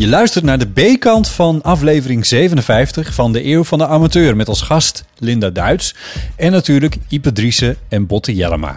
[0.00, 4.36] Je luistert naar de B-kant van aflevering 57 van de Eeuw van de Amateur...
[4.36, 5.94] met als gast Linda Duits
[6.36, 8.76] en natuurlijk Ipe Driessen en Botte Jellema.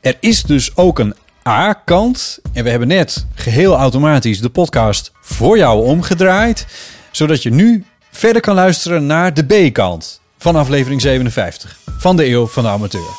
[0.00, 1.14] Er is dus ook een
[1.48, 6.66] A-kant en we hebben net geheel automatisch de podcast voor jou omgedraaid...
[7.10, 12.46] zodat je nu verder kan luisteren naar de B-kant van aflevering 57 van de Eeuw
[12.46, 13.10] van de Amateur.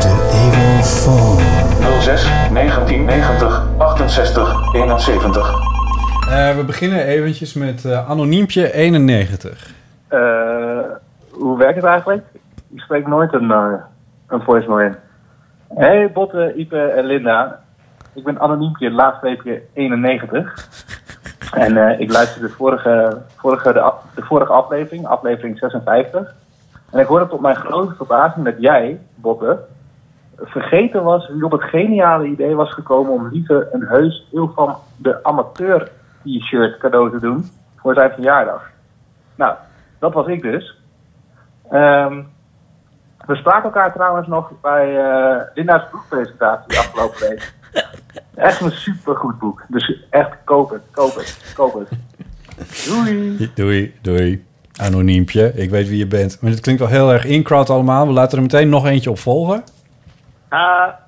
[0.00, 1.60] De Evil Phone.
[2.00, 5.52] 06 1990 68 71.
[6.30, 9.70] Eh, we beginnen eventjes met eh, anoniempje 91.
[10.08, 10.18] Eh,
[11.30, 12.24] hoe werkt het eigenlijk?
[12.72, 13.72] Ik spreek nooit een, uh,
[14.26, 14.96] een voicemail in.
[15.74, 17.60] Hey Botte, Ipe en Linda.
[18.14, 20.68] Ik ben anoniempje laagstreepje 91.
[21.52, 26.34] En uh, ik luisterde de vorige, vorige, de, de, vorige aflevering, aflevering 56.
[26.90, 29.58] En ik hoorde tot mijn grote verbazing dat jij, Botte,
[30.42, 34.76] vergeten was wie op het geniale idee was gekomen om liever een heus eeuw van
[34.96, 35.90] de amateur
[36.22, 37.44] t-shirt cadeau te doen
[37.76, 38.70] voor zijn verjaardag.
[39.34, 39.54] Nou,
[39.98, 40.76] dat was ik dus.
[41.72, 42.28] Um,
[43.26, 47.54] we spraken elkaar trouwens nog bij uh, Linda's boekpresentatie afgelopen week.
[48.34, 49.64] Echt een supergoed boek.
[49.68, 51.88] Dus echt koop het, koop het, koop het.
[52.86, 53.50] Doei.
[53.54, 54.44] Doei, doei.
[54.76, 56.40] Anoniempje, ik weet wie je bent.
[56.40, 58.06] Maar het klinkt wel heel erg in-crowd allemaal.
[58.06, 59.64] We laten er meteen nog eentje op volgen.
[60.50, 60.98] Ha,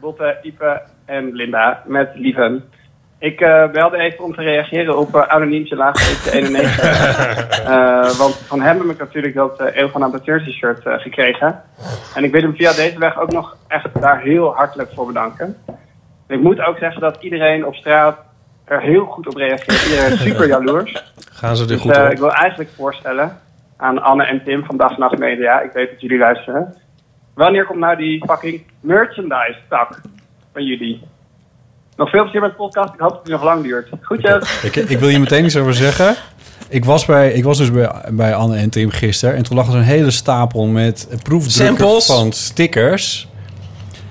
[0.00, 2.64] Botte, Ipe en Linda met Lieven.
[3.18, 7.68] Ik uh, belde even om te reageren op uh, Anoniempje Laagstreepje 91.
[7.68, 11.62] uh, want van hem heb ik natuurlijk dat uh, Eeuw van Amateur t-shirt gekregen.
[12.14, 15.56] En ik wil hem via deze weg ook nog echt daar heel hartelijk voor bedanken.
[16.26, 18.18] En ik moet ook zeggen dat iedereen op straat
[18.64, 19.86] er heel goed op reageert.
[19.86, 21.12] Iedereen is super jaloers.
[21.32, 22.10] Gaan ze er dus, goed op?
[22.10, 23.38] Ik wil eigenlijk voorstellen
[23.76, 25.60] aan Anne en Tim van Dag Nacht Media.
[25.60, 26.74] Ik weet dat jullie luisteren.
[27.36, 30.00] Wanneer komt nou die fucking merchandise tak
[30.52, 31.00] van jullie?
[31.96, 32.94] Nog veel plezier met de podcast.
[32.94, 33.88] Ik hoop dat het nog lang duurt.
[34.00, 34.62] Groetjes.
[34.62, 36.16] ik, ik wil je meteen iets over zeggen.
[36.68, 39.34] Ik was, bij, ik was dus bij, bij Anne en Tim gisteren.
[39.36, 42.06] En toen lag er een hele stapel met proefdrukken Samples?
[42.06, 43.28] van stickers.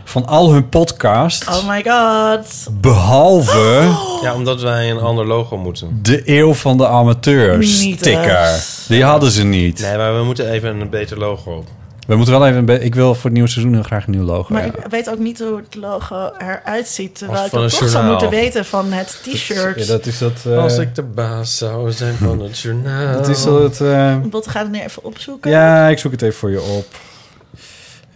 [0.03, 1.47] Van al hun podcasts.
[1.47, 2.67] Oh my god.
[2.81, 5.99] Behalve Ja, omdat wij een ander logo moeten.
[6.01, 8.63] de Eeuw van de Amateur sticker.
[8.87, 9.79] Die hadden ze niet.
[9.79, 11.63] Nee, maar we moeten even een beter logo.
[12.05, 12.83] We moeten wel even...
[12.83, 14.53] Ik wil voor het nieuwe seizoen heel graag een nieuw logo.
[14.53, 14.71] Maar ja.
[14.71, 17.15] ik weet ook niet hoe het logo eruit ziet.
[17.17, 19.79] Terwijl ik een toch zou moeten weten van het t-shirt.
[19.79, 20.33] Ja, dat is dat...
[20.47, 23.13] eh, Als ik de baas zou zijn van het journaal.
[23.13, 23.81] dat is dat...
[23.81, 25.51] eh, Bot gaat het nu even opzoeken.
[25.51, 26.85] ja, ik zoek het even voor je op.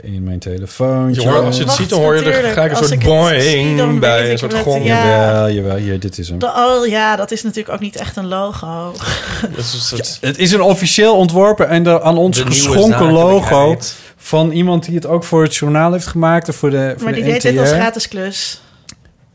[0.01, 1.13] In mijn telefoon.
[1.13, 3.03] Je hoort- als je het Wacht, ziet, dan hoor je er gelijk een soort het
[3.03, 4.85] boing bij, een soort gong.
[4.85, 5.03] Ja.
[5.05, 6.39] Jawel, jawel, hier, dit is hem.
[6.39, 8.93] De- oh ja, dat is natuurlijk ook niet echt een logo.
[9.55, 10.17] Dat is soort...
[10.21, 13.77] Het is een officieel ontworpen en de, aan ons De geschonken logo
[14.17, 17.13] van iemand die het ook voor het journaal heeft gemaakt of voor de voor Maar
[17.13, 18.61] de die deed dit als gratis klus.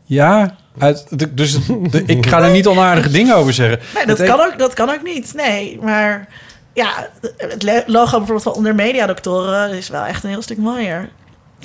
[0.05, 1.57] Ja, uit, de- dus
[1.89, 3.79] de- ik ga er niet onaardige dingen over zeggen.
[3.95, 5.33] Nee, dat Het- kan, ook, dat kan ook niet.
[5.35, 6.27] Nee, maar
[6.75, 11.09] ja, het logo bijvoorbeeld van onder mediadoktoren is wel echt een heel stuk mooier.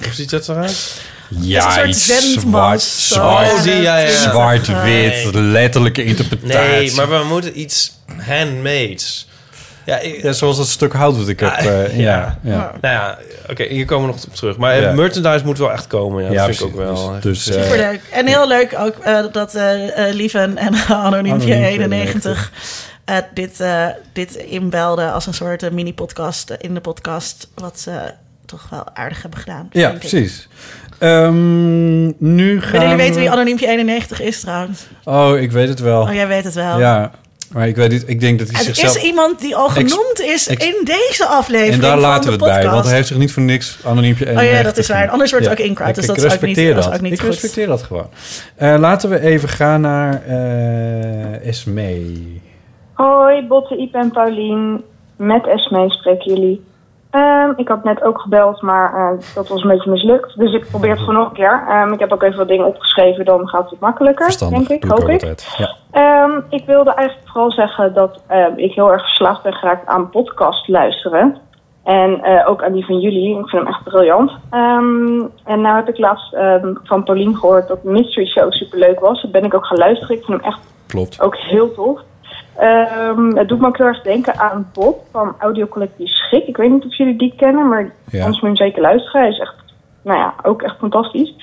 [0.02, 1.00] Hoe ziet dat eruit?
[1.28, 2.06] Ja, iets
[2.40, 3.14] zwart, zo.
[3.14, 4.10] zwart, Oh, die, ja, ja.
[4.10, 6.70] zwart-wit, letterlijke interpretatie.
[6.70, 7.92] Nee, maar we moeten iets
[8.26, 9.28] handmades.
[9.84, 11.50] Ja, ik, Ja, zoals dat stuk hout dat ik heb.
[11.50, 12.52] Ah, eh, ja, ja.
[12.52, 12.72] ja.
[12.80, 13.18] Nou ja,
[13.50, 14.56] oké, hier komen we nog op terug.
[14.56, 14.92] Maar Ja.
[14.92, 16.24] merchandise moet wel echt komen.
[16.24, 17.16] Ja, Ja, dat vind ik ook wel.
[17.20, 18.00] Dus, dus, eh, Superleuk.
[18.10, 22.50] En heel leuk ook eh, dat eh eh, Lieven en Anoniempje 91
[23.10, 27.48] eh, dit, eh, dit inbelden als een soort eh, mini-podcast in de podcast.
[27.54, 27.92] Wat ze
[28.46, 29.68] toch wel aardig hebben gedaan.
[29.72, 30.48] ja, precies.
[30.98, 34.80] Ehm, nu gaan Willen jullie weten we- wie Anoniempje 91 is trouwens?
[35.04, 36.02] Oh, ik weet het wel.
[36.02, 36.78] Oh, jij weet het wel.
[36.78, 37.10] Ja,
[37.52, 38.96] Maar ik weet niet, ik denk dat hij Er zichzelf...
[38.96, 42.64] is iemand die al genoemd is in deze aflevering En daar laten we het bij,
[42.70, 45.08] want hij heeft zich niet voor niks anoniempje Oh ja, dat is waar.
[45.08, 47.12] Anders wordt het ook incorrect, dus ik, dat is ook niet- dat is ook niet
[47.12, 47.28] ik goed.
[47.28, 48.08] respecteer dat gewoon.
[48.58, 52.02] Laten we even gaan naar eh Esme.
[53.00, 54.84] Hoi, Botte, Iep en Paulien.
[55.16, 56.64] Met Esme spreken jullie.
[57.10, 60.38] Ehm, ik had net ook gebeld, maar eh, dat was een beetje mislukt.
[60.38, 61.64] Dus ik probeer het gewoon nog een keer.
[61.68, 64.84] Ehm, ik heb ook even wat dingen opgeschreven, dan gaat het makkelijker, Verstandig, denk ik,
[64.84, 65.40] ik hoop ik.
[65.56, 65.76] Ja.
[65.90, 68.22] Ehm, ik wilde eigenlijk vooral zeggen dat
[68.56, 71.36] ik heel erg verslaafd ben geraakt aan podcast luisteren.
[71.84, 73.38] En eh, ook aan die van jullie.
[73.38, 74.32] Ik vind hem echt briljant.
[75.44, 76.36] En nou heb ik laatst
[76.82, 79.22] van Paulien gehoord dat Mystery Show superleuk was.
[79.22, 80.16] Dat ben ik ook gaan luisteren.
[80.16, 81.20] Ik vind hem echt Klopt.
[81.20, 82.00] ook heel tof.
[82.60, 86.46] Ehm, het doet me ook heel erg denken aan Bob van Audiocollectief Schik.
[86.46, 88.24] Ik weet niet of jullie die kennen, maar Ja.
[88.24, 89.20] anders moet je hem zeker luisteren.
[89.20, 89.54] Hij is echt,
[90.02, 91.34] nou ja, ook echt fantastisch.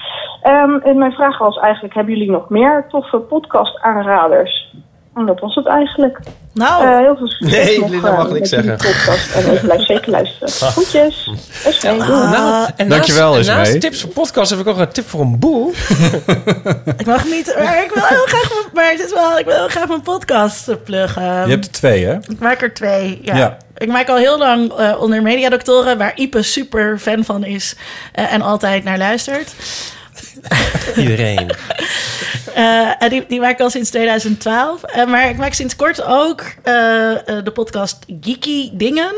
[0.41, 4.75] Ehm, en mijn vraag was eigenlijk, hebben jullie nog meer toffe podcast aanraders?
[5.17, 6.19] En dat was het eigenlijk.
[6.53, 8.75] Nou, Eh, heel veel succes Nee, nog, Linda eh, mag met niks zeggen.
[8.77, 9.35] podcast.
[9.35, 10.49] En ik blijf zeker luisteren.
[10.49, 11.31] Groetjes.
[11.65, 12.07] Esme, doei.
[12.07, 15.39] Nou, en Dankjewel, naast, naast tips voor podcast heb ik ook een tip voor een
[15.39, 15.71] boel.
[16.97, 19.55] ik mag niet, maar ik wil heel graag, mijn- maar het is wel, ik wil
[19.55, 21.23] heel graag mijn podcast eh, pluggen.
[21.23, 22.13] Je hebt er twee, hè?
[22.13, 23.35] Ik maak er twee, ja.
[23.35, 23.57] Ja.
[23.77, 27.75] Ik maak al heel lang eh, onder mediadoktoren, waar Ipe super fan van is
[28.13, 29.53] eh, en altijd naar luistert.
[30.95, 31.49] Iedereen.
[32.53, 34.83] Eh, en die, die maak ik al sinds 2012.
[34.83, 39.13] Eh, maar ik maak sinds kort ook eh, eh, de podcast Geeky Dingen.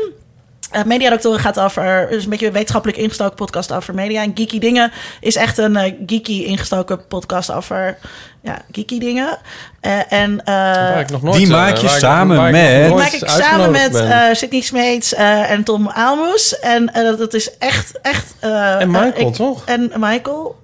[0.76, 4.22] Uh, Mediadoktoren gaat over, dus een beetje een wetenschappelijk ingestoken podcast over media.
[4.22, 7.98] En Geeky Dingen is echt een geeky ingestoken podcast over
[8.42, 9.38] ja, geeky dingen.
[9.80, 13.12] Eh, en, eh, Waar ik nog nooit, Die maak je samen ik met- die maak
[13.12, 16.58] ik samen met eh Sydney Smeets eh, en Tom Aalmoes.
[16.58, 18.34] En dat dat is echt, echt...
[18.40, 19.64] eh, En Michael, ik- toch?
[19.64, 20.58] En Michael.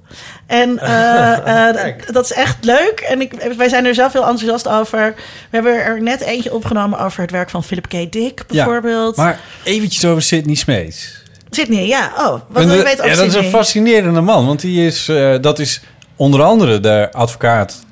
[0.47, 3.05] En eh, eh, dat is echt leuk.
[3.09, 5.15] En ik, wij zijn er zelf heel enthousiast over.
[5.17, 8.13] We hebben er net eentje opgenomen over het werk van Philip K.
[8.13, 9.17] Dick, bijvoorbeeld.
[9.17, 11.25] Ja, maar eventjes over Sidney Smeets.
[11.51, 12.13] Sydney, ja.
[12.19, 14.47] Oh, wat wil je weten ja, over dat is een fascinerende man.
[14.47, 15.81] Want die is, eh, dat is
[16.17, 17.85] onder andere de advocaat...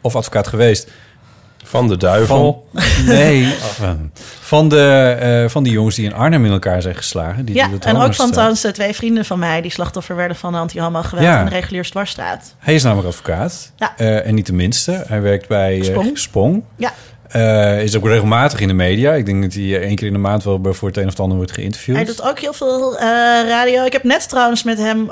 [0.00, 0.90] of advocaat geweest...
[1.68, 2.68] Van de duivel.
[2.74, 4.10] Van, nee, van,
[4.40, 7.44] van, de, eh, van die jongens die in Arnhem in elkaar zijn geslagen.
[7.44, 9.60] Die, Ja, en ook van trouwens eh, twee vrienden van mij...
[9.60, 11.38] die slachtoffer werden van anti-homo geweld Ja.
[11.38, 12.54] in de reguliere dwarsstraat.
[12.58, 13.72] Hij is namelijk advocaat.
[13.76, 13.92] Ja.
[13.96, 15.04] Eh, en niet de minste.
[15.06, 16.18] Hij werkt bij Spong.
[16.18, 16.62] Spong.
[16.76, 16.92] Ja.
[17.28, 19.12] Eh, is ook regelmatig in de media.
[19.12, 21.10] Ik denk dat hij eh, één keer in de maand wel voor het een of
[21.10, 21.96] het ander wordt geïnterviewd.
[21.96, 23.06] Hij doet ook heel veel eh,
[23.48, 23.84] radio.
[23.84, 25.10] Ik heb net trouwens met hem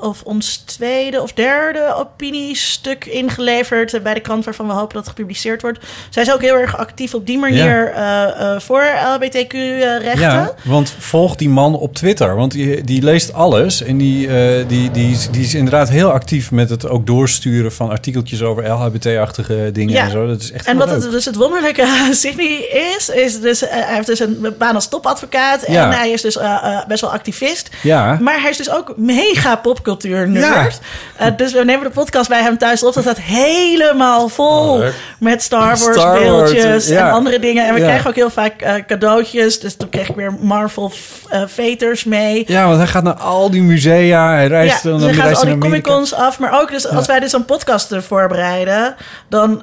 [0.00, 5.14] of ons tweede of derde opiniestuk ingeleverd bij de krant waarvan we hopen dat het
[5.14, 5.78] gepubliceerd wordt.
[6.10, 7.92] Zij is ook heel erg actief op die manier
[8.58, 8.84] voor
[9.14, 10.20] LBTQ-rechten.
[10.20, 12.36] Ja, want volg die man op Twitter.
[12.36, 13.82] Want die, die leest alles.
[13.82, 14.28] En die,
[14.66, 19.70] die, die, die is inderdaad heel actief met het ook doorsturen van artikeltjes over LHBT-achtige
[19.72, 20.04] dingen Ja.
[20.04, 20.26] en zo.
[20.26, 22.56] Dat is echt En het, dus het wonderlijke aan Sydney
[22.96, 25.62] is, is dus, eh, hij heeft dus een baan als topadvocaat.
[25.62, 25.90] En Ja.
[25.90, 27.70] hij is dus eh, eh, best wel activist.
[27.82, 28.18] Ja.
[28.20, 30.80] Maar hij is dus ook mega popcultuur nerd.
[31.18, 31.30] Ja.
[31.30, 32.94] Dus we nemen de podcast bij hem thuis op.
[32.94, 34.84] Dat staat helemaal vol Oh,
[35.18, 37.66] met Star Wars Star beeldjes en andere dingen.
[37.66, 39.60] En we krijgen ook heel vaak cadeautjes.
[39.60, 40.92] Dus toen kreeg ik weer Marvel
[41.46, 42.44] veters mee.
[42.46, 44.30] Ja, want hij gaat naar al die musea.
[44.32, 45.90] Hij reist dan dus hij gaat al die naar Comic Amerika.
[45.90, 46.38] Cons af.
[46.38, 48.94] Maar ook dus als wij dus een podcast voorbereiden,
[49.28, 49.62] dan.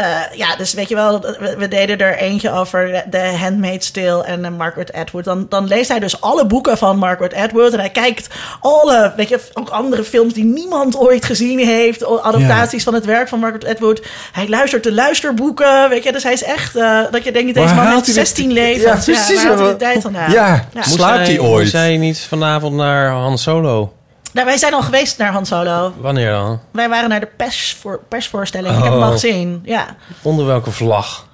[0.00, 4.24] Eh, ja, dus weet je wel, we, we deden er eentje over The Handmaid's Tale
[4.24, 5.24] en eh, Margaret Atwood.
[5.24, 7.72] Dan, dan leest hij dus alle boeken van Margaret Atwood.
[7.72, 8.26] En hij kijkt
[8.60, 12.04] alle, weet je, ook andere films die niemand ooit gezien heeft.
[12.22, 14.02] Adaptaties van het werk van Margaret Atwood.
[14.32, 16.12] Hij luistert de luisterboeken, weet je.
[16.12, 19.06] Dus hij is echt, eh, dat je denkt, deze man heeft hij dit- 16 levens.
[19.06, 20.30] Ja, precies, waar haalt hij ja, de tijd vandaan?
[20.30, 20.64] ja, Ja.
[20.74, 21.72] Moest slaapt hij ooit?
[21.72, 23.92] Hij niet vanavond naar Han Solo?
[24.32, 25.92] Nou, wij zijn al geweest naar Han Solo.
[25.96, 26.60] Wanneer dan?
[26.72, 28.76] Wij waren naar de persvoor, persvoorstelling.
[28.76, 29.06] Ik heb hem Oh.
[29.06, 29.60] al gezien.
[29.64, 29.86] Ja.
[30.22, 31.28] Onder welke vlag?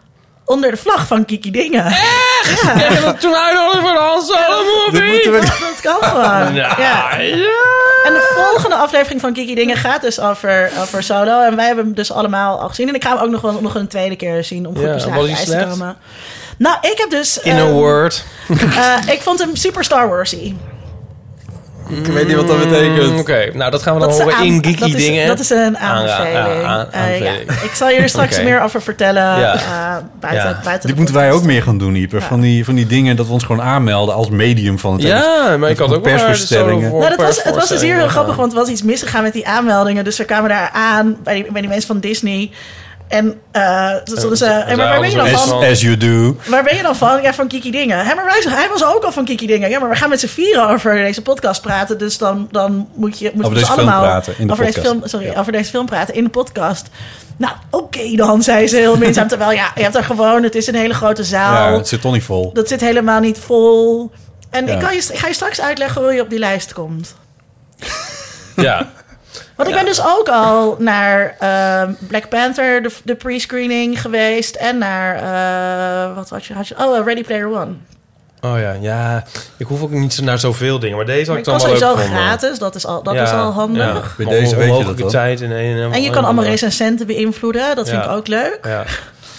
[0.44, 1.84] Onder de vlag van Kiki Dingen.
[2.78, 5.30] Jij dat toen uitnodigd voor de Han Solo movie?
[5.30, 6.54] Dat kan gewoon.
[6.62, 7.10] Ja, Ja.
[8.04, 11.40] En de volgende aflevering van Kiki Dingen gaat dus over, over Solo.
[11.42, 12.88] En wij hebben hem dus allemaal al gezien.
[12.88, 14.92] En ik ga hem ook nog, wel, nog een tweede keer zien om goed Ja,
[14.92, 15.96] beslagen ijs te komen.
[16.58, 17.38] Nou, ik heb dus...
[17.38, 18.24] In a ehm, word.
[18.76, 20.54] eh, ik vond hem super Star Warsy.
[21.88, 23.10] Ik weet niet wat dat betekent.
[23.12, 24.94] Mm, Oké, nou dat gaan we dan Dat is, horen een in geeky dat, is,
[25.06, 25.26] dingen.
[25.26, 26.32] dat is een aanbeveling.
[26.32, 27.32] ja, aan- Eh, ja.
[27.62, 28.44] Ik zal jullie straks Oké.
[28.44, 29.22] meer over vertellen.
[29.22, 29.54] Ja.
[29.54, 30.60] eh, buiten, Ja.
[30.64, 32.22] buiten Die de moeten wij ook meer gaan doen, Ieper.
[32.22, 35.56] Van, die, van die dingen dat we ons gewoon aanmelden als medium van het Ja,
[35.56, 36.40] maar ik had ook voor
[36.80, 39.32] Nou, dat was, het was dus hier heel grappig, want er was iets misgegaan met
[39.32, 40.04] die aanmeldingen.
[40.04, 42.50] Dus we kwamen daar aan bij die, bij die mensen van Disney.
[43.08, 44.44] En uh, stonden ze...
[44.44, 45.58] Hey, maar waar ben je dan van?
[45.58, 46.36] As, as you do.
[46.46, 47.22] Waar ben je dan van?
[47.22, 48.06] Ja, van Kiki Dingen.
[48.06, 49.70] Hé, maar wij, hij was ook al van Kiki Dingen.
[49.70, 51.98] Ja, maar we gaan met z'n vieren over deze podcast praten.
[51.98, 53.30] Dus dan, dan moet je...
[53.34, 54.84] Moet over deze allemaal, film praten in de over podcast.
[54.84, 55.40] Deze film, sorry, ja.
[55.40, 56.86] over deze film praten in de podcast.
[57.36, 59.28] Nou, oké okay dan, zei ze heel minzaam.
[59.28, 60.42] Terwijl, ja, je hebt er gewoon...
[60.42, 61.70] Het is een hele grote zaal.
[61.70, 62.52] Ja, het zit toch niet vol.
[62.52, 64.10] Dat zit helemaal niet vol.
[64.50, 64.72] En ja.
[64.72, 67.16] ik, kan je, ik ga je straks uitleggen hoe je op die lijst komt.
[68.56, 68.90] Ja.
[69.54, 69.82] Want ik ja.
[69.82, 74.54] ben dus ook al naar uh, Black Panther, de, de pre-screening geweest.
[74.54, 76.74] En naar, uh, wat had je, had je?
[76.78, 77.72] Oh, uh, Ready Player One.
[78.40, 79.24] Oh ja, ja.
[79.56, 80.96] Ik hoef ook niet naar zoveel dingen.
[80.96, 82.06] Maar deze had ik dan wel leuk gevonden.
[82.06, 84.14] gratis, dat is al, dat ja, is al handig.
[84.18, 84.24] Ja.
[84.24, 87.88] Bij deze weet je dat tijd in een, en je kan allemaal recensenten beïnvloeden, dat
[87.88, 88.58] vind ik ook leuk.
[88.62, 88.84] Ja.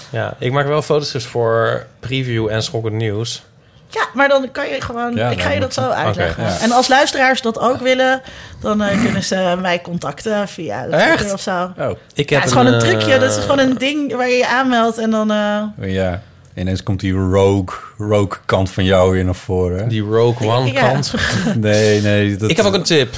[0.09, 3.43] ja, ik maak wel foto's dus voor preview en schokkend nieuws.
[3.89, 5.15] Ja, maar dan kan je gewoon...
[5.15, 6.43] Ja, ik ga je dat zo uitleggen.
[6.43, 6.61] Okay, ja.
[6.61, 8.21] En als luisteraars dat ook willen...
[8.61, 11.71] dan uh, kunnen ze mij contacten via de Twitter of zo.
[11.77, 11.89] Oh.
[12.13, 13.19] Ik ja, heb het is gewoon een trucje.
[13.19, 15.31] Dat is gewoon een ding waar je je aanmeldt en dan...
[15.31, 15.93] Uh...
[15.93, 16.21] Ja,
[16.55, 19.87] ineens komt die rogue, rogue kant van jou weer naar voren.
[19.87, 20.91] Die rogue one ja.
[20.91, 21.13] kant.
[21.55, 22.35] nee, nee.
[22.35, 22.49] Dat...
[22.49, 23.15] Ik heb ook een tip.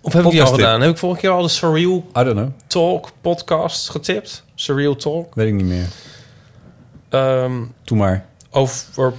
[0.00, 0.80] Of heb ik die al gedaan?
[0.80, 2.48] Heb ik vorige keer al de Surreal I don't know.
[2.66, 4.44] Talk podcast getipt?
[4.54, 5.34] Surreal Talk?
[5.34, 5.86] Weet ik niet meer.
[7.10, 8.24] Um, Doe maar.
[8.50, 9.12] Over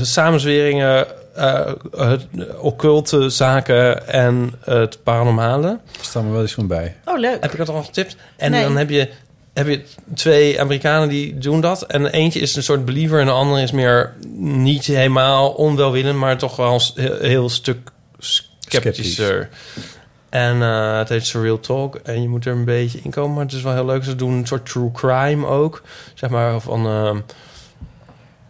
[0.00, 1.06] samenzweringen,
[1.38, 2.26] uh, het
[2.58, 5.78] occulte zaken en het paranormale.
[6.00, 6.96] Staan me wel eens van bij.
[7.04, 7.36] Oh, leuk.
[7.40, 8.16] Heb ik dat al getipt?
[8.36, 8.62] En nee.
[8.62, 9.08] dan heb je,
[9.52, 9.82] heb je
[10.14, 11.82] twee Amerikanen die doen dat.
[11.82, 16.38] En eentje is een soort believer en de andere is meer niet helemaal onwelwillend, maar
[16.38, 19.48] toch wel een heel stuk sceptischer.
[20.28, 21.94] En uh, het heet Surreal Talk.
[21.94, 23.34] En je moet er een beetje in komen.
[23.34, 24.04] Maar het is wel heel leuk.
[24.04, 25.82] Ze doen een soort true crime ook.
[26.14, 26.86] Zeg maar van...
[26.86, 27.16] Uh,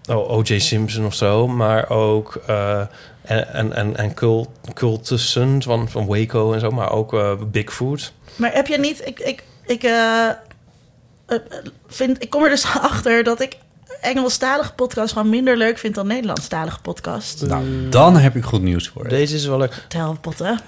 [0.08, 0.58] O.J.
[0.58, 1.48] Simpson of zo.
[1.48, 2.42] Maar ook...
[2.48, 2.80] Uh,
[3.22, 6.70] en, en, en cult, cultussen van, van Waco en zo.
[6.70, 8.12] Maar ook uh, Bigfoot.
[8.36, 9.06] Maar heb je niet...
[9.06, 10.28] Ik, ik, ik, uh,
[11.86, 13.56] vind, ik kom er dus achter dat ik
[14.00, 17.46] Engelstalige podcast gewoon minder leuk vind dan Nederlandstalige podcast.
[17.46, 19.08] Nou, dan heb ik goed nieuws voor je.
[19.08, 19.84] Deze is wel leuk.
[19.88, 20.60] Tel, potten.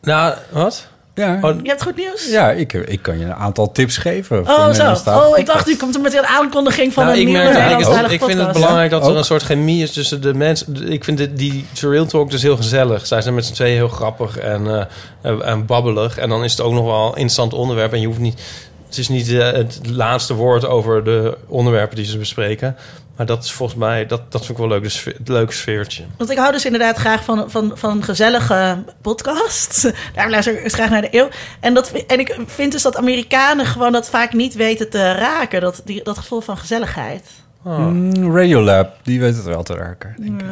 [0.00, 0.88] Nou, wat?
[1.20, 1.38] Ja.
[1.40, 2.30] Oh, je hebt goed nieuws?
[2.30, 4.40] Ja, ik, ik kan je een aantal tips geven.
[4.48, 5.10] Oh, zo.
[5.10, 8.22] Oh, ik dacht, u komt er met een aankondiging van nou, een ik nieuwe Ik
[8.24, 10.90] vind het belangrijk dat er een soort chemie is tussen de mensen.
[10.92, 13.06] Ik vind dit, die Surreal Talk dus heel gezellig.
[13.06, 14.88] Zij zijn met z'n tweeën heel grappig en,
[15.22, 16.18] uh, en babbelig.
[16.18, 17.92] En dan is het ook nog wel een interessant onderwerp.
[17.92, 18.40] En je hoeft niet...
[18.86, 22.76] Het is niet uh, het laatste woord over de onderwerpen die ze bespreken.
[23.20, 26.04] Maar dat is volgens mij, dat, dat vind ik wel leuk, dus het leuke sfeertje.
[26.16, 29.90] Want ik hou dus inderdaad graag van, van, van gezellige podcast.
[30.14, 31.28] Daar luister ik graag naar de eeuw.
[31.60, 35.60] En, dat, en ik vind dus dat Amerikanen gewoon dat vaak niet weten te raken.
[35.60, 37.24] Dat, die, dat gevoel van gezelligheid.
[37.62, 38.34] Oh.
[38.34, 40.46] Radiolab, die weet het wel te raken, denk ja.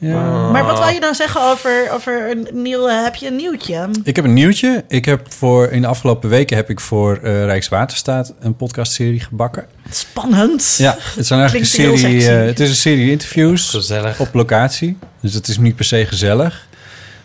[0.00, 0.08] ik.
[0.08, 0.16] Ja.
[0.16, 0.52] Oh.
[0.52, 2.86] Maar wat wil je dan zeggen over, over een nieuw...
[2.86, 3.88] Heb je een nieuwtje?
[4.04, 4.84] Ik heb een nieuwtje.
[4.88, 9.66] Ik heb voor, in de afgelopen weken heb ik voor uh, Rijkswaterstaat een podcastserie gebakken.
[9.90, 10.74] Spannend.
[10.78, 14.20] Ja, het, zijn eigenlijk een serie, uh, het is een serie interviews gezellig.
[14.20, 14.98] op locatie.
[15.20, 16.66] Dus het is niet per se gezellig.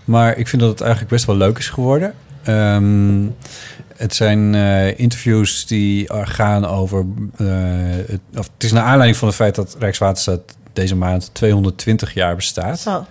[0.05, 2.13] Maar ik vind dat het eigenlijk best wel leuk is geworden.
[2.47, 3.35] Um,
[3.99, 7.05] het zijn uh, interviews die gaan over.
[7.37, 7.47] Uh,
[8.07, 10.41] het, of het is naar aanleiding van het feit dat Rijkswaterstaat
[10.73, 12.79] deze maand 220 jaar bestaat.
[12.79, 13.05] Zo.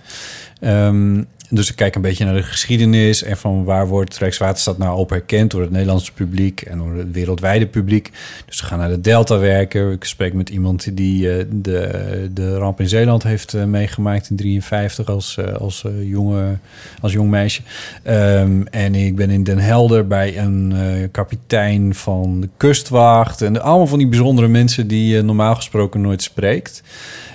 [0.61, 4.97] Um, dus ik kijk een beetje naar de geschiedenis en van waar wordt Rijkswaterstaat nou
[4.97, 8.11] op herkend door het Nederlandse publiek en door het wereldwijde publiek.
[8.45, 9.91] Dus we gaan naar de Delta werken.
[9.91, 14.35] Ik spreek met iemand die uh, de, de ramp in Zeeland heeft uh, meegemaakt in
[14.35, 16.57] 53 als, uh, als, jonge,
[17.01, 17.61] als jong meisje.
[18.07, 20.73] Um, en ik ben in Den Helder bij een
[21.11, 23.41] kapitein van de kustwacht.
[23.41, 26.83] En allemaal van die bijzondere mensen die je normaal gesproken nooit spreekt.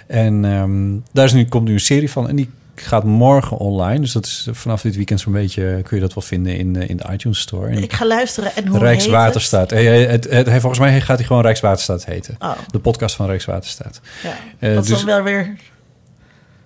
[0.07, 4.01] En um, daar is nu, komt nu een serie van en die gaat morgen online.
[4.01, 5.83] Dus dat is vanaf dit weekend zo'n beetje...
[5.83, 7.69] kun je dat wel vinden in, in de iTunes Store.
[7.69, 8.57] En ik ga luisteren.
[8.57, 9.71] En hoe Rijkswaterstaat.
[9.71, 10.11] heet het?
[10.11, 12.37] Het, het, het, volgens mij gaat hij gewoon Rijkswaterstaat heten.
[12.39, 12.51] Oh.
[12.71, 14.01] De podcast van Rijkswaterstaat.
[14.23, 14.37] Ja,
[14.69, 15.57] uh, dat is dus, dan wel weer...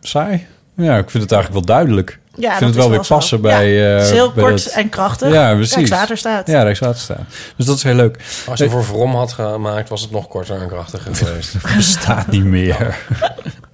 [0.01, 0.47] Saai?
[0.77, 2.19] Ja, ik vind het eigenlijk wel duidelijk.
[2.35, 3.43] Ja, ik vind het wel, weer passen zo.
[3.43, 3.73] bij...
[3.73, 4.73] Ja, het is heel bij kort dat...
[4.73, 5.33] en krachtig.
[5.33, 5.75] Ja, precies.
[5.75, 6.47] Rijkswaterstaat.
[6.47, 7.21] Ja, Rijkswaterstaat.
[7.57, 8.19] Dus dat is heel leuk.
[8.49, 11.75] Als je voor Vrom had gemaakt, was het nog korter en krachtiger geweest.
[11.77, 12.99] Bestaat niet meer.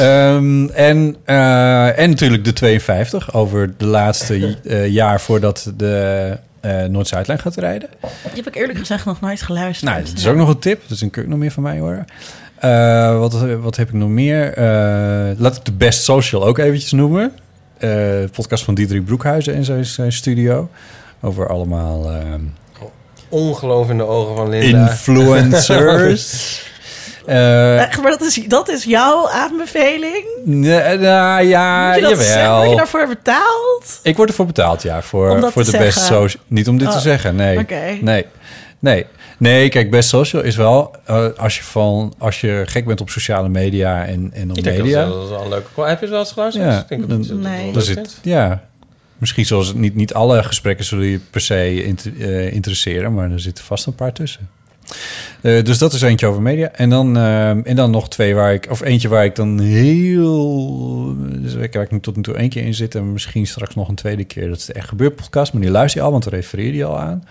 [0.00, 6.84] um, en, uh, en natuurlijk de 52 over de laatste uh, jaar voordat de uh,
[6.84, 7.88] Noord-Zuidlijn gaat rijden.
[8.00, 9.90] Die heb ik eerlijk gezegd nog nooit geluisterd.
[9.90, 10.82] Nou, dat is ook nog een tip.
[10.86, 12.04] Dus dan kun je nog meer van mij horen.
[12.64, 14.58] Uh, wat, wat heb ik nog meer?
[14.58, 17.32] Uh, laat ik de Best Social ook eventjes noemen.
[17.78, 17.90] Uh,
[18.32, 20.68] podcast van Diederik Broekhuizen in zijn, zijn studio.
[21.20, 22.10] Over allemaal...
[23.28, 24.90] Ongeloof in de ogen van Linda.
[24.90, 26.62] Influencers.
[27.26, 30.24] Eh, Echt, maar dat is, dat is jouw aanbeveling?
[30.44, 32.42] nee, nou ja, Moet je dat zeggen?
[32.42, 32.56] jawel.
[32.58, 34.00] Word je daarvoor betaald?
[34.02, 34.96] Ik word ervoor betaald, ja.
[34.96, 36.42] Om Voor, dat voor te de best social.
[36.46, 37.58] Niet om dit te Oh, zeggen, nee.
[38.00, 38.26] Nee.
[38.78, 39.06] Nee.
[39.38, 43.10] Nee, kijk, best social is wel eh, als je van als je gek bent op
[43.10, 45.04] sociale media en, en op Ik denk media.
[45.04, 45.82] dat dat wel een leuke...
[45.82, 46.64] Heb je wel eens geluisterd?
[46.66, 47.64] Ja, Ik denk dat dat wel Nee.
[47.64, 48.62] leuk dan zit, ja.
[49.18, 53.30] Misschien zoals het niet, niet alle gesprekken zullen je per se inter- eh, interesseren, maar
[53.30, 54.48] er zitten vast een paar tussen.
[55.40, 56.70] Eh, dus dat is eentje over media.
[56.72, 61.14] En dan, eh, en dan nog twee waar ik, of eentje waar ik dan heel,
[61.18, 63.88] dus waar ik nu tot nu toe één keer in zit en misschien straks nog
[63.88, 64.48] een tweede keer.
[64.48, 66.84] Dat is de Echt Gebeurd podcast, maar die luister je al, want daar refereer je
[66.84, 67.24] al aan.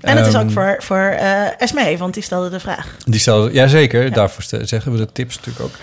[0.00, 2.96] En het is Ehm, ook voor, voor eh Esmee, want die stelde de vraag.
[3.04, 5.74] die stelde, jazeker, daarvoor ste- zeggen we de tips natuurlijk ook.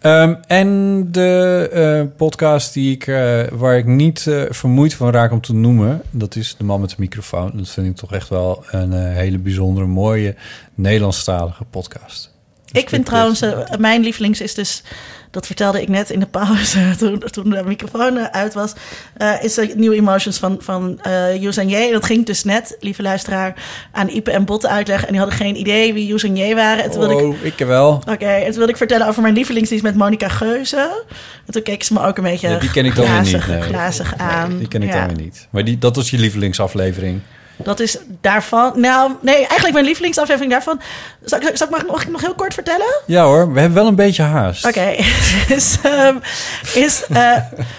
[0.00, 5.32] Ehm, en de eh, podcast die ik, eh, waar ik niet eh, vermoeid van raak
[5.32, 7.50] om te noemen, dat is De Man met de Microfoon.
[7.54, 10.34] Dat vind ik toch echt wel een eh, hele bijzondere, mooie
[10.74, 12.32] Nederlandstalige podcast.
[12.74, 14.82] Ik vind trouwens, eh, mijn lievelings is dus...
[15.30, 18.72] Dat vertelde ik net in de pauze toen, toen de microfoon eh, uit was.
[19.16, 21.74] eh, is de New Emotions van, van eh Yus en J.
[21.74, 23.54] En dat ging dus net, lieve luisteraar,
[23.92, 25.06] aan Ipe en Botte uitleggen.
[25.06, 26.84] En die hadden geen idee wie Yus en J waren.
[26.84, 28.02] En wilde ik Oh, ik wel.
[28.10, 31.02] Oké, en toen wilde ik vertellen over mijn lievelings, die is met Monica Geuze.
[31.46, 33.48] En toen keek ze me ook een beetje Ja, die ken ik dan weer glazig,
[33.48, 33.58] niet.
[33.58, 33.68] Nee.
[33.68, 34.58] glazig aan.
[34.58, 35.06] Die ken ik Ja.
[35.06, 35.48] dan weer niet.
[35.50, 37.20] Maar die, dat was je lievelingsaflevering.
[37.56, 38.72] Dat is daarvan...
[38.74, 40.80] Nou, nee, eigenlijk mijn lievelingsaflevering daarvan...
[41.24, 43.00] Zal ik, zal ik, mag, mag ik nog heel kort vertellen?
[43.06, 44.66] Ja hoor, we hebben wel een beetje haast.
[44.66, 44.94] Oké,
[45.48, 46.16] dus, ehm,
[46.74, 47.36] is, eh,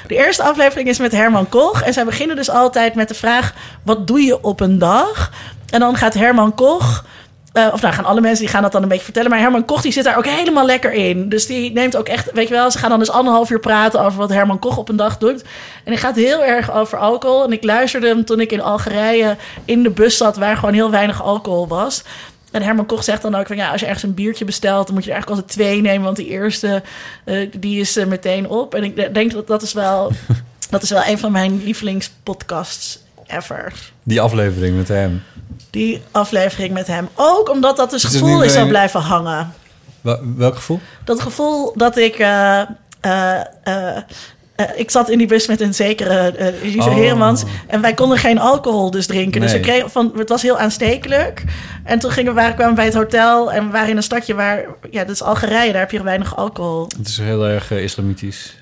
[0.08, 1.82] de eerste aflevering is met Herman Koch.
[1.82, 3.54] En zij beginnen dus altijd met de vraag:
[3.84, 5.32] wat doe je op een dag?
[5.70, 7.04] En dan gaat Herman Koch.
[7.56, 9.30] Eh, of nou gaan alle mensen die gaan dat dan een beetje vertellen.
[9.30, 11.30] Maar Herman Koch die zit daar ook helemaal lekker in.
[11.30, 14.02] Dus die neemt ook echt, weet je wel, ze gaan dan dus anderhalf uur praten
[14.02, 15.42] over wat Herman Koch op een dag doet.
[15.84, 17.44] En die gaat heel erg over alcohol.
[17.44, 19.36] En ik luisterde hem toen ik in Algerije
[19.66, 22.04] in de bus zat, waar gewoon heel weinig alcohol was.
[22.52, 24.96] En Herman Koch zegt dan ook van ja, als je ergens een biertje bestelt, dan
[24.96, 26.84] moet je er eigenlijk altijd twee nemen, want die eerste
[27.24, 28.76] eh, die is eh, meteen op.
[28.76, 30.12] En ik de- denk dat dat is wel,
[30.70, 33.74] dat is wel een van mijn lievelingspodcasts ever.
[34.04, 35.24] Die aflevering met hem.
[35.70, 37.08] Die aflevering met hem.
[37.16, 39.54] Ook omdat dat dus het gevoel is alleen- blijven hangen.
[40.02, 40.80] Wel- welk gevoel?
[41.04, 42.16] Dat gevoel dat ik.
[42.20, 42.62] eh,
[43.02, 43.98] eh, eh,
[44.76, 46.96] ik zat in die bus met een zekere Elise Oh.
[46.96, 47.44] Heremans.
[47.68, 49.42] En wij konden geen alcohol dus drinken.
[49.42, 51.44] Dus we kregen van, het was heel aanstekelijk.
[51.84, 53.52] En toen gingen we, waren, kwamen we bij het hotel.
[53.52, 54.66] En we waren in een stadje waar...
[54.92, 55.72] Ja, dat is Algerije.
[55.72, 56.88] Daar heb je weinig alcohol.
[56.98, 58.56] Het is heel erg islamitisch.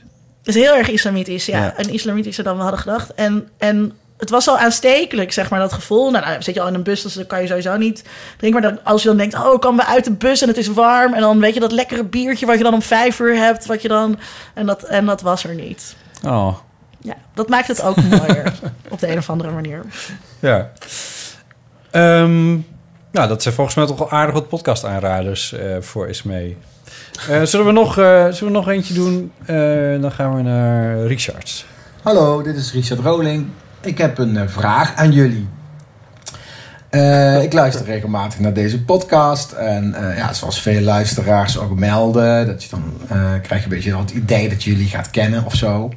[0.44, 1.58] Het is heel erg islamitisch, ja.
[1.64, 1.74] Ja.
[1.78, 3.14] En islamitischer dan we hadden gedacht.
[3.14, 6.12] En, en het was zo aanstekelijk, zeg maar, dat gevoel.
[6.12, 8.04] Nou, nou zit je al in een bus, dus dan kan je sowieso niet
[8.38, 8.62] drinken.
[8.62, 10.58] Maar dan, als je dan denkt, oh, ik kan we uit de bus en het
[10.58, 11.14] is warm.
[11.14, 13.66] En dan weet je dat lekkere biertje wat je dan om vijf uur hebt.
[13.66, 14.20] Wat je dan,
[14.54, 15.96] en, dat, en dat was er niet.
[16.26, 16.58] Oh,
[17.00, 18.54] Ja, dat maakt het ook mooier.
[18.90, 19.82] op de een of andere manier.
[20.40, 20.72] ja.
[21.92, 22.52] Ehm,
[23.12, 26.58] nou, dat zijn volgens mij toch wel aardig wat podcast-aanraders eh, voor Ismee.
[27.30, 29.32] Eh zullen, we nog, eh, zullen we nog eentje doen?
[29.46, 31.66] Eh, dan gaan we naar Richards.
[32.02, 33.48] Hallo, dit is Richard Roling.
[33.84, 35.48] Ik heb een eh, vraag aan jullie.
[36.94, 39.52] Eh, ik luister regelmatig naar deze podcast.
[39.52, 43.76] En eh, ja, zoals veel luisteraars ook melden, dat je dan eh, krijg je een
[43.76, 45.92] beetje het idee dat je jullie gaat kennen of zo.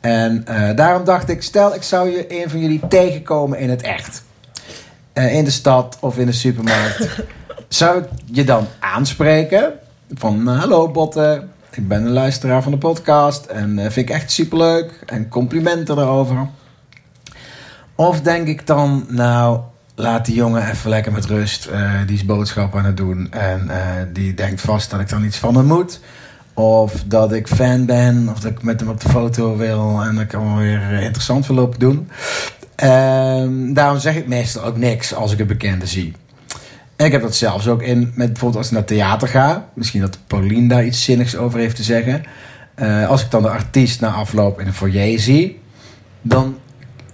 [0.00, 0.44] En
[0.76, 4.22] daarom dacht ik, stel ik zou je een van jullie tegenkomen in het echt.
[5.12, 7.08] In de stad of in de supermarkt.
[7.68, 9.72] zou ik je dan aanspreken?
[10.14, 15.02] Van hallo Botte, ik ben een luisteraar van de podcast en vind ik echt superleuk
[15.06, 16.48] en complimenten erover.
[17.94, 19.60] Of denk ik dan, nou,
[19.94, 21.66] laat die jongen even lekker met rust.
[21.66, 25.24] eh, die is boodschap aan het doen en eh, die denkt vast dat ik dan
[25.24, 26.00] iets van hem moet.
[26.54, 30.14] Of dat ik fan ben, of dat ik met hem op de foto wil en
[30.14, 32.08] dat ik allemaal weer interessant wil lopen doen.
[32.74, 36.12] Ehm, daarom zeg ik meestal ook niks als ik een bekende zie.
[36.96, 39.68] Ik heb dat zelfs ook in, met bijvoorbeeld als ik naar theater ga.
[39.74, 42.22] Misschien dat Paulien daar iets zinnigs over heeft te zeggen.
[42.74, 45.60] Eh, als ik dan de artiest na afloop in de foyer zie,
[46.22, 46.58] dan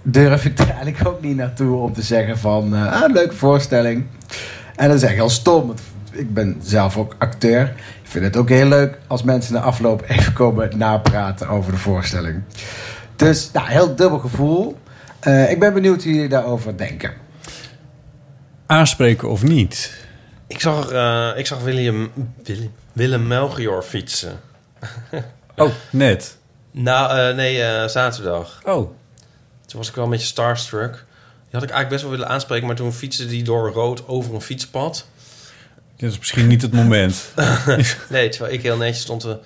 [0.01, 4.05] durf ik er eigenlijk ook niet naartoe om te zeggen van, eh, ah, leuke voorstelling.
[4.75, 7.63] En dat is echt heel stom, want ik ben zelf ook acteur.
[8.03, 11.77] Ik vind het ook heel leuk als mensen na afloop even komen napraten over de
[11.77, 12.41] voorstelling.
[13.15, 14.77] Dus, nou, heel dubbel gevoel.
[15.19, 17.13] Eh, ik ben benieuwd hoe jullie daarover denken.
[18.65, 20.05] Aanspreken of niet?
[20.47, 22.11] Ik zag, eh, ik zag William,
[22.43, 24.39] Willem, Willem Melchior fietsen.
[25.55, 26.37] Oh, net.
[26.71, 28.61] Nou, eh, nee, eh, zaterdag.
[28.65, 28.91] Oh.
[29.71, 30.91] Toen was ik wel een beetje starstruck.
[30.93, 34.33] Die had ik eigenlijk best wel willen aanspreken, maar toen fietste die door rood over
[34.33, 35.05] een fietspad.
[35.97, 37.29] Dit is misschien niet het moment.
[38.09, 39.37] nee, terwijl ik heel netjes stond te...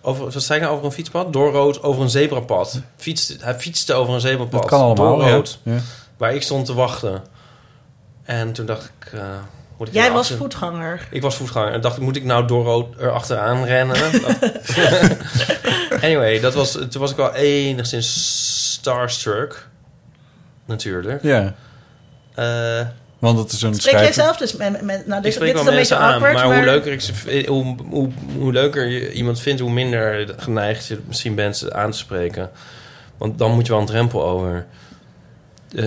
[0.00, 1.32] Over, wat zei ik nou over een fietspad?
[1.32, 2.80] Door rood over een zebrapad.
[2.96, 4.60] Fietste, hij fietste over een zebrapad.
[4.60, 5.58] Dat kan allemaal, Door rood.
[5.62, 5.78] Ja.
[6.16, 7.22] Waar ik stond te wachten.
[8.22, 9.12] En toen dacht ik...
[9.12, 9.20] eh,
[9.78, 11.08] Moet ik Jij was achter- voetganger.
[11.10, 11.72] Ik was voetganger.
[11.72, 13.96] En dacht ik, moet ik nou door er achteraan rennen?
[16.02, 18.55] anyway, dat was, toen was ik wel enigszins
[18.90, 19.68] starstruck.
[20.64, 21.22] Natuurlijk.
[21.22, 21.54] Ja.
[22.34, 22.86] Eh,
[23.18, 24.82] Want het is zo'n Spreek jij zelf dus met...
[24.82, 26.56] met nou, ik dit, spreek dit wel is een beetje mensen aan, awkward, maar, maar...
[26.56, 30.86] hoe leuker ik ze, v- hoe, hoe, hoe leuker je iemand vindt, hoe minder geneigd
[30.86, 32.50] je misschien bent ze aan te spreken.
[33.18, 34.66] Want dan moet je wel een drempel over.
[35.76, 35.84] Eh,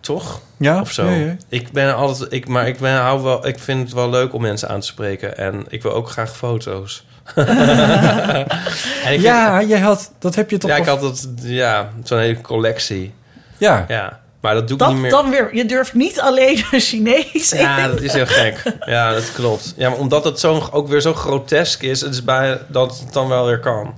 [0.00, 0.40] toch?
[0.56, 1.04] Ja, Of zo.
[1.08, 1.36] ja, ja.
[1.48, 4.40] Ik ben altijd, ik, maar ik, ben, hou wel, ik vind het wel leuk om
[4.42, 5.36] mensen aan te spreken.
[5.36, 7.06] En ik wil ook graag foto's.
[9.04, 12.18] En ik ja, jij had, dat heb je toch ja, ik had dat, ja, zo'n
[12.18, 13.12] hele collectie.
[13.58, 13.84] Ja.
[13.88, 15.10] Ja, maar dat doe ik Dat niet meer.
[15.10, 15.48] dan weer...
[15.54, 17.90] Je durft niet alleen een Chinees Ja, in.
[17.90, 18.62] dat is heel gek.
[18.84, 19.74] Ja, dat klopt.
[19.76, 23.12] Ja, maar omdat het zo, ook weer zo grotesk is, het is bij, dat het
[23.12, 23.94] dan wel weer kan.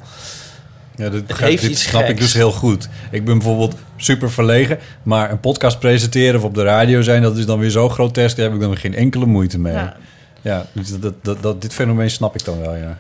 [0.97, 2.89] Ja, dit, Het heeft dit iets snap ik dus heel goed.
[3.11, 7.37] Ik ben bijvoorbeeld super verlegen, maar een podcast presenteren of op de radio zijn, dat
[7.37, 9.73] is dan weer zo grotesk, daar heb ik dan geen enkele moeite mee.
[9.73, 9.97] Ja.
[10.43, 12.99] Ja, dus dat, dat, dat, dit fenomeen snap ik dan wel, ja.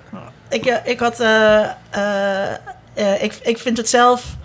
[0.49, 1.21] Ik, eh, ik had...
[1.21, 1.63] eh,
[2.95, 4.37] eh, ik, ik vind het zelf...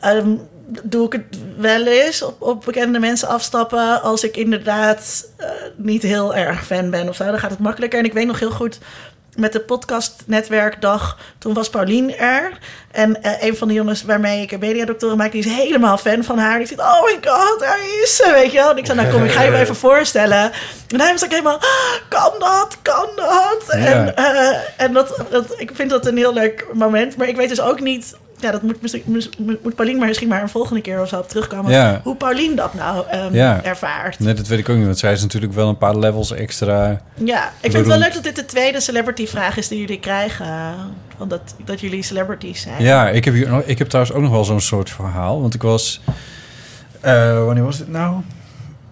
[0.00, 0.36] ehm,
[0.82, 4.02] doe ik het wel eens op, op bekende mensen afstappen...
[4.02, 5.28] als ik inderdaad
[5.76, 7.24] niet heel erg fan ben of zo.
[7.24, 7.98] Dan gaat het makkelijker.
[7.98, 8.78] En ik weet nog heel goed...
[9.36, 12.58] Met de podcastnetwerkdag, toen was Paulien er.
[12.90, 16.24] En eh, een van de jongens waarmee ik een mediadoctoren maak, die is helemaal fan
[16.24, 16.58] van haar.
[16.58, 18.70] Die zegt, oh my god, daar is ze, weet je wel.
[18.70, 20.52] En ik zei, nou kom, ik ga je even voorstellen.
[20.88, 23.64] En hij was ook helemaal, "Ah, kan dat, kan dat?
[23.66, 23.74] Ja.
[23.74, 27.16] En, eh, en dat, dat, ik vind dat een heel leuk moment.
[27.16, 29.30] Maar ik weet dus ook niet, ja, dat moet, misschien- mis-
[29.62, 31.72] moet Paulien maar misschien maar een volgende keer of zo op terugkomen.
[31.72, 32.00] Ja.
[32.04, 33.64] Hoe Paulien dat nou ehm, ja.
[33.64, 34.18] ervaart.
[34.18, 37.00] Nee, dat weet ik ook niet, want zij is natuurlijk wel een paar levels extra.
[37.14, 40.74] Ja, ik vind het wel leuk dat dit de tweede celebrity-vraag is die jullie krijgen.
[41.16, 42.82] Van dat, dat jullie celebrities zijn.
[42.82, 45.40] Ja, ik heb, hier, ik heb trouwens ook nog wel zo'n soort verhaal.
[45.40, 46.00] Want ik was...
[47.00, 48.16] eh, wanneer was dit nou?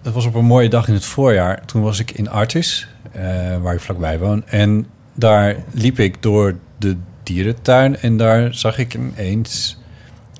[0.01, 1.65] Dat was op een mooie dag in het voorjaar.
[1.65, 3.21] Toen was ik in Artis, eh,
[3.61, 4.43] waar ik vlakbij woon.
[4.45, 6.97] En daar liep ik door de
[7.33, 7.97] dierentuin.
[8.01, 9.77] En daar zag ik ineens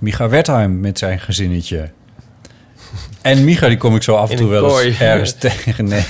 [0.02, 1.90] Micha Wertheim met zijn gezinnetje.
[3.22, 4.88] En Micha, die kom ik zo af en toe wel kooi.
[4.88, 5.86] eens ergens tegen.
[5.88, 6.04] Nee.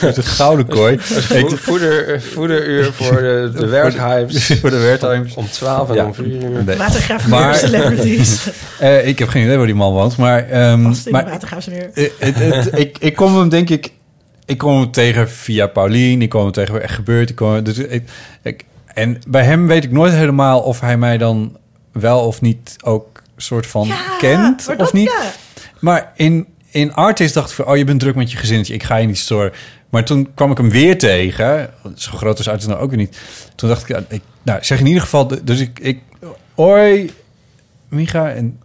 [0.00, 0.98] de gouden kooi.
[1.00, 4.46] Vo- Voeder, voederuur voor de, de Wertheims.
[4.60, 5.34] Voor de Wertheims.
[5.34, 6.04] Om 12 en Ja.
[6.04, 6.64] om 4 uur.
[6.64, 6.76] Nee.
[6.76, 8.46] Watergraafsmeer celebrities.
[8.78, 10.48] eh, ik heb geen idee waar die man woont, maar...
[10.48, 11.90] ehm, Vast in de maar Watergraafsmeer.
[11.94, 13.92] eh, het, het- ik, ik kom hem denk ik...
[14.44, 16.22] Ik kom hem tegen via Paulien.
[16.22, 17.30] Ik kom hem tegen echt gebeurt.
[17.30, 18.10] Ik dus ik,
[18.42, 21.56] ik- en bij hem weet ik nooit helemaal of hij mij dan
[21.92, 25.10] wel of niet ook soort van kent of dat- niet.
[25.10, 25.30] ja.
[25.80, 28.74] Maar in, in Artis dacht ik van, oh, je bent druk met je gezinnetje.
[28.74, 29.52] Ik ga je niet storen.
[29.88, 31.70] Maar toen kwam ik hem weer tegen.
[31.94, 33.18] Zo groot is Artis nou ook weer niet.
[33.54, 35.32] Toen dacht ik, ik nou, zeg in ieder geval...
[35.44, 35.98] Dus ik, ik
[36.54, 37.10] hoi,
[37.88, 38.30] Micha.
[38.30, 38.60] En,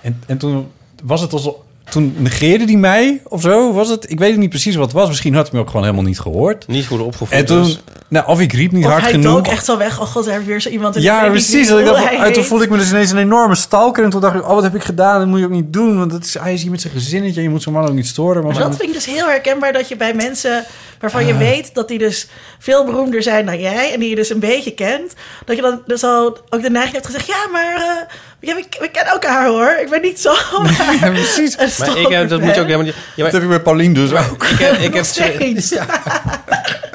[0.00, 0.68] en, en toen
[1.04, 1.54] was het alsof...
[1.90, 4.10] Toen negeerde hij mij of zo, was het?
[4.10, 5.08] Ik weet niet precies wat het was.
[5.08, 6.66] Misschien had hij me ook gewoon helemaal niet gehoord.
[6.66, 7.30] Niet goed opgevoed.
[7.30, 7.80] En toen, dus.
[8.08, 9.34] nou, of ik riep niet Of hard hij genoeg.
[9.34, 10.00] dook echt zo weg.
[10.00, 10.96] Oh god, er weer zo iemand.
[10.96, 11.68] ik Ja, precies.
[11.68, 14.04] Dat ik dacht, hij en toen voelde ik me dus ineens een enorme stalker.
[14.04, 15.18] En toen dacht ik, oh, wat heb ik gedaan?
[15.18, 15.98] Dat moet je ook niet doen.
[15.98, 17.42] Want dat is, hij is hier met zijn gezinnetje.
[17.42, 18.42] Je moet zo'n man ook niet storen.
[18.42, 20.64] Maar Maar dat vind ik dus heel herkenbaar dat je bij mensen
[21.00, 21.38] waarvan je Ah.
[21.38, 24.74] weet dat die dus veel beroemder zijn dan jij en die je dus een beetje
[24.74, 25.12] kent,
[25.44, 28.64] dat je dan dus al ook de neiging hebt gezegd: ja, maar eh, ja, we,
[28.80, 29.76] we kennen elkaar hoor.
[29.82, 30.32] Ik ben niet zo.
[31.00, 31.56] Ja, precies.
[31.78, 32.94] Maar ik heb, dat moet je ook helemaal niet...
[32.94, 34.44] Ja, maar, dat heb ik bij Paulien dus ook.
[34.44, 35.04] ik heb, ik heb,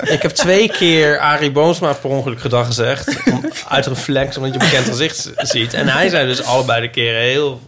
[0.04, 3.08] ik heb twee keer Arie Boomsma per ongeluk gedag gezegd.
[3.32, 5.74] Om- Uit reflex, omdat je een bekend gezicht ziet.
[5.74, 7.62] En hij zei dus allebei de keren heel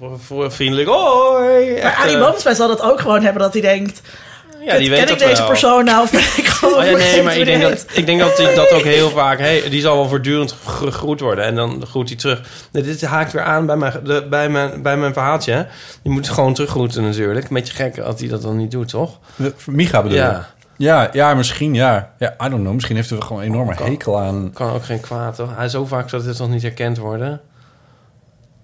[0.47, 0.89] vriendelijk...
[0.89, 1.81] Hoi!
[1.81, 4.01] Maar Arie eh, Boomsma zal dat ook gewoon hebben dat hij denkt:
[4.65, 5.47] Ja, die ken weet ik dat deze wel.
[5.49, 6.01] persoon nou?
[6.03, 8.55] Of ben ik gewoon Oh ja, nee, maar ik denk, dat, ik denk dat hij
[8.55, 9.39] dat ook heel vaak...
[9.39, 11.45] Hey, die zal wel voortdurend gegroet worden.
[11.45, 12.41] En dan groet hij terug.
[12.71, 15.51] Nee, dit haakt weer aan bij mijn, de, bij mijn, bij mijn verhaaltje.
[15.53, 15.63] hè.
[16.03, 17.47] Je moet gewoon teruggroeten natuurlijk.
[17.47, 19.19] Een beetje gek als hij dat dan niet doet, toch?
[19.65, 20.31] Micha bedoel Ja.
[20.31, 20.53] je?
[20.77, 22.11] Ja, ja, misschien ja.
[22.19, 22.35] ja.
[22.45, 22.73] I don't know.
[22.73, 24.51] Misschien heeft hij er gewoon een enorme hekel aan.
[24.53, 25.49] Kan ook geen kwaad, toch?
[25.55, 27.41] Hij is zo vaak dat dit nog niet herkend worden.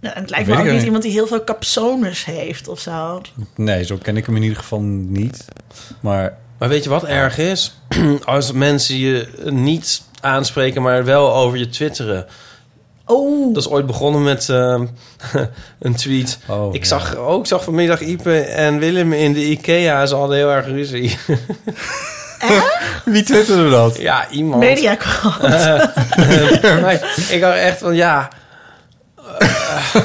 [0.01, 0.83] Ja, en het lijkt me ook niet niet.
[0.83, 3.21] iemand die heel veel capsones heeft of zo.
[3.55, 5.45] Nee, zo ken ik hem in ieder geval niet.
[5.99, 7.77] Maar Maar weet je wat erg is?
[8.25, 12.25] Als mensen je niet aanspreken, maar wel over je twitteren.
[13.05, 13.53] Oh.
[13.53, 14.85] Dat is ooit begonnen met ehm,
[15.79, 16.39] een tweet.
[16.47, 16.87] Oh, ik ja.
[16.87, 20.05] zag ook zag vanmiddag Ipe en Willem in de IKEA.
[20.05, 21.17] Ze hadden heel erg ruzie.
[23.05, 23.97] wie twitterde dat?
[23.97, 24.63] ja, iemand.
[24.63, 25.41] Mediakrant.
[26.81, 28.29] maar ik had echt van ja.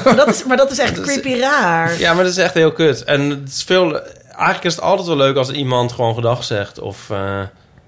[0.03, 1.99] Maar, dat is, maar dat is echt creepy raar.
[1.99, 3.03] Ja, maar dat is echt heel kut.
[3.03, 3.99] En het is veel.
[4.27, 6.79] Eigenlijk is het altijd wel leuk als iemand gewoon gedag zegt.
[6.79, 7.09] Of.
[7.09, 7.39] eh,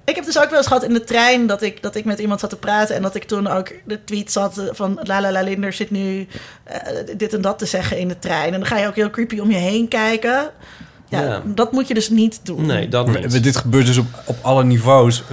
[0.05, 2.19] Ik heb dus ook wel eens gehad in de trein dat ik, dat ik met
[2.19, 5.31] iemand zat te praten en dat ik toen ook de tweet zat van La La
[5.31, 6.27] La Linder zit nu
[6.63, 6.77] eh,
[7.17, 8.53] dit en dat te zeggen in de trein.
[8.53, 10.49] En dan ga je ook heel creepy om je heen kijken.
[11.09, 11.41] Ja, Ja.
[11.45, 12.65] dat moet je dus niet doen.
[12.65, 13.43] Nee, dat niet.
[13.43, 15.23] dit gebeurt dus op, op alle niveaus.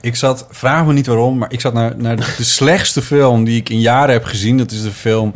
[0.00, 3.56] Ik zat, vraag me niet waarom, maar ik zat naar, naar de slechtste film die
[3.60, 4.58] ik in jaren heb gezien.
[4.58, 5.32] Dat is de film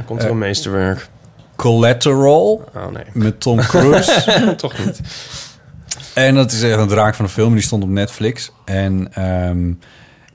[0.00, 1.08] Dan komt er een meesterwerk.
[1.56, 3.02] Collateral Oh nee.
[3.12, 4.54] met Tom Cruise.
[4.56, 5.00] Toch niet.
[6.14, 7.52] En dat is echt een draak van een film.
[7.54, 8.52] Die stond op Netflix.
[8.64, 9.72] En, ehm,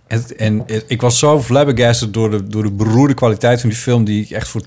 [0.08, 3.78] het, en het- ik was zo flabbergasted door de, door de beroerde kwaliteit van die
[3.80, 4.04] film...
[4.04, 4.62] die ik echt voor...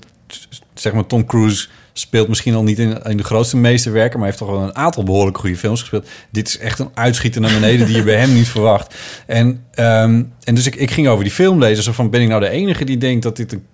[0.73, 4.17] Zeg maar, Tom Cruise speelt misschien al niet in, in de grootste meesterwerken...
[4.17, 6.07] maar heeft toch wel een aantal behoorlijk goede films gespeeld.
[6.31, 8.95] Dit is echt een uitschieter naar beneden die je bij hem niet verwacht.
[9.25, 11.83] En, ehm, en dus ik, ik ging over die film lezen.
[11.83, 13.65] Zo van, ben ik nou de enige die denkt dat dit een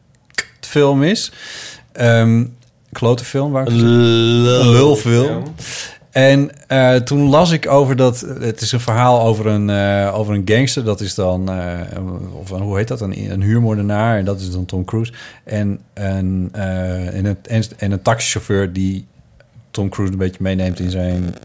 [0.75, 1.31] film is?
[1.91, 2.43] Ehm
[2.91, 5.43] klote film, waar ik lulfilm.
[6.11, 8.19] En eh, toen las ik over dat...
[8.39, 10.83] Het is een verhaal over een, eh, over een gangster.
[10.83, 11.49] Dat is dan...
[11.49, 11.79] eh,
[12.33, 13.01] of hoe heet dat?
[13.01, 14.17] Een, een huurmoordenaar.
[14.17, 15.13] En dat is dan Tom Cruise.
[15.43, 19.05] En, een eh, en, een, en, en een taxichauffeur die
[19.71, 21.35] Tom Cruise een beetje meeneemt in zijn...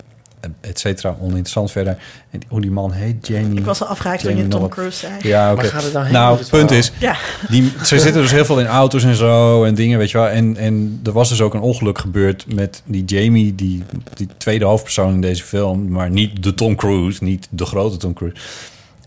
[0.60, 1.96] Et cetera, oninteressant verder.
[2.30, 3.58] En hoe die man heet, Jamie...
[3.58, 5.12] Ik was al afgehaakt toen je Tom Cruise zei.
[5.22, 5.62] Ja, oké.
[5.62, 6.92] Waar gaat het nou Nou, het punt is...
[6.98, 7.16] Ja.
[7.48, 10.28] Die, ze zitten dus heel veel in auto's en zo en dingen, weet je wel.
[10.28, 13.82] En, en er was dus ook een ongeluk gebeurd met die Jamie, die,
[14.14, 15.88] die tweede hoofdpersoon in deze film.
[15.88, 18.36] Maar niet de Tom Cruise, niet de grote Tom Cruise.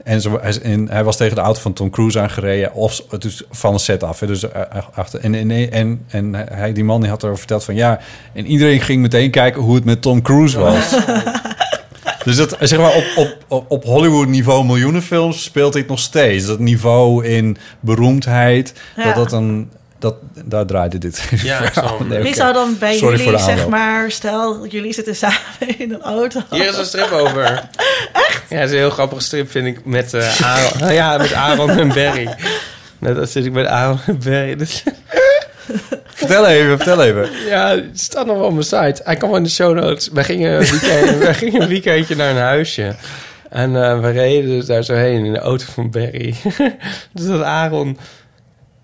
[0.03, 3.73] En, hij, en hij was tegen de auto van Tom Cruise aangereden, of dus van
[3.73, 4.19] de set af.
[4.19, 4.61] Hè, dus eh,
[4.93, 7.99] achter, en, en, en, en hij, die man die had erover verteld van ja.
[8.33, 10.95] En iedereen ging meteen kijken hoe het met Tom Cruise was.
[12.23, 16.45] Dus dat, zeg maar, op, op, op, op Hollywood-niveau miljoenenfilms speelt dit nog steeds.
[16.45, 19.03] Dat niveau in beroemdheid, Ja.
[19.03, 19.71] dat dat een...
[20.03, 21.71] Dat, daar draaide dit Ja.
[22.07, 25.37] Nee, zou dan bij Sorry jullie, zeg maar, stel, jullie zitten samen
[25.77, 26.41] in een auto.
[26.49, 27.69] Hier is een strip over.
[28.13, 28.43] Echt?
[28.49, 30.93] Ja, het is een heel grappige strip, vind ik, met uh, Aaron.
[30.93, 32.35] ja, met Aaron en Barry.
[32.99, 34.55] Net als zit ik met Aaron en Barry.
[34.55, 34.83] Dus,
[36.13, 37.29] Vertel even, vertel even.
[37.47, 39.01] ja, het staat nog wel op mijn site.
[39.03, 40.09] Hij kwam in de show notes.
[40.13, 42.95] Wij gingen een, weekend, wij gingen een weekendje naar een huisje.
[43.49, 46.35] En eh, we reden dus daar zo heen in de auto van Barry.
[47.13, 47.97] dus dat Aaron...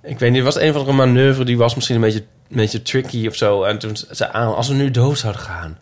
[0.03, 1.45] Ik weet niet, het was een van de manoeuvre...
[1.45, 3.63] die was misschien een beetje, een beetje tricky of zo.
[3.63, 5.77] En toen zei Aaron, als we nu dood zouden gaan...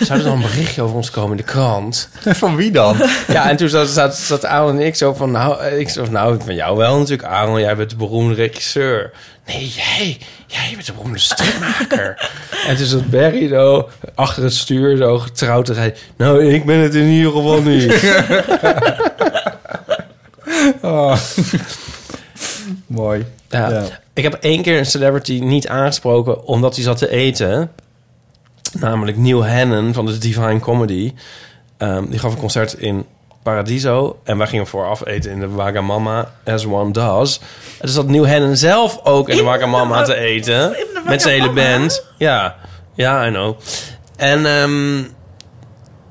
[0.00, 2.08] zou er dan een berichtje over ons komen in de krant?
[2.22, 2.96] Van wie dan?
[3.28, 5.30] Ja, en toen zat, zat, zat Aaron en ik zo van...
[5.30, 7.60] Nou, ik zo van, nou, van jou wel natuurlijk, Aaron.
[7.60, 9.12] Jij bent de beroemde regisseur.
[9.46, 12.30] Nee, jij, jij bent de beroemde stripmaker.
[12.68, 15.98] en toen zat Barry zo achter het stuur zo getrouwd te rijden.
[16.16, 17.92] Nou, ik ben het in ieder geval niet.
[20.82, 21.16] Oh.
[22.86, 23.26] Mooi.
[23.58, 23.70] Ja.
[23.70, 23.84] Ja.
[24.14, 27.70] Ik heb één keer een celebrity niet aangesproken omdat hij zat te eten.
[28.72, 31.12] Namelijk Neil Hannon van de Divine Comedy.
[31.76, 33.06] Ehm, die gaf een concert in
[33.42, 34.18] Paradiso.
[34.24, 37.38] En wij gingen vooraf eten in de Wagamama, as one does.
[37.38, 37.46] En
[37.80, 40.76] dus zat Neil Hannon zelf ook in de Wagamama te eten.
[41.06, 42.04] Met zijn hele band.
[42.18, 42.56] Ja,
[42.94, 43.58] ja, I know.
[44.16, 44.98] En ehm,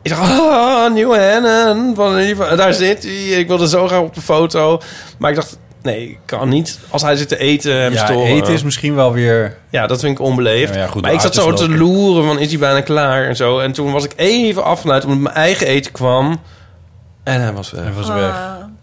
[0.02, 1.96] ik dacht, ah, Neil Hannon.
[1.96, 3.26] Van, daar zit hij.
[3.26, 4.82] Ik wilde zo graag op de foto.
[5.18, 6.80] Maar ik dacht, nee, ik kan niet.
[6.90, 8.26] Als hij zit te eten, hem Ja, storen.
[8.28, 9.58] eten is misschien wel weer...
[9.70, 10.74] Ja, dat vind ik onbeleefd.
[10.74, 13.36] Ja, ja, goed, maar ik zat zo te loeren van, is hij bijna klaar en
[13.36, 13.60] zo.
[13.60, 16.42] En toen was ik even afgeleid omdat mijn eigen eten kwam.
[17.24, 17.84] En hij was weg.
[17.84, 18.36] Hij was weg.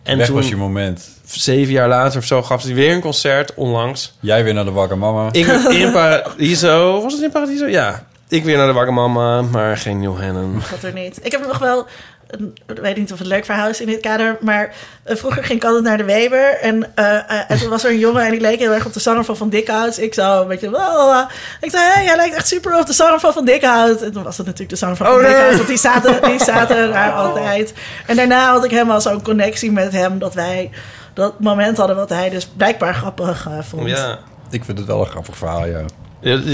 [0.02, 1.08] En weg toen, was je moment.
[1.24, 4.16] zeven jaar later of zo, gaf hij weer een concert onlangs.
[4.20, 5.28] Jij weer naar de Wagamama.
[5.32, 5.46] Ik
[5.82, 7.02] in Paradiso.
[7.02, 7.66] Was het in Paradiso?
[7.66, 8.06] Ja.
[8.28, 10.62] Ik weer naar de Wagamama, maar geen Neil Hannon.
[10.70, 11.18] Dat er niet.
[11.22, 11.86] Ik heb nog wel,
[12.30, 15.16] een, ik weet niet of het een leuk verhaal is in dit kader, maar eh,
[15.16, 17.98] vroeger ging ik altijd naar de Weber en, eh, eh, en toen was er een
[17.98, 19.98] jongen en die leek heel erg op de zanger van Van Dikhout.
[19.98, 21.30] Ik zou een beetje, blablabla.
[21.60, 24.02] ik zei, hey, jij lijkt echt super op de zanger van Van Dikhout.
[24.02, 25.30] En toen was het natuurlijk de zanger van Oh, Van nee.
[25.30, 27.72] Dikhout, want die zaten, die zaten daar altijd.
[28.06, 30.70] En daarna had ik helemaal zo'n connectie met hem dat wij
[31.14, 33.88] dat moment hadden wat hij dus blijkbaar grappig eh, vond.
[33.88, 34.18] Ja.
[34.50, 35.80] Ik vind het wel een grappig verhaal, ja.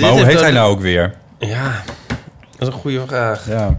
[0.01, 1.15] Maar hoe heet hij nou ook weer?
[1.39, 1.83] Ja,
[2.57, 3.49] dat is een goede vraag.
[3.49, 3.79] Ja.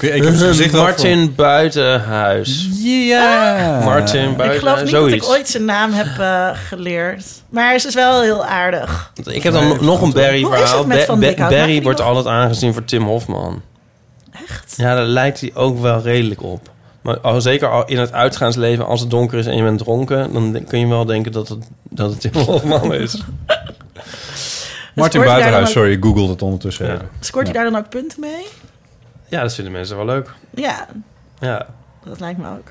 [0.00, 2.68] Ik heb zijn gezicht wel Martin Buitenhuis.
[2.82, 3.80] Ja.
[3.84, 5.16] Martin Ik Buitenhuis, geloof niet zoiets.
[5.16, 7.24] dat ik ooit zijn naam heb eh, geleerd.
[7.48, 9.12] Maar hij is dus wel heel aardig.
[9.24, 10.86] Ik heb dan nog een Barry Hoe is het verhaal.
[10.86, 11.50] met Ba- Van Ba- Dikhout?
[11.50, 13.62] Maakt Barry wordt nog- altijd aangezien voor Tim Hofman.
[14.48, 14.74] Echt?
[14.76, 16.68] Ja, daar lijkt hij ook wel redelijk op.
[17.02, 20.32] Maar al, zeker al in het uitgaansleven, als het donker is en je bent dronken...
[20.32, 21.58] dan kun je wel denken dat het,
[21.90, 23.16] dat het Tim Hofman is.
[24.94, 26.86] Martin Buitenhuis, sorry, ik google het ondertussen.
[26.86, 26.96] Ja.
[27.20, 27.52] Scoort Ja.
[27.52, 28.46] hij daar dan ook punten mee?
[29.28, 30.30] Ja, dat vinden mensen wel leuk.
[30.50, 30.86] Ja,
[31.38, 31.66] Ja.
[32.04, 32.68] dat lijkt me ook.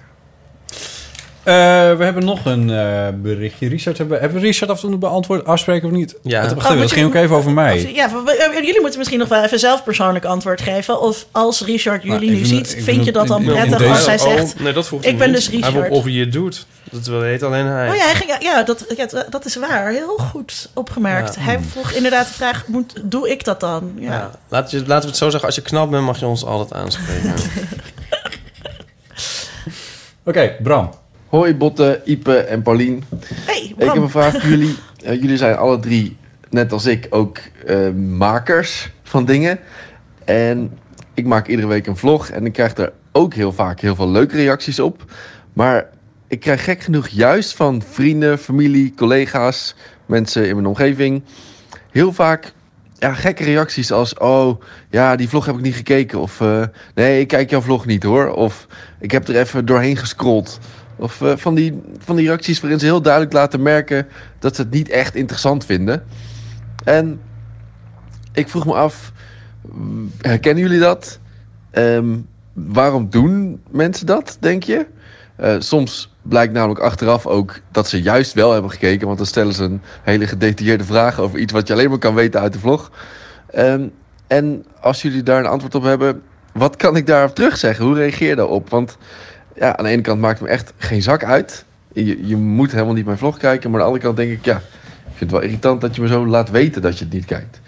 [1.46, 1.54] Eh,
[1.98, 3.68] we hebben nog een eh, berichtje.
[3.68, 6.16] Richard, hebben, hebben we Richard af en toe beantwoord, afspreken of niet?
[6.22, 6.48] Ja.
[6.48, 7.94] Dat, Oh, dat ging ook even over mij.
[7.94, 8.10] Ja,
[8.54, 11.02] jullie moeten misschien nog wel even zelf persoonlijk antwoord geven.
[11.02, 13.90] Of als Richard jullie Nou, ik nu ziet, vind vind je dat dan prettig deze-
[13.90, 14.60] als hij Oh, zegt...
[14.60, 15.36] nee, dat ik hij ben niet.
[15.36, 15.90] dus Hij Richard.
[15.90, 16.66] of je doet.
[16.92, 17.90] Dat weet alleen hij.
[17.90, 19.90] Oh ja, hij ging, ja dat, ja, dat is waar.
[19.90, 21.36] Heel goed opgemerkt.
[21.36, 21.42] Ja.
[21.42, 23.92] Hij vroeg inderdaad de vraag, moet, doe ik dat dan?
[24.00, 24.12] Ja.
[24.12, 24.32] Ja.
[24.48, 26.74] Laat je, laten we het zo zeggen, als je knap bent mag je ons altijd
[26.74, 27.34] aanspreken.
[30.26, 30.90] Oké, Bram.
[31.36, 33.04] Hoi Botte, Ipe en Paulien.
[33.46, 34.76] Hey, Ik heb een vraag voor jullie.
[35.04, 36.18] Eh, jullie zijn alle drie,
[36.50, 39.60] net als ik, ook eh, makers van dingen.
[40.24, 40.78] En
[41.14, 44.10] ik maak iedere week een vlog en ik krijg er ook heel vaak heel veel
[44.10, 45.04] leuke reacties op.
[45.54, 45.90] Maar
[46.28, 51.24] ik krijg gek genoeg juist van vrienden, familie, collega's, mensen in mijn omgeving...
[51.92, 52.54] heel vaak
[52.98, 54.18] ja, gekke reacties als...
[54.18, 56.20] oh, ja, die vlog heb ik niet gekeken.
[56.20, 56.64] Of eh,
[56.96, 58.34] nee, ik kijk jouw vlog niet hoor.
[58.34, 58.68] Of
[59.00, 60.60] ik heb er even doorheen gescrolld.
[60.96, 64.08] Of eh, van, die, van die reacties waarin ze heel duidelijk laten merken...
[64.40, 66.04] dat ze het niet echt interessant vinden.
[66.84, 67.20] En
[68.32, 69.12] ik vroeg me af,
[70.22, 71.20] herkennen jullie dat?
[71.72, 72.18] Ehm,
[72.54, 74.86] waarom doen mensen dat, denk je?
[75.36, 79.06] Eh, soms blijkt namelijk achteraf ook dat ze juist wel hebben gekeken...
[79.06, 81.20] want dan stellen ze een hele gedetailleerde vraag...
[81.20, 82.92] over iets wat je alleen maar kan weten uit de vlog.
[83.50, 83.88] Ehm,
[84.28, 86.22] en als jullie daar een antwoord op hebben...
[86.54, 87.86] wat kan ik daarop terugzeggen?
[87.86, 88.70] Hoe reageer je daarop?
[88.70, 88.98] Want
[89.56, 91.66] ja, aan de ene kant maakt het me echt geen zak uit.
[91.94, 93.72] Je, je moet helemaal niet mijn vlog kijken...
[93.72, 94.46] maar aan de andere kant denk ik...
[94.46, 97.14] ja, ik vind het wel irritant dat je me zo laat weten dat je het
[97.14, 97.60] niet kijkt.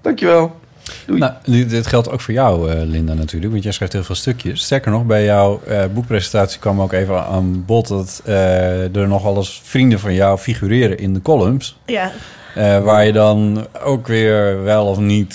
[0.00, 0.62] Dankjewel.
[1.06, 3.52] Nou, dit dit geldt ook voor jou, eh, Linda, natuurlijk.
[3.52, 4.62] Want jij schrijft heel veel stukjes.
[4.62, 7.88] Sterker nog, bij jouw eh, boekpresentatie kwam ook even aan bod...
[7.88, 11.78] dat eh, er nog alles vrienden van jou figureren in de columns.
[11.86, 12.12] Ja.
[12.54, 15.34] Eh, waar je dan ook weer wel of niet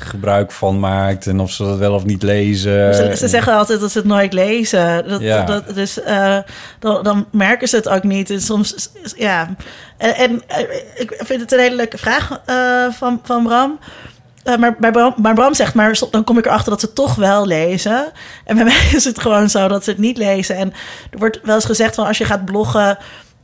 [0.00, 1.26] gebruik van maakt...
[1.26, 2.94] en of ze dat wel of niet lezen.
[2.94, 5.08] Ze, ze zeggen altijd dat ze het nooit lezen.
[5.08, 5.44] Dat, Ja.
[5.44, 6.38] dat, dus eh,
[6.78, 8.30] dan, dan merken ze het ook niet.
[8.30, 9.48] En soms, ja.
[9.96, 10.60] En, en eh,
[10.94, 12.40] ik vind het een hele leuke vraag
[12.90, 13.78] van, van Bram.
[14.58, 18.12] Maar, Bram, maar Bram zegt, maar dan kom ik erachter dat ze toch wel lezen.
[18.44, 20.56] En bij mij is het gewoon zo dat ze het niet lezen.
[20.56, 20.72] En
[21.10, 22.98] er wordt wel eens gezegd van als je gaat bloggen...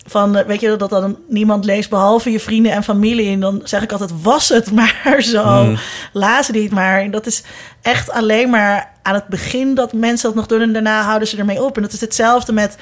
[0.07, 3.33] Van, eh, weet je, dat dan niemand leest behalve je vrienden en familie.
[3.33, 4.73] En dan zeg ik altijd, was het
[5.05, 5.43] maar zo.
[5.43, 5.77] Hmm.
[6.13, 7.01] Lazen die het maar.
[7.01, 7.43] En dat is
[7.83, 10.61] echt alleen maar aan het begin dat mensen dat nog doen.
[10.61, 11.77] En daarna houden ze ermee op.
[11.77, 12.77] En dat is hetzelfde met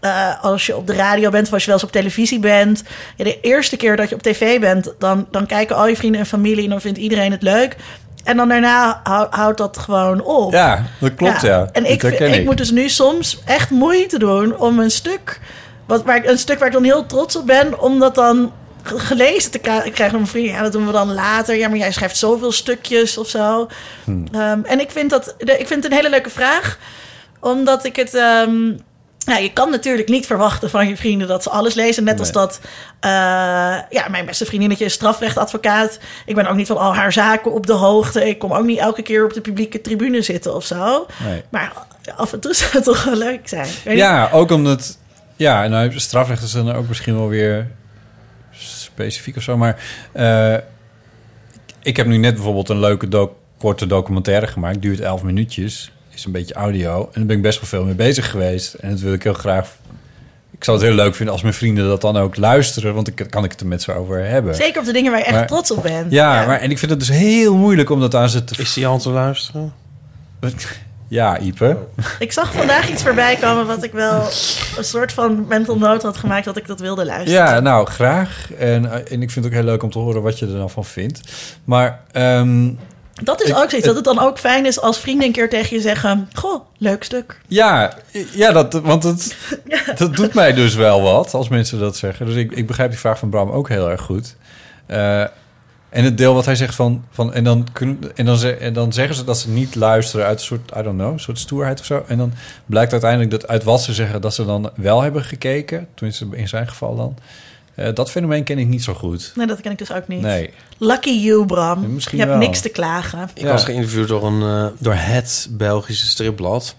[0.00, 2.82] eh, als je op de radio bent of als je wel eens op televisie bent.
[3.16, 6.20] Ja, de eerste keer dat je op tv bent, dan, dan kijken al je vrienden
[6.20, 6.64] en familie...
[6.64, 7.76] en dan vindt iedereen het leuk.
[8.24, 10.52] En dan daarna hou- houdt dat gewoon op.
[10.52, 11.68] Ja, dat klopt, ja.
[11.72, 12.44] En ik, ik, ik.
[12.44, 15.40] moet dus nu soms echt moeite doen om een stuk...
[15.86, 17.80] Wat, waar ik, een stuk waar ik dan heel trots op ben...
[17.80, 19.94] om dat dan ge- gelezen te krijgen.
[19.94, 21.56] Van mijn vriend, ja, dat doen we dan later.
[21.56, 23.68] Ja, maar jij schrijft zoveel stukjes of zo.
[24.04, 24.24] Hmm.
[24.32, 26.78] Ehm, en ik vind, dat, ik vind het een hele leuke vraag.
[27.40, 28.14] Omdat ik het...
[28.14, 28.72] ehm,
[29.26, 32.04] ja, je kan natuurlijk niet verwachten van je vrienden dat ze alles lezen.
[32.04, 32.60] Net als dat...
[33.00, 33.10] eh,
[33.90, 35.98] ja, mijn beste vriendinnetje is strafrechtadvocaat.
[36.26, 38.28] Ik ben ook niet van al haar zaken op de hoogte.
[38.28, 41.06] Ik kom ook niet elke keer op de publieke tribune zitten of zo.
[41.24, 41.42] Nee.
[41.50, 41.72] Maar
[42.16, 43.68] af en toe zou het toch wel leuk zijn.
[43.84, 44.98] Ja, ook omdat...
[45.42, 47.70] Ja, nou, strafrecht is dan ook misschien wel weer
[48.50, 49.56] specifiek of zo.
[49.56, 50.54] Maar eh,
[51.82, 54.82] ik heb nu net bijvoorbeeld een leuke doc- korte documentaire gemaakt.
[54.82, 55.92] Duurt 11 minuutjes.
[56.14, 57.00] Is een beetje audio.
[57.04, 58.74] En daar ben ik best wel veel mee bezig geweest.
[58.74, 59.76] En dat wil ik heel graag...
[60.50, 62.94] Ik zou het heel leuk vinden als mijn vrienden dat dan ook luisteren.
[62.94, 64.54] Want dan kan ik het er met ze over hebben.
[64.54, 66.12] Zeker op de dingen waar je echt Maar- trots op bent.
[66.12, 68.54] Ja, maar en ik vind het dus heel moeilijk om dat aan ze te...
[68.62, 69.72] Is die al te luisteren?
[71.12, 71.76] Ja, Ipe.
[72.18, 74.20] Ik zag vandaag iets voorbij komen wat ik wel
[74.76, 77.44] een soort van mental note had gemaakt dat ik dat wilde luisteren.
[77.44, 78.48] Ja, nou, graag.
[78.58, 80.52] En, eh, en ik vind het ook heel leuk om te horen wat je er
[80.56, 81.20] dan van vindt.
[81.64, 82.00] Maar...
[82.12, 82.70] ehm,
[83.22, 85.48] Dat is ik- ook zoiets, dat het dan ook fijn is als vrienden een keer
[85.48, 86.28] tegen je zeggen...
[86.32, 87.40] Goh, leuk stuk.
[87.46, 87.92] Ja,
[88.32, 89.36] ja dat, want het,
[89.98, 92.26] dat doet mij dus wel wat als mensen dat zeggen.
[92.26, 94.36] Dus ik, ik begrijp die vraag van Bram ook heel erg goed.
[94.86, 95.24] Eh,
[95.92, 97.04] en het deel wat hij zegt van...
[97.10, 100.26] van en, dan kun, en, dan ze, en dan zeggen ze dat ze niet luisteren
[100.26, 102.04] uit een soort, I don't know, een soort stoerheid of zo.
[102.06, 102.32] En dan
[102.66, 105.88] blijkt uiteindelijk dat uit wat ze zeggen dat ze dan wel hebben gekeken.
[105.94, 107.16] Tenminste, in zijn geval dan.
[107.74, 109.32] Eh, dat fenomeen ken ik niet zo goed.
[109.34, 110.20] Nee, dat ken ik dus ook niet.
[110.20, 110.50] Nee.
[110.78, 111.92] Lucky you, Bram.
[111.94, 112.46] misschien je hebt wel.
[112.46, 113.30] niks te klagen.
[113.34, 116.76] Ik was geïnterviewd door, een, eh, door het Belgische stripblad.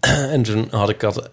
[0.34, 1.30] en toen had ik dat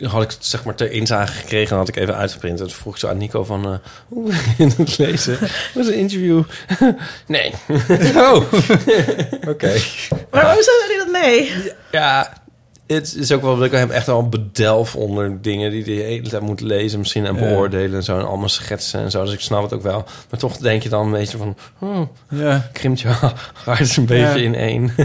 [0.00, 2.60] had ik het zeg maar ter inzage gekregen en had ik even uitgeprint.
[2.60, 3.74] En toen vroeg ik zo aan Nico van, eh,
[4.08, 5.38] hoe wil je het lezen?
[5.40, 6.42] Dat was een interview.
[7.26, 7.52] nee.
[8.16, 8.34] Oh,
[9.52, 9.72] oké.
[10.30, 11.52] Maar waarom zei hij dat nee?
[11.90, 12.32] Ja,
[12.86, 16.00] het is ook wel dat ik hem echt wel bedelf onder dingen die hij de
[16.02, 18.18] hele tijd moet lezen misschien en beoordelen en zo.
[18.18, 19.24] En allemaal schetsen en zo.
[19.24, 20.04] Dus ik snap het ook wel.
[20.30, 22.68] Maar toch denk je dan een beetje van, oh, Ja.
[22.72, 23.08] krimpt je
[23.64, 24.44] hart een beetje Ja.
[24.44, 24.92] in één.
[24.96, 25.04] Ja,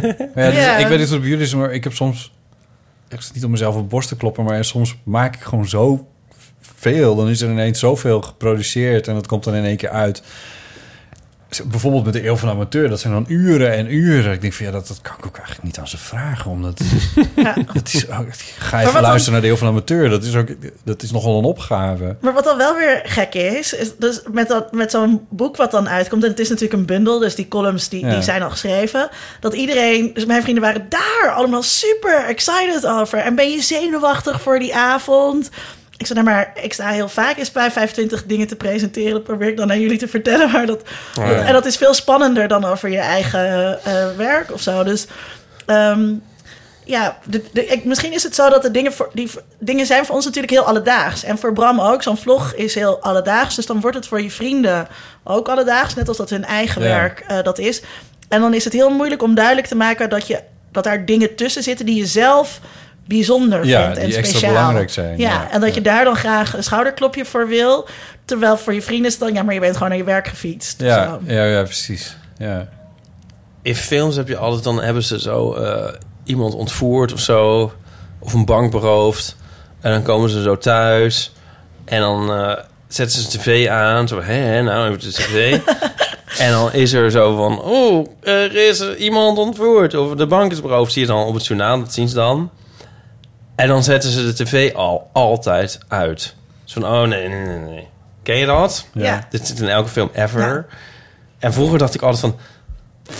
[0.50, 0.78] dus Ja.
[0.78, 2.32] Ik weet niet hoe het bij jullie is, maar ik heb soms...
[3.12, 6.08] echt niet om mezelf op borst te kloppen, maar soms maak ik gewoon zo
[6.60, 7.16] veel.
[7.16, 10.24] Dan is er ineens zoveel geproduceerd en dat komt dan in één keer uit.
[11.66, 14.34] Bijvoorbeeld met de Eeuw van de Amateur, dat zijn dan uren en uren.
[14.34, 16.52] Ik denk van ja, dat, dat kan ik ook eigenlijk niet aan ze vragen.
[16.52, 16.80] Omdat
[17.74, 18.26] het is, ook-
[18.60, 20.10] ga even luisteren dan- naar de Eeuw van de Amateur.
[20.10, 20.48] Dat is, ook,
[20.84, 22.16] dat is nogal een opgave.
[22.22, 25.72] Maar wat dan wel weer gek is, is dus met, dat, met zo'n boek wat
[25.72, 26.24] dan uitkomt...
[26.24, 28.14] en het is natuurlijk een bundel, dus die columns die, Ja.
[28.14, 29.10] die zijn al geschreven...
[29.40, 33.20] dat iedereen, dus mijn vrienden waren daar allemaal super excited over.
[33.20, 35.50] En ben je zenuwachtig voor die avond?
[36.02, 39.12] Ik zei, nou maar, ik sta heel vaak eens bij 25 dingen te presenteren.
[39.12, 40.52] Dat probeer ik dan aan jullie te vertellen.
[40.52, 40.82] Maar dat,
[41.20, 41.46] Oh ja.
[41.46, 44.84] En dat is veel spannender dan over je eigen eh, werk of zo.
[44.84, 45.08] Dus
[45.66, 46.14] ehm,
[46.86, 50.06] ja, de, de, ik, misschien is het zo dat de dingen, voor, die dingen zijn
[50.06, 51.24] voor ons natuurlijk heel alledaags.
[51.24, 52.04] En voor Bram ook.
[52.04, 53.56] Zo'n vlog is heel alledaags.
[53.56, 54.88] Dus dan wordt het voor je vrienden
[55.24, 55.96] ook alledaags.
[55.96, 56.88] Net als dat hun eigen Ja.
[56.88, 57.82] werk eh, dat is.
[58.30, 60.40] En dan is het heel moeilijk om duidelijk te maken dat, je,
[60.72, 62.60] dat daar dingen tussen zitten die je zelf
[63.08, 64.54] bijzonder Ja, vindt en die extra speciaal.
[64.60, 65.52] belangrijk zijn, Ja, ja.
[65.52, 67.88] en dat je daar dan graag een schouderklopje voor wil.
[68.26, 70.28] Terwijl voor je vrienden is het dan, ja, maar je bent gewoon naar je werk
[70.28, 70.82] gefietst.
[70.82, 71.20] Ja, zo.
[71.34, 72.18] ja, ja, precies.
[72.38, 72.68] Ja.
[73.62, 75.94] In films heb je altijd, dan hebben ze zo eh,
[76.24, 77.72] iemand ontvoerd of zo.
[78.20, 79.36] Of een bank beroofd.
[79.82, 81.32] En dan komen ze zo thuis.
[81.86, 84.08] En dan eh, zetten ze de tv aan.
[84.08, 85.60] Zo, hè, hè, nou even de tv.
[86.46, 87.62] en dan is er zo van...
[87.62, 89.94] Oh, er is iemand ontvoerd.
[89.96, 90.92] Of de bank is beroofd.
[90.92, 92.50] Zie je dan op het journaal, dat zien ze dan.
[93.56, 96.36] En dan zetten ze de tv al altijd uit.
[96.64, 97.88] Zo van, oh nee, nee, nee, nee.
[98.24, 98.86] Ken je dat?
[98.94, 99.28] Ja.
[99.30, 100.66] Dit zit in elke film ever.
[101.40, 102.38] En vroeger dacht ik altijd van...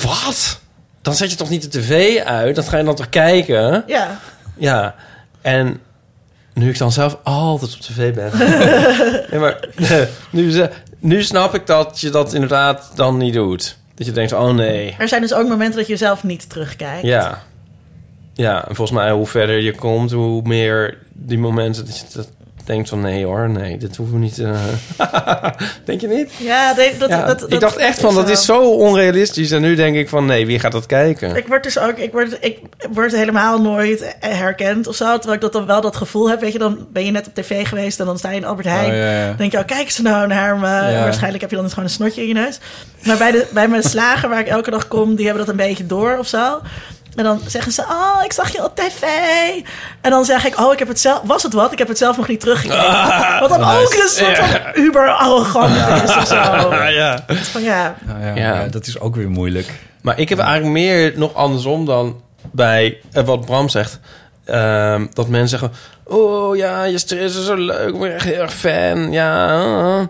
[0.04, 0.60] Wat?
[1.02, 2.56] Dan zet je toch niet de tv uit?
[2.56, 3.84] Dan ga je dan toch kijken?
[3.88, 4.20] Ja.
[4.58, 4.96] Ja.
[5.42, 5.80] En
[6.54, 8.32] nu ik dan zelf altijd op tv ben...
[9.32, 9.60] nee, maar
[10.30, 10.70] nu,
[11.00, 13.78] nu snap ik dat je dat inderdaad dan niet doet.
[13.96, 14.96] Dat je denkt, oh nee.
[14.98, 17.06] Er zijn dus ook momenten dat je zelf niet terugkijkt.
[17.06, 17.44] Ja.
[18.34, 22.30] Ja, en volgens mij hoe verder je komt, hoe meer die momenten dat je dat
[22.66, 24.40] denkt van nee hoor, nee, dit hoeven we niet.
[24.40, 24.60] eh.
[25.86, 26.32] denk je niet?
[26.38, 29.52] Ja, dat, Ja, dat, dat ik dacht echt van, dat is zo onrealistisch.
[29.52, 31.36] En nu denk ik van, nee, wie gaat dat kijken?
[31.36, 32.60] Ik word dus ook, ik word, ik
[32.92, 35.14] word helemaal nooit herkend of zo.
[35.14, 36.40] Terwijl ik dat dan wel dat gevoel heb.
[36.40, 38.68] Weet je, dan ben je net op tv geweest en dan sta je in Albert
[38.68, 38.92] Heijn.
[38.92, 39.28] Oh, ja, ja.
[39.28, 40.68] Dan denk je, oh, kijk eens nou naar me.
[40.68, 41.04] Ja.
[41.04, 42.60] Waarschijnlijk heb je dan dus gewoon een snotje in je neus.
[43.04, 45.66] Maar bij, de, bij mijn slager, waar ik elke dag kom, die hebben dat een
[45.68, 46.60] beetje door of zo.
[47.16, 49.02] En dan zeggen ze, oh, ik zag je op tv.
[50.02, 51.22] En dan zeg ik, oh, ik heb het zelf...
[51.24, 51.72] Was het wat?
[51.72, 52.88] Ik heb het zelf nog niet teruggekeken.
[52.88, 53.72] Ah, Wat dan nice.
[53.80, 54.76] ook een soort van Ja.
[54.76, 56.36] uber-arrogant is of zo.
[57.02, 57.26] ja.
[57.28, 59.68] Van ja, ja, ja, dat is ook weer moeilijk.
[60.02, 64.00] Maar ik heb eigenlijk meer nog andersom dan bij eh, wat Bram zegt.
[64.46, 67.94] Ehm, dat mensen zeggen: Oh ja, je stress is zo leuk.
[67.94, 69.12] Ik ben echt heel erg fan.
[69.12, 70.02] Ja, uh,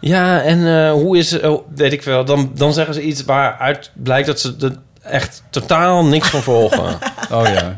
[0.00, 1.42] ja en eh, hoe is het?
[1.44, 2.24] Oh, weet ik wel.
[2.24, 4.56] Dan, dan zeggen ze iets waaruit blijkt dat ze
[5.10, 6.98] echt totaal niks van volgen.
[7.32, 7.76] Oh ja.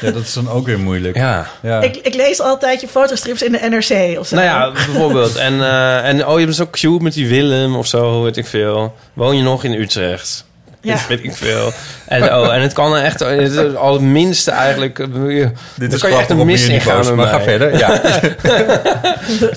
[0.00, 1.16] Ja, dat is dan ook weer moeilijk.
[1.16, 1.46] Ja.
[1.62, 1.80] ja.
[1.80, 4.34] Ik, ik lees altijd je fotostrips in de NRC of zo.
[4.34, 5.36] Nou ja, bijvoorbeeld.
[5.36, 8.46] En, eh, en oh, je bent zo cute met die Willem of zo, weet ik
[8.46, 8.94] veel.
[9.12, 10.44] Woon je nog in Utrecht?
[10.80, 10.92] Ja.
[10.94, 11.72] Dat weet ik veel.
[12.06, 14.98] En, oh, en het kan echt het is al het minste eigenlijk.
[14.98, 18.00] je- Dit is kan je echt een mis niveaus, met maar ga verder, ja.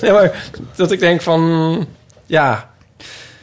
[0.00, 0.30] nee, maar
[0.76, 1.86] dat ik denk van...
[2.26, 2.70] Ja...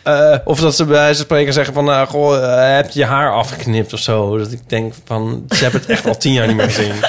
[0.09, 1.85] eh, of dat ze bij wijze van spreken zeggen van...
[1.85, 4.37] nou, goh, eh, heb je je haar afgeknipt of zo?
[4.37, 5.45] Dat ik denk van...
[5.49, 6.93] Ze hebben het echt al tien jaar niet meer gezien.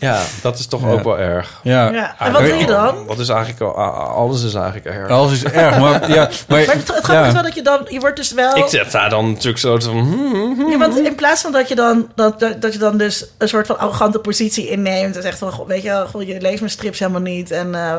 [0.00, 0.88] Ja, dat is toch Ja.
[0.90, 1.60] ook wel erg.
[1.62, 1.90] Ja.
[1.92, 2.94] Ja, en wat doe je dan?
[3.06, 3.60] Dat is eigenlijk...
[3.60, 5.08] al- Alles is eigenlijk erg.
[5.10, 6.14] Alles is erg, maar ja.
[6.16, 7.26] Maar, Maar het, het grappige ja.
[7.26, 7.86] is wel dat je dan...
[7.88, 8.56] Je wordt dus wel...
[8.56, 9.98] Ik zet daar dan natuurlijk zo van...
[9.98, 10.70] hmm, hmm.
[10.70, 13.48] Ja, want in plaats van dat je dan, dat, dat, dat je dan dus een
[13.48, 15.16] soort van arrogante positie inneemt...
[15.16, 17.50] en zegt van, goh, weet je, wel, goh, je leest mijn strips helemaal niet...
[17.50, 17.94] en eh,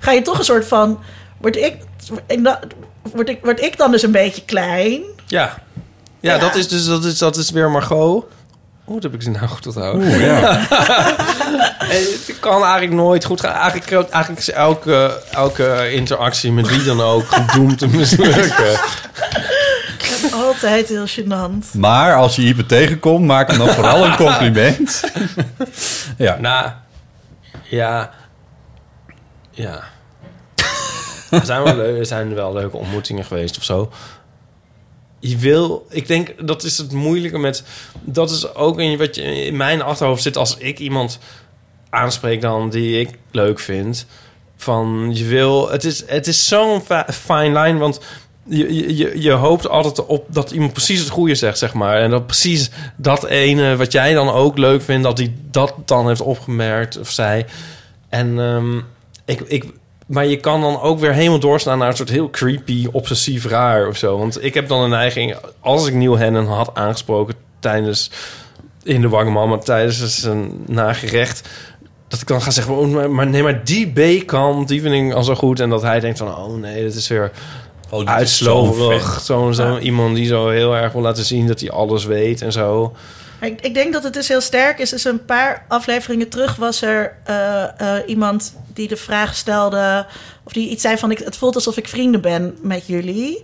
[0.00, 0.98] ga je toch een soort van...
[1.40, 1.76] Word ik,
[3.02, 5.02] word, ik, word ik dan dus een beetje klein?
[5.26, 5.58] Ja.
[6.20, 8.24] Ja, dat is dus dat is, dat is weer Margot.
[8.86, 10.06] Oeh, dat heb ik ze nou goed onthouden.
[10.08, 10.40] Oeh, ja.
[11.92, 13.54] En het kan eigenlijk nooit goed gaan.
[13.54, 18.78] Eigenlijk, eigenlijk is elke, elke interactie met wie dan ook gedoemd te mislukken.
[20.32, 21.72] Altijd heel gênant.
[21.72, 25.00] Maar als je Ipe tegenkomt, maak hem dan vooral een compliment.
[26.16, 26.36] ja.
[26.40, 26.70] Nou,
[27.62, 28.10] ja.
[29.50, 29.82] Ja.
[31.32, 33.90] Er zijn, wel zijn wel leuke ontmoetingen geweest of zo.
[35.20, 37.62] Je wil, ik denk dat is het moeilijke met.
[38.00, 41.18] Dat is ook in wat je in mijn achterhoofd zit als ik iemand
[41.90, 44.06] aanspreek dan die ik leuk vind.
[44.56, 48.00] Van je wil, het is, het is zo'n fi- fine line, want
[48.46, 51.96] je, je- je, je hoopt altijd op dat iemand precies het goede zegt, zeg maar.
[52.00, 56.08] En dat precies dat ene wat jij dan ook leuk vindt, dat hij dat dan
[56.08, 57.46] heeft opgemerkt of zij.
[58.08, 58.76] En ehm,
[59.24, 59.64] ik, ik,
[60.12, 63.88] maar je kan dan ook weer helemaal doorslaan naar een soort heel creepy, obsessief raar
[63.88, 64.18] of zo.
[64.18, 68.10] Want ik heb dan een neiging, als ik Neil Hannon had aangesproken tijdens
[68.82, 71.48] in de warme mama tijdens een nagerecht.
[72.08, 73.92] Dat ik dan ga zeggen, oh, maar- maar nee, maar die
[74.22, 75.60] B-kant, die vind ik al zo goed.
[75.60, 77.30] En dat hij denkt van, oh nee, dit is weer
[77.90, 79.20] Oh, uitsloverig.
[79.22, 82.42] zo'n Zo'n zo iemand die zo heel erg wil laten zien dat hij alles weet
[82.42, 82.92] en zo.
[83.42, 84.90] Ik, ik denk dat het dus heel sterk is.
[84.90, 90.06] Dus een paar afleveringen terug was er eh, eh, iemand die de vraag stelde...
[90.44, 91.10] of die iets zei van...
[91.10, 93.42] Ik, het voelt alsof ik vrienden ben met jullie.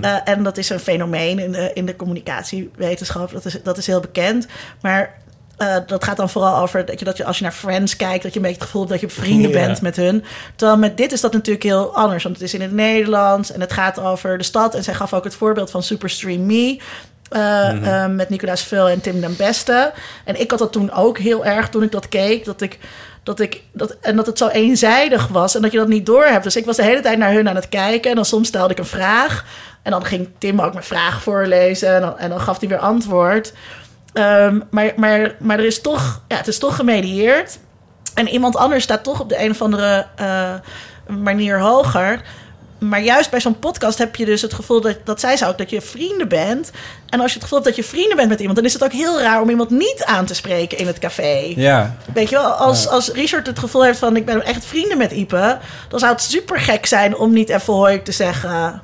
[0.00, 3.32] Eh, en dat is een fenomeen in de, in de communicatiewetenschap.
[3.32, 4.46] Dat is, dat is heel bekend.
[4.80, 5.24] Maar
[5.86, 8.22] dat gaat dan vooral over dat je, dat je als je naar Friends kijkt...
[8.22, 10.24] dat je een beetje het gevoel hebt dat je vrienden bent met hun.
[10.56, 12.22] Terwijl met dit is dat natuurlijk heel anders.
[12.22, 14.74] Want het is in het Nederlands en het gaat over de stad.
[14.74, 16.80] En zij gaf ook het voorbeeld van Superstream Me...
[17.30, 17.84] eh, Mhm.
[17.84, 19.92] eh, met Nicolaas Veel en Tim den Beste.
[20.24, 22.44] En ik had dat toen ook heel erg toen ik dat keek.
[22.44, 22.78] Dat ik,
[23.22, 26.44] dat ik, dat, en dat het zo eenzijdig was en dat je dat niet doorhebt.
[26.44, 28.10] Dus ik was de hele tijd naar hun aan het kijken.
[28.10, 29.44] En dan soms stelde ik een vraag.
[29.82, 31.94] En dan ging Tim ook mijn vraag voorlezen.
[31.94, 33.52] En dan, en dan gaf hij weer antwoord.
[34.12, 37.58] Ehm, maar, maar, maar er is toch, ja, het is toch gemedieerd.
[38.14, 40.54] En iemand anders staat toch op de een of andere eh,
[41.08, 42.20] manier hoger.
[42.78, 45.58] Maar juist bij zo'n podcast heb je dus het gevoel dat, dat zij zou ook
[45.58, 46.70] dat je vrienden bent.
[47.08, 48.84] En als je het gevoel hebt dat je vrienden bent met iemand, dan is het
[48.84, 51.52] ook heel raar om iemand niet aan te spreken in het café.
[51.56, 51.96] Ja.
[52.14, 52.90] Weet je wel, als, Ja.
[52.90, 55.58] als Richard het gevoel heeft van ik ben echt vrienden met Ipe,
[55.88, 58.82] dan zou het super gek zijn om niet even hoi te zeggen.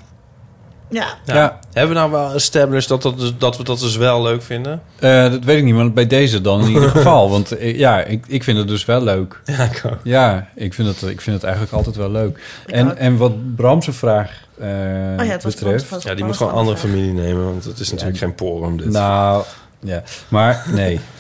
[0.93, 1.07] Ja.
[1.25, 1.59] Ja.
[1.73, 4.83] Hebben we nou wel established dat, dat, dus- dat we dat dus wel leuk vinden?
[4.99, 7.31] Eh, dat weet ik niet, maar bij deze dan in ieder geval.
[7.31, 9.41] Want eh, ja, ik, ik vind het dus wel leuk.
[9.57, 9.99] Ja, ik ook.
[10.03, 12.39] Ja, ik vind het, ik vind het eigenlijk altijd wel leuk.
[12.67, 12.97] Ik En, ook.
[12.97, 16.03] en wat Bram's vraag eh, Oh ja, het was betreft...
[16.03, 18.91] Ja, die moet gewoon een andere familie nemen, want het is natuurlijk geen porum dit.
[18.91, 19.45] Nou,
[19.81, 20.03] ja.
[20.29, 21.01] Maar nee.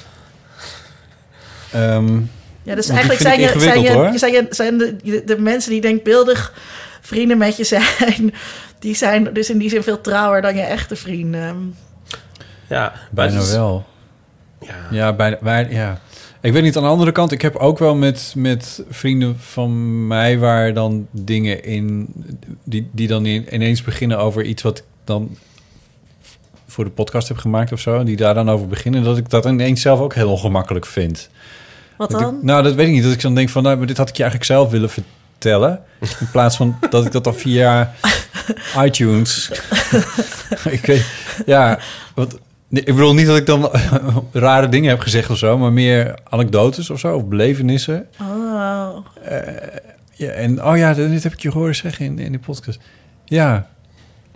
[1.73, 2.21] Ehm,
[2.63, 4.19] Ja, dus eigenlijk vind zijn, ik je, zijn, ingewikkeld, je, hoor.
[4.19, 6.53] zijn, je, zijn de, de, de mensen die denkbeeldig
[7.05, 8.33] vrienden met je zijn,
[8.79, 11.75] die zijn dus in die zin veel trouwer dan je echte vrienden.
[12.69, 13.85] Ja, Bijna is- wel.
[14.91, 16.01] Ja, bijna, wij- ja.
[16.41, 20.07] Ik weet niet, aan de andere kant, ik heb ook wel met, met vrienden van
[20.07, 22.09] mij waar dan dingen in,
[22.65, 25.37] die, die dan in- ineens beginnen over iets wat ik dan
[26.67, 29.45] voor de podcast heb gemaakt of zo, die daar dan over beginnen, dat ik dat
[29.45, 31.29] ineens zelf ook heel ongemakkelijk vind.
[31.97, 32.39] Wat Dat ik- dan?
[32.43, 33.03] nou, dat weet ik niet.
[33.03, 35.21] Dat ik dan denk van, nou, maar dit had ik je eigenlijk zelf willen vertellen.
[36.01, 37.93] In plaats van dat ik dat dan via
[38.85, 39.51] iTunes...
[40.71, 41.07] ik weet,
[41.47, 41.79] ja,
[42.15, 42.39] wat,
[42.69, 43.71] ik bedoel niet dat ik dan
[44.33, 48.07] rare dingen heb gezegd of zo, maar meer anekdotes of zo, of belevenissen.
[48.21, 48.97] Oh.
[50.13, 52.81] Ja, en oh ja, dit heb ik je horen zeggen in, in die podcast.
[53.25, 53.67] Ja.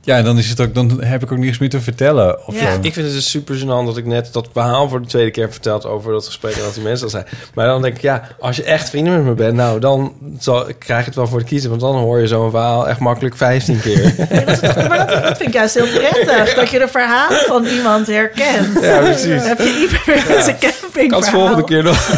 [0.06, 2.46] Ja, en dan is het ook, dan heb ik ook niks meer te vertellen.
[2.46, 5.06] Of Ja, ik vind het dus super gênant dat ik net dat verhaal voor de
[5.06, 7.26] tweede keer verteld over dat gesprek en dat die mensen dat zijn.
[7.54, 10.66] Maar dan denk ik, ja, als je echt vrienden met me bent, nou, dan zal,
[10.78, 11.68] krijg je het wel voor de kiezen.
[11.68, 14.14] Want dan hoor je zo'n verhaal echt makkelijk 15 keer.
[14.88, 18.80] Maar dat, dat vind ik juist heel prettig, dat je de verhalen van iemand herkent.
[18.80, 19.38] Ja, precies.
[19.38, 22.08] Dan heb je ieder weer zijn camping Kan het volgende keer nog.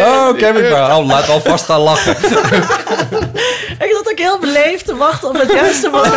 [0.00, 2.16] Oh, Kevin, oh, laat alvast gaan lachen.
[3.78, 6.12] Ik zat ook heel beleefd te wachten op het juiste moment.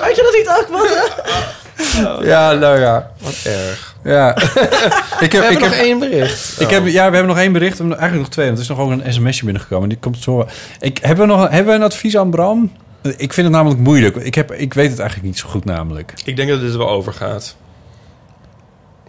[0.00, 2.24] Had je dat niet ook, wat?
[2.24, 3.10] Ja, nou ja.
[3.20, 3.96] Wat erg.
[4.04, 4.36] Ja.
[5.20, 6.60] ik We hebben nog één bericht.
[6.60, 7.78] Ik heb, ja, we hebben nog één bericht.
[7.78, 8.46] We hebben eigenlijk nog twee.
[8.46, 9.88] Want er is nog ook een sms'je binnengekomen.
[9.88, 10.48] Die komt zo.
[10.80, 12.72] Ik, hebben, we nog, hebben we een advies aan Bram?
[13.02, 14.16] Ik vind het namelijk moeilijk.
[14.16, 16.12] Ik, heb, ik weet het eigenlijk niet zo goed namelijk.
[16.24, 17.56] Ik denk dat dit er wel overgaat.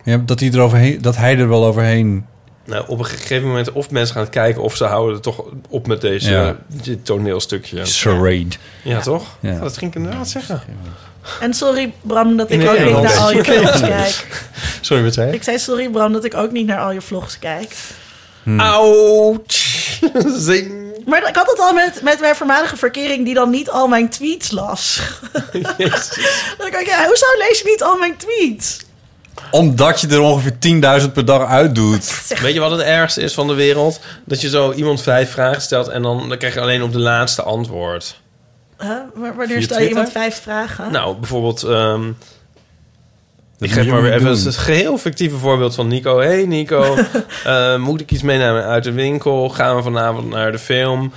[0.03, 2.25] Ja, dat, hij er overheen, dat hij er wel overheen...
[2.69, 5.87] Nou, op een gegeven moment of mensen gaan kijken of ze houden er toch op
[5.87, 6.55] met deze Ja.
[6.67, 7.85] dit toneelstukje.
[7.85, 8.47] Charade.
[8.83, 9.37] Ja, toch?
[9.39, 9.51] Ja.
[9.51, 9.59] Ja.
[9.59, 10.61] dat ging ik inderdaad zeggen.
[11.39, 14.43] En sorry Bram dat ik In ook niet naar al je vlogs kijk.
[14.81, 15.31] Sorry, wat zei?
[15.31, 17.75] Ik zei sorry Bram dat ik ook niet naar al je vlogs kijk.
[18.43, 18.59] Hmm.
[18.59, 19.99] Ouch.
[20.47, 20.87] Zing.
[21.05, 24.09] Maar ik had het al met, met mijn voormalige verkering die dan niet al mijn
[24.09, 25.01] tweets las.
[25.51, 25.61] dan
[26.57, 28.77] denk ik, ja, hoezo lees je niet al mijn tweets?
[29.51, 32.23] Omdat je er ongeveer 10.000 per dag uitdoet.
[32.41, 33.99] Weet je wat het ergste is van de wereld?
[34.25, 36.99] Dat je zo iemand vijf vragen stelt en dan, dan krijg je alleen op de
[36.99, 38.19] laatste antwoord.
[38.79, 38.89] Huh?
[39.15, 40.91] Wa- Wanneer stel je iemand vijf vragen?
[40.91, 41.63] Nou, bijvoorbeeld...
[41.63, 42.07] ehm,
[43.59, 44.45] ik geef maar weer even doen.
[44.45, 46.19] het geheel fictieve voorbeeld van Nico.
[46.19, 46.95] Hey Nico,
[47.45, 49.49] eh, moet ik iets meenemen uit de winkel?
[49.49, 51.13] Gaan we vanavond naar de film?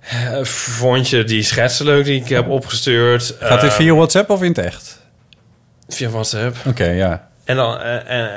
[0.00, 3.34] Eh, vond je die schetsen leuk die ik heb opgestuurd?
[3.40, 5.00] Gaat dit Eh, via WhatsApp of in het echt?
[5.88, 6.56] Via WhatsApp.
[6.66, 7.28] Oké, ja.
[7.44, 8.28] En dan, eh, eh,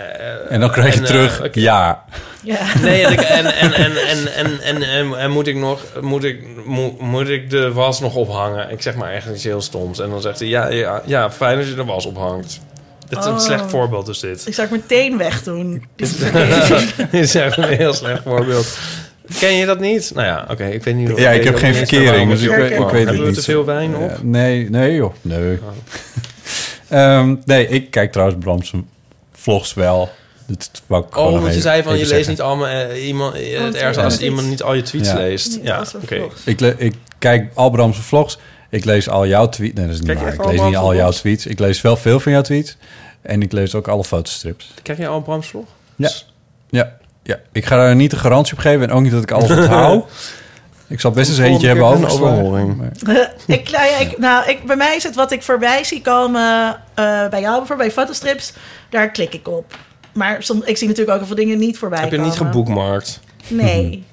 [0.50, 2.04] En dan krijg je en, terug, eh, ja.
[2.44, 2.58] Ja.
[2.82, 6.44] Nee, en, en, en, en, en, en, en, en, en moet ik nog, moet ik,
[6.66, 8.70] moet, moet ik de was nog ophangen?
[8.72, 10.00] Ik zeg maar echt iets heel stoms.
[10.00, 12.60] En dan zegt hij, ja, ja, ja fijn als je de was ophangt.
[13.08, 13.40] Dit is een Oh.
[13.40, 14.48] slecht voorbeeld dus dit.
[14.48, 15.84] Ik zou het meteen wegdoen.
[15.96, 16.18] Dit
[17.12, 18.78] is echt een heel slecht voorbeeld.
[19.40, 20.12] Ken je dat niet?
[20.16, 21.18] Nou ja, oké, ik weet niet.
[21.18, 23.34] Ja, ik heb geen verkering, dus ik, ik weet het Hebben we niet.
[23.36, 24.10] te veel wijn op?
[24.10, 25.60] Ja, nee, nee joh, nee.
[26.90, 28.74] Ehm, nee, ik kijk trouwens Bram's
[29.32, 30.10] vlogs wel.
[30.48, 32.30] Dat wou ik gewoon Oh, want je zei van je leest zeggen.
[32.30, 35.16] niet allemaal eh, iemand eh, Want het ergens als iemand niet al je tweets Ja.
[35.18, 35.60] leest.
[35.62, 36.22] Ja, oké.
[36.46, 38.38] Ik, le- ik kijk Albramse vlogs.
[38.70, 39.74] Ik lees al jouw tweets.
[39.76, 40.34] Nee, dat is niet Kijk waar.
[40.34, 41.46] Ik lees niet Albramse al jouw tweets.
[41.46, 42.78] Ik lees wel veel van jouw tweets.
[43.22, 44.74] En ik lees ook alle fotostrips.
[44.84, 45.66] Kijk je al Brams vlog?
[45.96, 46.10] Ja.
[46.70, 46.98] Ja.
[47.24, 47.40] ja.
[47.52, 48.82] Ik ga daar niet de garantie op geven.
[48.90, 50.06] En ook niet dat ik alles onthoud.
[50.90, 52.78] Ik zal best eens eentje hebben Een overhoring.
[52.78, 56.02] Maar- ik, nou ja, ik, nou, ik, bij mij is het wat ik voorbij zie
[56.02, 58.54] komen eh, bij jou bijvoorbeeld, bij fotostrips.
[58.90, 59.78] Daar klik ik op.
[60.14, 62.32] Maar soms, ik zie natuurlijk ook heel veel dingen niet voorbij Heb je komen.
[62.32, 63.20] niet geboekmarkt?
[63.48, 64.04] Nee.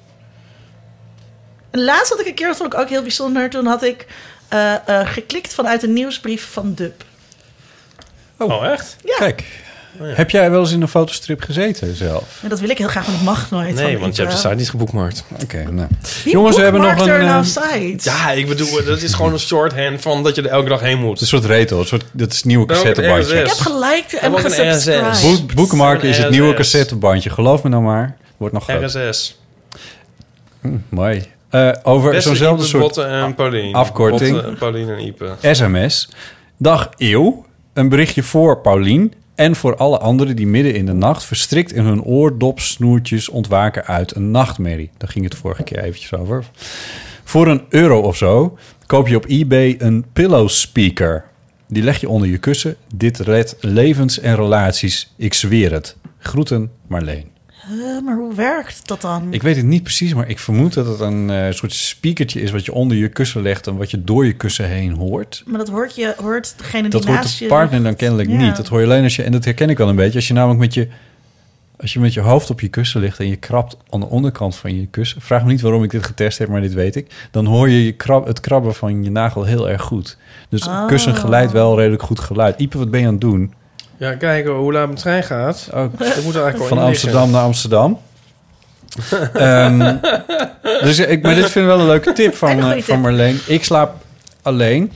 [1.71, 3.49] En laatst had ik een keer, dat vond ik ook heel bijzonder.
[3.49, 4.07] Toen had ik
[4.47, 7.03] eh, eh, geklikt vanuit een nieuwsbrief van Dub.
[8.37, 8.95] Oh, echt?
[9.03, 9.15] Ja.
[9.17, 9.43] Kijk.
[9.99, 10.13] Oh, ja.
[10.13, 12.43] Heb jij wel eens in een fotostrip gezeten zelf?
[12.47, 13.75] Dat wil ik heel graag, want het mag nooit.
[13.75, 14.47] Nee, want je hebt de Ipe.
[14.47, 15.23] site niet geboekmarkt.
[15.43, 15.87] Oké, nou.
[16.23, 17.09] Wie Jongens, we hebben nog een...
[17.09, 18.03] er nou eh, sites?
[18.03, 20.99] Ja, ik bedoel, dat is gewoon een shorthand van dat je er elke dag heen
[20.99, 21.21] moet.
[21.21, 21.79] een soort retro.
[21.79, 23.39] Een soort, dat is het nieuwe cassettebandje.
[23.39, 25.11] Ik heb geliked en Heb ook een gesubscribed.
[25.11, 25.21] RSS.
[25.21, 27.29] Boek, boekenmarken is het nieuwe cassettebandje.
[27.29, 28.17] Geloof me nou maar.
[28.37, 28.95] Wordt nog groot.
[28.95, 29.39] RSS.
[30.61, 31.23] Hm, mooi.
[31.49, 33.23] Eh, over zo'nzelfde soort en
[33.73, 34.31] afkorting.
[34.33, 35.35] Botte, Paulien en Ipe.
[35.41, 36.09] sms.
[36.57, 37.45] Dag Eeuw.
[37.73, 41.83] Een berichtje voor Paulien en voor alle anderen die midden in de nacht verstrikt in
[41.83, 44.89] hun oordopsnoertjes ontwaken uit een nachtmerrie.
[44.97, 46.45] Daar ging het vorige keer eventjes over.
[47.23, 51.25] Voor een euro of zo koop je op eBay een pillow speaker.
[51.67, 52.75] Die leg je onder je kussen.
[52.95, 55.13] Dit redt levens en relaties.
[55.15, 55.95] Ik zweer het.
[56.17, 57.36] Groeten Marleen.
[58.05, 59.27] Maar hoe werkt dat dan?
[59.29, 62.51] Ik weet het niet precies, maar ik vermoed dat het een eh, soort speakertje is...
[62.51, 65.43] wat je onder je kussen legt en wat je door je kussen heen hoort.
[65.45, 67.49] Maar dat hoort, je, hoort degene Dat die hoort naast de je...
[67.49, 68.37] partner dan kennelijk Ja.
[68.37, 68.55] niet.
[68.55, 69.23] Dat hoor je alleen als je...
[69.23, 70.15] En dat herken ik wel een beetje.
[70.15, 70.87] Als je namelijk met je...
[71.81, 74.55] Als je met je hoofd op je kussen ligt en je krabt aan de onderkant
[74.55, 75.21] van je kussen...
[75.21, 77.27] Vraag me niet waarom ik dit getest heb, maar dit weet ik.
[77.31, 80.17] Dan hoor je, je krab, het krabben van je nagel heel erg goed.
[80.49, 80.87] Dus Oh.
[80.87, 82.59] kussen geleidt wel redelijk goed geluid.
[82.59, 83.53] Ipe, wat ben je aan het doen?
[83.97, 85.69] Ja, kijken hoe laat mijn trein gaat.
[85.73, 85.79] Oh,
[86.23, 87.99] moet er eigenlijk wel van Amsterdam naar Amsterdam.
[89.33, 89.95] Ehm,
[90.61, 92.99] dus ik, maar dit vind ik wel een leuke tip van, eh, van.
[92.99, 93.39] Marleen.
[93.45, 93.95] Ik slaap
[94.41, 94.91] alleen.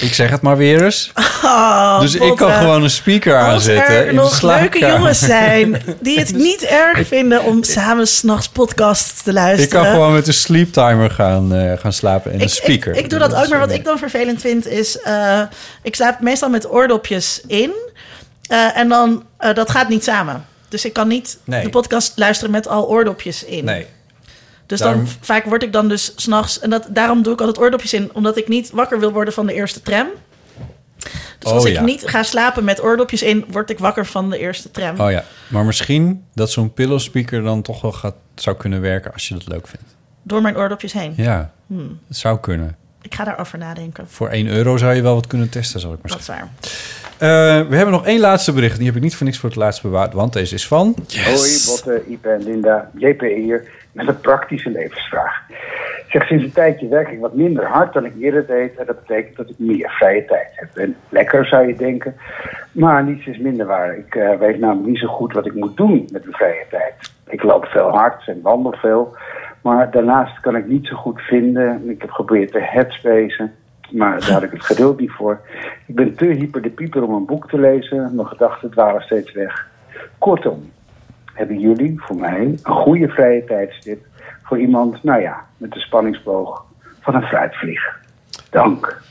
[0.00, 1.12] Ik zeg het maar weer eens.
[1.44, 5.82] Oh, dus ik kan gewoon een speaker aanzetten er in de nog leuke jongens zijn
[6.00, 9.64] die het niet erg vinden om samen s'nachts podcasts te luisteren.
[9.64, 12.92] Ik kan gewoon met een sleeptimer gaan, eh, gaan slapen en een speaker.
[12.94, 15.00] Ik, ik doe dat ook, maar wat ik dan vervelend vind is...
[15.00, 15.40] eh,
[15.82, 17.70] ik slaap meestal met oordopjes in.
[18.48, 20.44] eh, en dan, eh, dat gaat niet samen.
[20.68, 21.62] Dus ik kan niet Nee.
[21.62, 23.64] de podcast luisteren met al oordopjes in.
[23.64, 23.86] Nee.
[24.66, 26.60] Dus Daarom- dan vaak word ik dan dus s'nachts...
[26.60, 28.10] En dat, daarom doe ik altijd oordopjes in.
[28.12, 30.06] Omdat ik niet wakker wil worden van de eerste tram.
[31.38, 31.82] Dus als Oh, ik ja.
[31.82, 33.44] niet ga slapen met oordopjes in...
[33.50, 35.00] word ik wakker van de eerste tram.
[35.00, 39.12] Oh ja, maar misschien dat zo'n pillow speaker dan toch wel gaat, zou kunnen werken
[39.12, 39.84] als je dat leuk vindt.
[40.22, 41.12] Door mijn oordopjes heen.
[41.16, 41.98] Ja, Hmm.
[42.08, 42.76] het zou kunnen.
[43.02, 44.04] Ik ga daarover nadenken.
[44.08, 46.48] Voor 1 euro zou je wel wat kunnen testen, zal ik maar Dat is zeggen.
[46.60, 47.60] waar.
[47.60, 48.76] Eh, we hebben nog één laatste bericht.
[48.76, 50.94] Die heb ik niet voor niks voor het laatst bewaard, want deze is van...
[51.24, 52.90] Hoi, Botte, Ipe en Linda.
[52.98, 55.42] JP hier met een praktische levensvraag.
[56.08, 58.76] Zeg, sinds een tijdje werk ik wat minder hard dan ik eerder deed.
[58.76, 60.76] En dat betekent dat ik meer vrije tijd heb.
[60.76, 62.14] En lekker zou je denken,
[62.72, 63.96] maar niets is minder waar.
[63.96, 66.94] Ik eh, weet namelijk niet zo goed wat ik moet doen met mijn vrije tijd.
[67.28, 69.16] Ik loop veel hard en wandel veel.
[69.62, 71.90] Maar daarnaast kan ik niet zo goed vinden.
[71.90, 73.52] Ik heb geprobeerd te headspacen.
[73.90, 75.40] Maar daar had ik het geduld niet voor.
[75.86, 78.14] Ik ben te hyper de pieper om een boek te lezen.
[78.14, 79.68] Mijn gedachten dwalen steeds weg.
[80.18, 80.70] Kortom,
[81.36, 84.04] hebben jullie voor mij een goede vrije tijdstip
[84.42, 86.64] voor iemand, nou ja, met de spanningsboog
[87.00, 87.98] van een fruitvlieg.
[88.50, 89.02] Dank.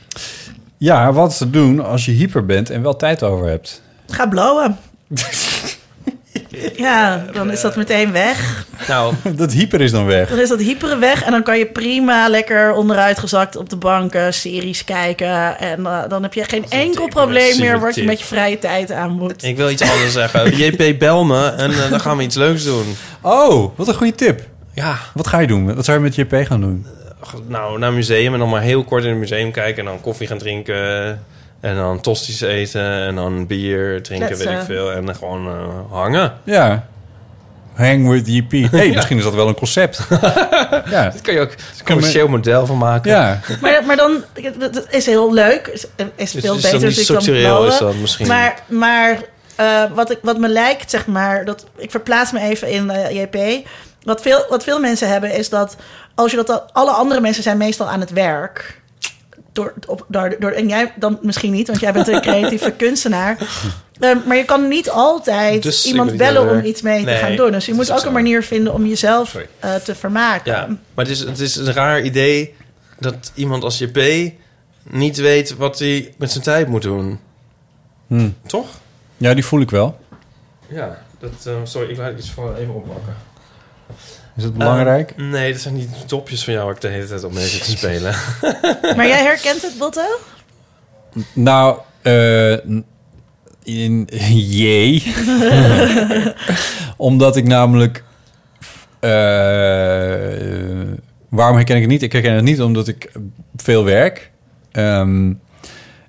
[0.76, 3.82] Ja, wat te doen als je hyper bent en wel tijd over hebt.
[4.06, 4.76] Ga blowen.
[6.76, 8.66] ja, dan is dat meteen weg.
[8.88, 10.28] Nou, dat hyper is dan weg.
[10.28, 14.34] Dan is dat hyperen weg en dan kan je prima lekker onderuitgezakt op de banken
[14.34, 15.58] series kijken.
[15.58, 18.92] En eh, dan heb je geen enkel probleem meer wat je met je vrije tijd
[18.92, 19.42] aan moet.
[19.42, 20.56] ik wil iets anders zeggen.
[20.62, 22.96] JP, bel me en eh, dan gaan we iets leuks doen.
[23.20, 24.42] Oh, wat een goede tip.
[24.74, 24.98] Ja.
[25.14, 25.74] Wat ga je doen?
[25.74, 26.86] Wat zou je met JP gaan doen?
[27.46, 29.78] Nou, naar een museum en dan maar heel kort in het museum kijken...
[29.78, 31.20] en dan koffie gaan drinken
[31.60, 33.06] en dan tosties eten...
[33.06, 34.92] en dan bier drinken, weet ik veel.
[34.92, 36.32] En dan gewoon eh, hangen.
[36.44, 36.86] Ja.
[37.74, 38.50] Hang with JP.
[38.72, 40.00] hey, misschien is dat wel een concept.
[40.90, 41.08] ja.
[41.10, 43.10] Dat kan je ook een commercieel model van maken.
[43.10, 43.40] Ja.
[43.60, 44.24] Maar, maar dan
[44.58, 45.66] dat is heel leuk.
[45.66, 45.86] Is,
[46.16, 48.26] is Dus veel beter niet natuurlijk dan structureel, is dat misschien?
[48.26, 49.22] Maar, maar
[49.56, 53.22] eh, wat, ik, wat me lijkt, zeg maar, dat, ik verplaats me even in eh,
[53.22, 53.66] JP.
[54.02, 55.76] Wat veel, wat veel mensen hebben is dat
[56.14, 58.80] als je dat al- alle andere mensen zijn meestal aan het werk.
[59.56, 63.38] Door, op, door, door, en jij dan misschien niet, want jij bent een creatieve kunstenaar.
[64.00, 67.36] Ehm, maar je kan niet altijd Dus iemand bellen om iets mee Nee, te gaan
[67.36, 67.52] doen.
[67.52, 70.52] Dus je moet ook een manier vinden om jezelf eh, te vermaken.
[70.52, 72.54] Ja, maar het is, het is een raar idee
[72.98, 74.32] dat iemand als JP
[74.82, 77.20] niet weet wat hij met zijn tijd moet doen.
[78.06, 78.30] Hm.
[78.46, 78.66] Toch?
[79.16, 79.98] Ja, die voel ik wel.
[80.68, 83.16] Ja, dat, eh, sorry, ik laat iets voor even oppakken.
[84.36, 85.10] Is het belangrijk?
[85.16, 87.46] Eh, nee, dat zijn niet topjes van jou waar ik de hele tijd op mee
[87.46, 88.14] zit te spelen.
[88.96, 90.18] Maar jij herkent het, Botte?
[91.32, 92.52] Nou, eh,
[93.62, 94.08] in
[94.58, 95.14] jee.
[96.96, 98.04] Omdat ik namelijk.
[99.00, 99.10] eh,
[101.28, 102.02] waarom herken ik het niet?
[102.02, 103.12] Ik herken het niet omdat ik
[103.56, 104.30] veel werk.
[104.72, 105.32] Ehm,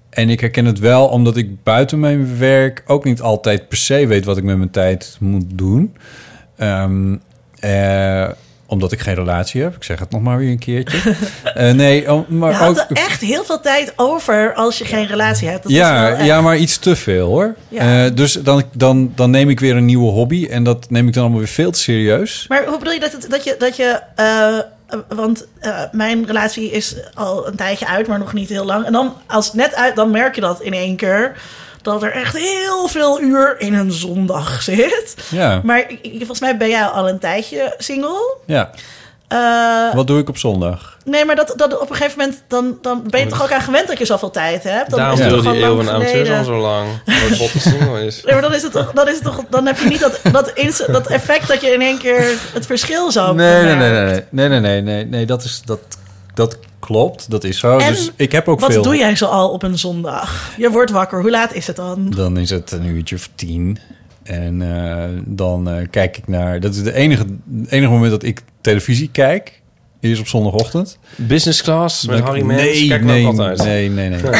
[0.09, 4.07] en ik herken het wel omdat ik buiten mijn werk ook niet altijd per se
[4.07, 5.95] weet wat ik met mijn tijd moet doen.
[6.57, 7.15] Ehm,
[7.59, 8.29] eh,
[8.65, 9.75] omdat ik geen relatie heb.
[9.75, 10.97] Ik zeg het nog maar weer een keertje.
[11.53, 14.85] Eh, nee, oh, maar Je had ook, er echt heel veel tijd over als je
[14.85, 15.63] geen relatie hebt.
[15.63, 17.55] Dat wel ja, ja, maar iets te veel hoor.
[17.69, 18.05] Ja.
[18.05, 21.13] Eh, dus dan, dan, dan neem ik weer een nieuwe hobby en dat neem ik
[21.13, 22.45] dan allemaal weer veel te serieus.
[22.47, 23.55] Maar hoe bedoel je dat, het, dat je...
[23.59, 24.01] Dat je
[25.07, 25.47] want
[25.91, 28.85] mijn relatie is al een tijdje uit, maar nog niet heel lang.
[28.85, 31.35] En dan, als het net uit, dan merk je dat in één keer...
[31.81, 35.15] dat er echt heel veel uur in een zondag zit.
[35.29, 35.61] Ja.
[35.63, 35.85] Maar
[36.17, 38.35] volgens mij ben jij al een tijdje single.
[38.45, 38.71] Ja.
[39.27, 40.97] Eh, Wat doe ik op zondag?
[41.05, 42.43] Nee, maar dat, dat op een gegeven moment...
[42.47, 44.89] dan, dan ben je toch ook aan gewend dat je zoveel tijd hebt.
[44.89, 46.45] Dan Daarom is het toch die eeuw van amateurs al geleden.
[46.45, 46.87] zo lang.
[47.05, 48.21] Omdat Botte single is.
[48.23, 50.19] Nee, maar dan is het toch, dan is het toch, dan heb je niet dat,
[50.31, 53.89] dat, ins- dat effect dat je in één keer het verschil zou Nee, nee, nee,
[53.89, 55.79] nee, nee, nee, nee, nee, nee, dat is dat,
[56.33, 57.77] dat klopt, dat is zo.
[57.77, 58.81] En dus ik heb ook Wat veel.
[58.81, 60.53] doe jij zo al op een zondag?
[60.57, 61.21] Je wordt wakker.
[61.21, 62.09] Hoe laat is het dan?
[62.09, 63.79] Dan is het een uurtje of tien.
[64.23, 66.59] En eh, dan eh, kijk ik naar.
[66.59, 67.25] Dat is de enige,
[67.61, 69.61] het enige moment dat ik televisie kijk.
[70.11, 70.97] Is op zondagochtend.
[71.15, 72.61] Business class met Harry Mens.
[72.61, 73.57] Nee, Kijk nee, altijd.
[73.63, 74.19] nee, nee, nee.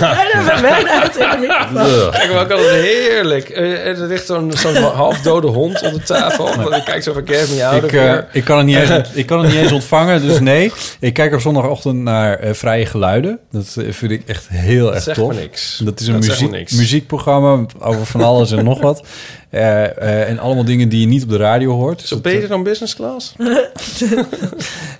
[0.00, 2.08] Uit in de.
[2.12, 3.48] Kijk, maar heerlijk.
[3.48, 6.74] Eh, Er ligt zo'n zo'n halfdode hond op de tafel.
[6.74, 7.22] Ik kijk zo van
[7.62, 10.40] Out Ik, eh, ik, kan het niet eens, ik kan het niet eens ontvangen, dus
[10.40, 10.72] nee.
[11.00, 13.38] Ik kijk op zondagochtend naar eh, Vrije Geluiden.
[13.50, 15.34] Dat eh, vind ik echt heel erg zegt tof.
[15.34, 15.80] me niks.
[15.84, 16.72] Dat is een Dat muziek, niks.
[16.72, 19.02] muziekprogramma over van alles en nog wat.
[19.50, 21.98] Eh, eh, en allemaal dingen die je niet op de radio hoort.
[22.00, 23.34] Dus Zo dat, beter dan business class?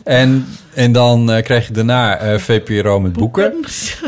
[0.04, 3.54] En, en dan eh, krijg je daarna eh, VPRO met boeken.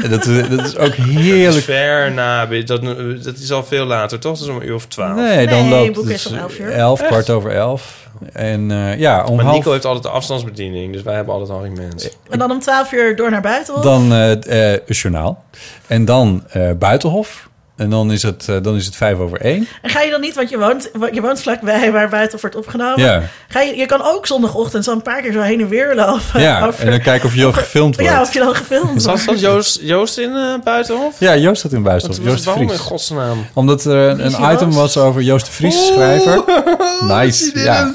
[0.02, 1.64] En dat, dat is ook Dat is heerlijk.
[1.64, 2.46] ver na.
[2.46, 2.82] Dat,
[3.22, 4.32] dat is al veel later, toch?
[4.38, 5.16] Dat is om een uur of twaalf.
[5.16, 6.70] Nee, dan Nee, loopt boeken het is om 11 uur.
[6.70, 7.08] elf, Echt?
[7.08, 8.08] kwart over elf.
[8.32, 9.56] En eh, ja, om Maar half...
[9.56, 10.92] Nico heeft altijd de afstandsbediening.
[10.92, 12.08] Dus wij hebben altijd Harry Mens.
[12.30, 13.74] En dan om 12 uur door naar buiten.
[13.74, 13.82] of?
[13.82, 14.32] Dan eh
[14.72, 15.44] eh, het journaal.
[15.86, 17.48] En dan eh, Buitenhof.
[17.80, 19.68] En dan is, het, eh, dan is het vijf over één.
[19.82, 23.04] En ga je dan niet, want je woont, je woont vlakbij waar buiten wordt opgenomen.
[23.04, 23.22] Ja.
[23.48, 26.40] Ga je, je kan ook zondagochtend zo een paar keer zo heen en weer lopen.
[26.40, 28.10] Ja, over- en dan kijken of je ook gefilmd wordt.
[28.10, 29.20] Ja, of je dan gefilmd wordt.
[29.22, 31.14] zat Joost, Joost in eh, Buitenhof?
[31.18, 32.18] Ja, Joost zat in Buitenhof.
[32.22, 32.80] Joost de waarom in Vries.
[32.80, 33.46] godsnaam?
[33.54, 34.74] Omdat er een, item Joost?
[34.76, 36.42] was over Joost de Vries, schrijver.
[37.08, 37.50] Nice.
[37.54, 37.92] Ja.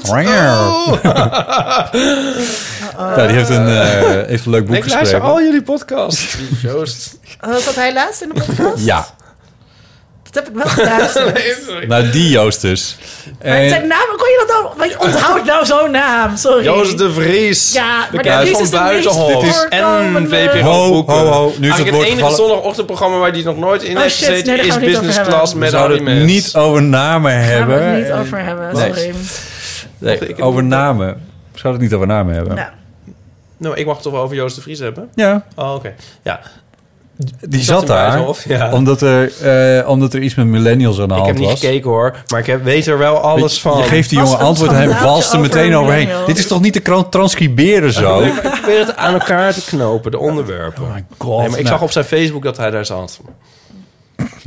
[2.96, 5.26] ja, die heeft een, eh, heeft een leuk boek ik luister geschreven.
[5.26, 6.36] al jullie podcasts.
[6.36, 7.18] Die Joost.
[7.40, 8.84] Oh, zat hij laatst in de podcast?
[8.84, 9.06] Ja,
[10.36, 11.08] Dat heb ik wel
[11.64, 11.86] sorry.
[11.86, 12.96] nou die Joost dus.
[13.44, 15.10] Maar En- zijn naam, hoe kon je dat nou...
[15.10, 16.64] Onthoudt nou zo'n naam, sorry.
[16.64, 17.72] Joost de Vries.
[17.72, 19.40] Ja, maar de Vries van Buitenhof.
[19.42, 19.66] Dit is-
[20.28, 21.52] VPRO Ho, ho, ho.
[21.58, 24.58] Nu is het het enige zondagochtendprogramma waar die nog nooit in Oh, heeft shit, gezeten...
[24.58, 25.58] is Business Class hebben.
[25.58, 26.32] met we Harry zouden het Mens.
[26.32, 27.78] niet over namen Daar gaan hebben.
[27.78, 28.84] we het niet over hebben, Nee.
[28.94, 29.14] sorry.
[29.98, 31.06] Nee, over namen.
[31.52, 32.54] We zouden het niet over namen hebben.
[32.54, 32.68] Nou,
[33.58, 35.08] Nou, ik mag het toch wel over Joost de Vries hebben?
[35.14, 35.94] Ja, Oh, oké.
[36.22, 36.40] Ja.
[37.40, 38.20] Die Zat daar.
[38.48, 38.72] Ja.
[38.72, 39.32] Omdat, er,
[39.80, 41.60] eh, omdat er iets met millennials aan de Ik hand heb niet was.
[41.60, 43.78] gekeken hoor, maar ik heb, weet er wel alles van.
[43.78, 46.08] Je geeft die Was jongen antwoord en hij walst er meteen overheen.
[46.26, 48.20] Dit is toch niet te transcriberen zo?
[48.20, 50.82] Ik probeer het aan elkaar te knopen, de onderwerpen.
[50.82, 51.38] Oh my god.
[51.38, 53.20] Nee, maar ik Nou, zag op zijn Facebook dat hij daar zat.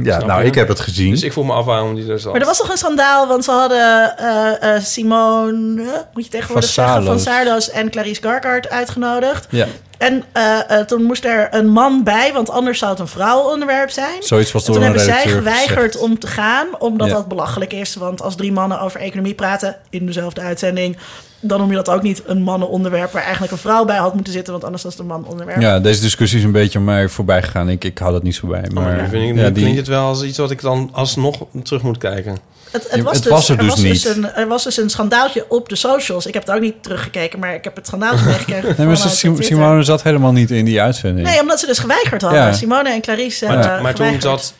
[0.04, 0.48] Ja, Snap nou, je?
[0.48, 1.12] ik heb het gezien.
[1.12, 2.32] Dus ik voel me af waarom die daar zat.
[2.32, 6.74] Maar er was toch een schandaal, want ze hadden eh, eh, Simone, moet je tegenwoordig
[6.74, 7.70] Van zeggen, van Saarloos.
[7.70, 9.48] En Clarice Garkart uitgenodigd.
[9.50, 9.66] Ja,
[9.98, 13.90] En eh, eh, toen moest er een man bij, want anders zou het een vrouwenonderwerp
[13.90, 14.16] zijn.
[14.24, 15.98] zoiets was En toen een hebben zij geweigerd gezegd.
[16.00, 17.14] om te gaan, omdat Ja.
[17.14, 17.96] dat belachelijk is.
[17.96, 20.98] Want als drie mannen over economie praten in dezelfde uitzending,
[21.42, 24.34] dan noem je dat ook niet een mannenonderwerp waar eigenlijk een vrouw bij had moeten
[24.34, 25.62] zitten, want anders was het een manonderwerp.
[25.62, 27.70] Ja, deze discussie is een beetje aan mij voorbij gegaan.
[27.70, 28.66] Ik, ik hou dat niet zo bij.
[28.74, 30.90] Maar Maar vind ik, ja, nu die- klinkt het wel als iets wat ik dan
[30.94, 32.38] alsnog terug moet kijken.
[32.72, 34.06] Het, het, was, het dus, was er dus was niet.
[34.06, 36.26] een, er was dus een schandaaltje op de socials.
[36.26, 38.74] Ik heb het ook niet teruggekeken, maar ik heb het schandaaltje meegekregen.
[38.78, 39.44] Nee, maar Twitter.
[39.44, 41.28] Simone zat helemaal niet in die uitzending.
[41.28, 42.40] Nee, omdat ze dus geweigerd hadden.
[42.42, 42.54] Ja.
[42.54, 44.54] Simone en Clarice Maar, hebben maar toen zat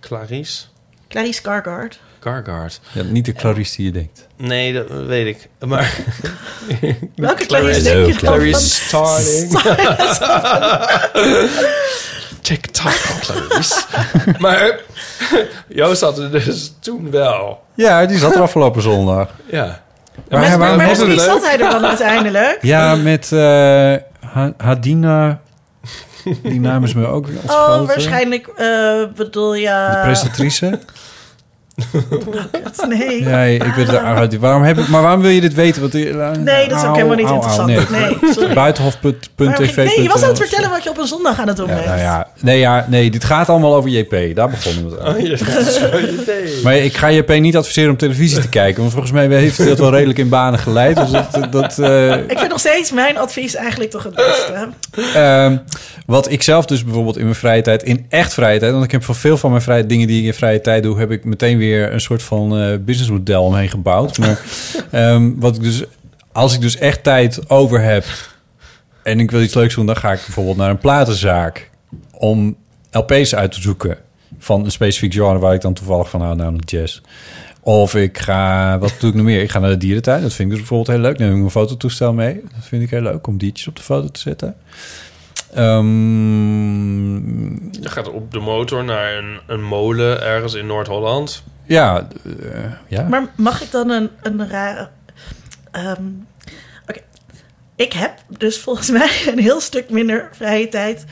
[0.00, 0.62] Clarice
[1.08, 1.98] Clarice Gargard.
[2.20, 2.80] Gargard.
[2.92, 4.26] Ja, niet de Clarice die je denkt.
[4.36, 5.48] Nee, dat weet ik.
[5.68, 5.94] Maar
[7.16, 8.18] Welke Clarice denk je dan?
[8.34, 9.60] Clarice Starling.
[12.42, 13.74] TikTok Clarice.
[14.38, 14.78] maar
[15.68, 17.62] Joost had er dus toen wel.
[17.74, 19.28] Ja, die zat er afgelopen zondag.
[19.50, 19.82] Ja.
[20.28, 22.58] Maar Met, maar zat hij er dan uiteindelijk?
[22.62, 23.38] Ja, met eh,
[24.32, 25.40] Ha- Hadina...
[26.42, 27.86] Die naam is me ook Oh, ontschoten.
[27.86, 29.88] waarschijnlijk eh, bedoel je...
[29.92, 30.78] De presentatrice?
[32.88, 33.22] Nee.
[33.22, 34.38] Ja, ik weet het.
[34.38, 35.80] Waarom heb ik, maar waarom wil je dit weten?
[35.80, 35.92] Want,
[36.44, 37.90] Nee, dat is ook helemaal niet interessant.
[37.90, 38.54] Nee, sorry.
[38.54, 39.76] Buitenhof.tv.
[39.76, 41.74] Nee, je was aan het vertellen wat je op een zondag aan het doen Ja,
[41.74, 41.86] bent.
[41.86, 44.36] nou ja, nee, ja, nee, dit gaat allemaal over JP.
[44.36, 46.56] Daar begonnen we het aan.
[46.56, 46.62] Oh.
[46.64, 48.80] Maar ik ga JP niet adviseren om televisie te kijken.
[48.80, 50.96] Want volgens mij heeft hij dat wel redelijk in banen geleid.
[50.96, 51.52] Dus dat...
[51.52, 54.68] dat eh, Ik vind nog steeds mijn advies eigenlijk toch het beste.
[55.14, 55.56] Ehm,
[56.06, 58.92] wat ik zelf dus bijvoorbeeld in mijn vrije tijd, in echt vrije tijd, want ik
[58.92, 61.24] heb voor veel van mijn vrije dingen die ik in vrije tijd doe, heb ik
[61.24, 64.18] meteen weer een soort van eh, businessmodel omheen gebouwd.
[64.18, 64.40] Maar
[64.90, 65.84] ehm, wat ik dus,
[66.32, 68.04] als ik dus echt tijd over heb
[69.02, 71.70] en ik wil iets leuks doen, dan ga ik bijvoorbeeld naar een platenzaak
[72.10, 72.56] om
[72.90, 73.98] LP's uit te zoeken
[74.38, 77.00] van een specifiek genre waar ik dan toevallig van hou, namelijk jazz.
[77.60, 79.42] Of ik ga, wat doe ik nog meer?
[79.42, 80.22] Ik ga naar de dierentuin.
[80.22, 81.18] Dat vind ik dus bijvoorbeeld heel leuk.
[81.18, 82.34] Neem ik mijn fototoestel mee.
[82.34, 84.56] Dat vind ik heel leuk om diertjes op de foto te zetten.
[85.54, 87.16] Ehm,
[87.54, 91.42] Je gaat op de motor naar een, een molen ergens in Noord-Holland.
[91.66, 93.02] Ja, eh, ja.
[93.08, 94.88] Maar mag ik dan een, een rare...
[96.88, 97.00] Oké.
[97.76, 101.04] Ik heb dus volgens mij een heel stuk minder vrije tijd...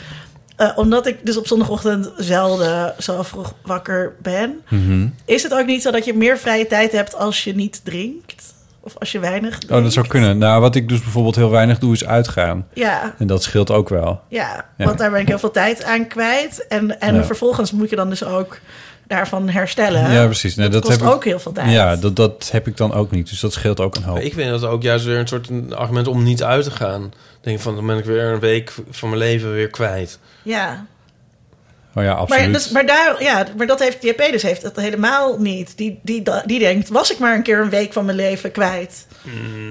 [0.57, 4.61] eh, omdat ik dus op zondagochtend zelden zo vroeg wakker ben.
[4.69, 5.07] Mhm.
[5.25, 8.53] Is het ook niet zo dat je meer vrije tijd hebt als je niet drinkt?
[8.81, 9.77] Of als je weinig drinkt?
[9.77, 10.39] Oh, dat zou kunnen.
[10.39, 12.67] Nou, wat ik dus bijvoorbeeld heel weinig doe, is uitgaan.
[12.73, 13.15] Ja.
[13.19, 14.21] En dat scheelt ook wel.
[14.29, 14.85] Ja, Ja.
[14.85, 16.67] want daar ben ik heel veel tijd aan kwijt.
[16.67, 17.25] En, en Ja.
[17.25, 18.59] vervolgens moet je dan dus ook
[19.07, 20.11] daarvan herstellen.
[20.13, 20.55] Ja, precies.
[20.55, 21.71] Nee, dat, dat kost heb ik- ook heel veel tijd.
[21.71, 23.29] Ja, dat, dat heb ik dan ook niet.
[23.29, 24.19] Dus dat scheelt ook een hoop.
[24.19, 27.05] Ik vind dat ook juist weer een soort argument om niet uit te gaan.
[27.05, 30.19] Ik denk van, dan ben ik weer een week van mijn leven weer kwijt.
[30.43, 30.87] Ja.
[31.97, 32.53] Oh ja, Maar, absoluut.
[32.53, 35.77] dus, maar, daar, ja, maar dat heeft JP dus heeft dat helemaal niet.
[35.77, 39.07] Die, die, die denkt, was ik maar een keer een week van mijn leven kwijt.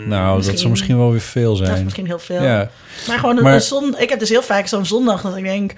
[0.06, 1.68] Nou, dat zou misschien wel weer veel zijn.
[1.70, 2.42] Dat is misschien heel veel.
[2.44, 2.70] Ja.
[3.08, 3.96] Maar gewoon een, Maar- een zon.
[3.98, 5.74] Ik heb dus heel vaak zo'n zondag dat ik denk.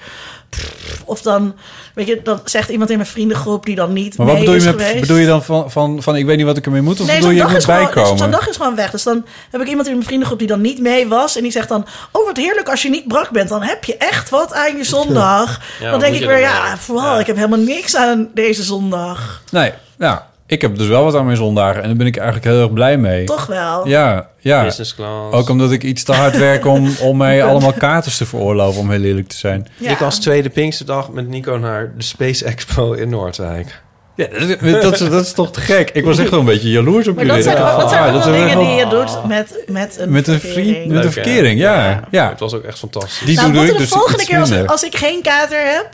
[0.50, 1.56] pff, Of dan,
[1.94, 4.60] weet je, dan zegt iemand in mijn vriendengroep die dan niet Maar wat mee bedoel
[4.62, 5.00] je, met, geweest.
[5.00, 7.00] bedoel je dan van, van, van ik weet niet wat ik ermee moet?
[7.00, 8.18] Of Nee, bedoel zo'n je dag, moet gewoon, bijkomen?
[8.18, 8.92] zo'n dag is gewoon weg.
[8.92, 11.36] Dus dan heb ik iemand in mijn vriendengroep die dan niet mee was.
[11.36, 13.50] En die zegt dan, oh wat heerlijk als je niet brak bent.
[13.50, 15.62] Dan heb je echt wat aan je zondag.
[15.80, 19.42] Ja, dan denk ik weer, dan ja, vooral, ik heb helemaal niks aan deze zondag.
[19.52, 21.82] Nee, nou, ik heb dus wel wat aan mijn zondagen.
[21.82, 23.24] En daar ben ik eigenlijk heel erg blij mee.
[23.24, 23.88] Toch wel?
[23.88, 24.64] Ja, ja.
[24.64, 25.36] Business class.
[25.36, 28.90] Ook omdat ik iets te hard werk om, om mij allemaal katers te veroorloven, om
[28.92, 29.68] heel eerlijk te zijn.
[29.80, 33.84] Ik was tweede Pinksterdag met Nico naar de Space Expo in Noordwijk.
[34.16, 34.28] Ja,
[34.62, 35.90] dat, dat, is, dat is toch te gek?
[35.94, 37.44] Ik was echt wel een beetje jaloers op Maar jullie.
[37.44, 39.64] dat zijn, dat zijn ah, ook dat wel is dingen wel- die je doet met,
[39.68, 40.76] met een Met een verkering.
[40.76, 42.04] vriend, met een verkering, ja.
[42.12, 42.30] ja.
[42.30, 43.22] Het was ook echt fantastisch.
[43.26, 45.90] Die nou, doe ik de dus volgende iets keer als, als ik geen kater heb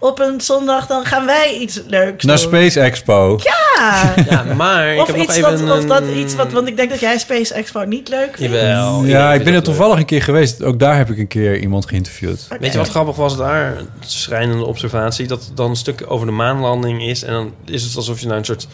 [0.00, 2.46] op een zondag, dan gaan wij iets leuks Naar doen.
[2.46, 3.38] Space Expo.
[3.42, 4.14] Ja!
[4.28, 6.76] Ja, maar ik of heb nog iets even wat, of dat iets wat, want ik
[6.76, 8.54] denk dat jij Space Expo niet leuk vindt.
[8.54, 9.04] Jawel.
[9.04, 10.62] Ja, ik ben er toevallig een keer geweest.
[10.62, 12.46] Ook daar heb ik een keer iemand geïnterviewd.
[12.60, 13.76] Weet je wat grappig was daar?
[13.78, 15.26] Een schrijnende observatie.
[15.26, 17.22] Dat dan een stuk over de maanlanding is.
[17.22, 18.68] En dan is het alsof je naar een soort...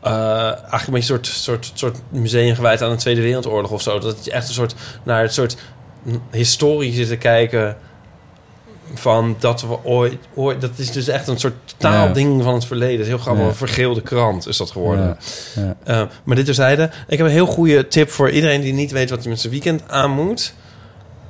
[0.00, 3.82] eh, eigenlijk een beetje een soort, soort, soort museum gewijd aan de Tweede Wereldoorlog of
[3.82, 3.98] zo.
[3.98, 5.56] Dat je echt een soort naar het soort
[6.30, 7.76] historie zit te kijken
[8.94, 12.92] van dat we ooit, ooit dat is dus echt een soort taalding van het verleden.
[12.96, 13.48] Het is heel grappig, Ja.
[13.48, 15.16] een vergeelde krant is dat geworden.
[15.54, 16.00] Ja, ja.
[16.00, 16.90] Eh, maar dit terzijde.
[17.08, 19.52] Ik heb een heel goede tip voor iedereen die niet weet wat hij met zijn
[19.52, 20.54] weekend aan moet.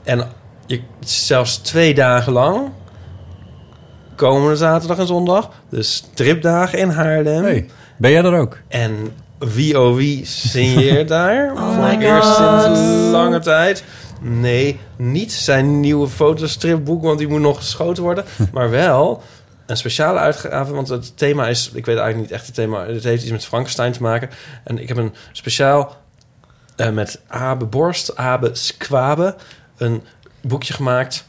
[0.05, 0.29] En
[0.67, 2.69] je, zelfs twee dagen lang,
[4.17, 7.43] komende zaterdag en zondag, de stripdagen in Haarlem.
[7.43, 8.59] Hey, ben jij er ook?
[8.69, 8.93] En
[9.39, 11.53] wie oh wie signeert daar?
[11.55, 13.85] Oh voor eerst sinds lange tijd.
[14.21, 18.25] Nee, niet zijn nieuwe fotostripboek, want die moet nog geschoten worden.
[18.53, 19.23] maar wel
[19.67, 21.71] een speciale uitgave, want het thema is...
[21.75, 22.87] Ik weet eigenlijk niet echt het thema.
[22.87, 24.31] Het heeft iets met Frankenstein te maken.
[24.65, 25.97] En ik heb een speciaal
[26.77, 29.35] eh, met Abe Borst, Abe Skwabe...
[29.77, 30.03] een
[30.41, 31.27] boekje gemaakt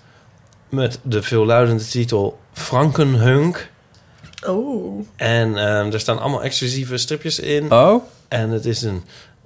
[0.69, 3.69] met de veelluidende titel Frankenhunk...
[4.47, 5.07] Oh.
[5.15, 7.71] En ehm, er staan allemaal exclusieve stripjes in.
[7.71, 8.03] Oh?
[8.27, 9.03] En het is een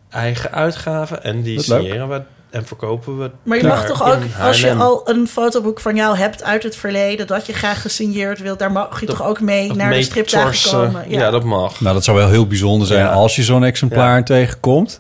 [0.10, 1.16] eigen uitgave.
[1.16, 2.22] En die signeren we
[2.54, 3.32] en verkopen we.
[3.43, 6.76] Maar je mag toch ook, als je al een fotoboek van jou hebt uit het
[6.76, 10.45] verleden, dat je graag gesigneerd wilt, daar mag je toch ook mee naar de stripdagen
[10.47, 10.80] torsen.
[10.80, 11.06] komen.
[11.08, 11.32] Ja.
[11.32, 11.82] dat mag.
[11.82, 13.12] Nou, dat zou wel heel bijzonder zijn Ja.
[13.12, 14.99] als je zo'n exemplaar tegenkomt.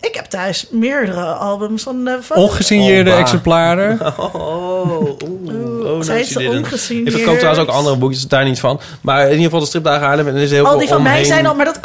[0.00, 2.44] Ik heb thuis meerdere albums van uh, foto's.
[2.44, 3.98] Ongesigneerde Oh, exemplaren.
[4.16, 7.08] Oh, oeh, oh, zijn nou, ongesigneerd?
[7.08, 8.80] Ik verkoop trouwens ook andere boekjes, daar niet van.
[9.00, 10.28] Maar in ieder geval de stripdagen Haarlem.
[10.28, 11.80] En er is heel Al veel die van mij zijn al, maar dat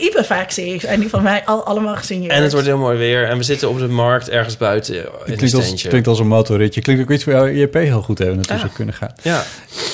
[0.00, 0.86] Ipe vaak zie.
[0.86, 2.32] En die van mij al, allemaal gesigneerd.
[2.32, 3.24] En het wordt heel mooi weer.
[3.28, 5.88] En we zitten op de markt ergens buiten in een Klinkt als, steentje.
[5.88, 6.80] klinkt als een motorritje.
[6.80, 8.60] Klinkt ook iets voor jou JP heel goed hebben naartoe Ja.
[8.60, 9.12] zou kunnen gaan.
[9.22, 9.42] Ja.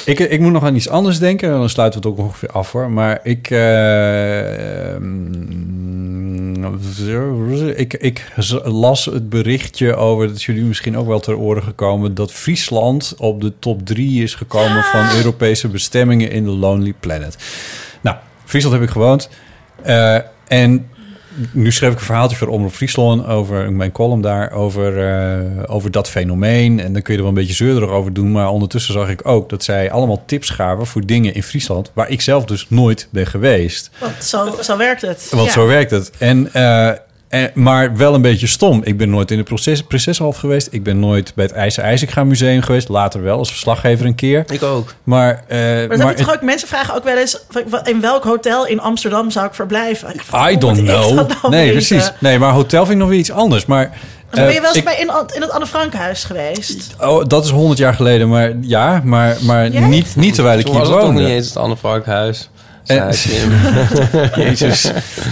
[0.05, 1.51] Ik, ik moet nog aan iets anders denken.
[1.53, 2.91] En dan sluiten we het ook ongeveer af hoor.
[2.91, 3.51] Maar ik...
[3.51, 5.35] eh, ehm,
[7.77, 8.25] ik, ik
[8.65, 13.15] las het berichtje over, dat is jullie misschien ook wel ter oren gekomen, dat Friesland
[13.19, 17.37] op de top 3 is gekomen van Europese bestemmingen in de Lonely Planet.
[18.01, 19.29] Nou, Friesland heb ik gewoond.
[19.83, 20.19] Eh,
[20.49, 20.89] en
[21.53, 25.91] nu schreef ik een verhaaltje voor Omroep Friesland over mijn column daar, over, eh, over
[25.91, 26.81] dat fenomeen.
[26.81, 28.33] En dan kun je er wel een beetje zeurderig over doen.
[28.33, 32.09] Maar ondertussen zag ik ook dat zij allemaal tips gaven voor dingen in Friesland, waar
[32.11, 33.91] ik zelf dus nooit ben geweest.
[34.01, 35.29] Want zo, zo werkt het.
[35.31, 35.53] Want Ja.
[35.53, 36.11] zo werkt het.
[36.19, 36.91] En, eh,
[37.43, 38.81] en, maar wel een beetje stom.
[38.85, 39.83] Ik ben nooit in de proces,
[40.37, 40.69] geweest.
[40.71, 42.89] Ik ben nooit bij het IJzer IJzerga Museum geweest.
[42.89, 44.45] Later wel, als verslaggever een keer.
[44.53, 44.95] Ik ook.
[45.05, 47.41] Maar, eh, Maar dat maar heb je toch ook, mensen vragen ook wel eens...
[47.85, 50.09] in welk hotel in Amsterdam zou ik verblijven?
[50.15, 51.29] Ik I hoe don't know.
[51.51, 51.73] nee, weten?
[51.73, 52.13] precies.
[52.21, 53.67] Nee, maar hotel vind ik nog weer iets anders.
[53.67, 56.95] Maar, Maar ben je eh, wel eens ik- bij in, in het Anne Frankhuis geweest?
[57.01, 59.81] Oh, dat is 100 jaar geleden, maar ja, maar, maar Jij?
[59.89, 61.21] niet, niet terwijl ik hier was het toch woonde.
[61.23, 62.49] niet eens het Anne Frankhuis.
[62.87, 63.53] En- Tim.
[64.45, 64.91] Jezus.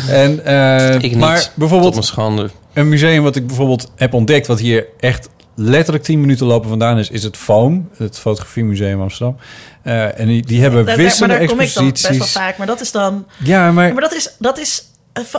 [0.08, 2.50] En, eh, Ik niet, maar bijvoorbeeld schande.
[2.72, 6.98] een museum wat ik bijvoorbeeld heb ontdekt, wat hier echt letterlijk 10 minuten lopen vandaan
[6.98, 9.36] is, is het FOAM, het Fotografiemuseum Amsterdam.
[9.82, 12.10] Eh, en die, die hebben Daar- daar- maar wisselende daar kom ik dan best wel
[12.10, 12.32] exposities.
[12.42, 12.56] vaak.
[12.56, 13.26] Maar dat is dan...
[13.44, 14.30] Ja, maar- maar dat is...
[14.38, 14.93] Dat is eh,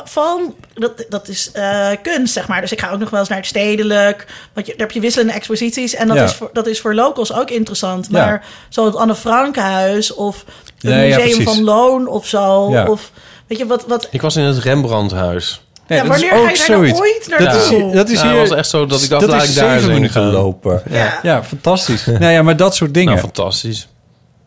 [0.06, 2.62] van, dat, dat is eh, kunst, zeg maar.
[2.62, 4.26] Dus ik ga ook nog wel eens naar het stedelijk.
[4.54, 5.94] Want je, daar heb je wisselende exposities.
[5.96, 6.24] En dat, Ja.
[6.24, 8.08] is, voor, dat is voor locals ook interessant.
[8.12, 8.26] Ja.
[8.26, 10.46] Maar zoals het Anne Frankhuis of
[10.76, 12.72] het Nee, Museum van Loon of zo.
[12.72, 12.86] Ja.
[12.88, 13.12] Of
[13.48, 13.86] weet je wat...
[13.88, 15.62] wat Ik was in het Rembrandthuis.
[15.88, 17.00] Nee, Ja, dat is wanneer ga je daar nou zoiets.
[17.00, 18.40] ooit Dat is, dat is Nou, hier.
[18.40, 20.32] het was echt zo dat ik dacht, dat laat ik daar minuten gaan.
[20.32, 20.82] lopen.
[20.90, 21.20] Ja.
[21.24, 22.06] Ja, fantastisch.
[22.20, 23.10] nou ja, maar dat soort dingen.
[23.10, 23.88] Nou, fantastisch.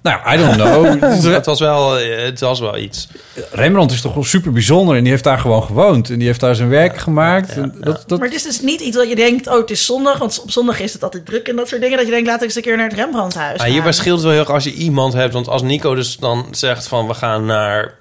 [0.08, 1.02] Nou, I don't know.
[1.34, 3.08] het, was wel, eh, het was wel iets.
[3.50, 6.40] Rembrandt is toch wel super bijzonder en die heeft daar gewoon gewoond en die heeft
[6.40, 7.54] daar zijn werk gemaakt.
[7.54, 10.18] Dat, dat, Maar het is dus niet iets dat je denkt, oh, het is zondag.
[10.18, 11.96] Want op zondag is het altijd druk en dat soort dingen.
[11.96, 13.70] Dat je denkt, laat ik eens een keer naar het Rembrandthuis gaan.
[13.70, 15.32] hier verschilt het wel heel erg als je iemand hebt.
[15.32, 17.94] Want als Nico dus dan zegt van we gaan naar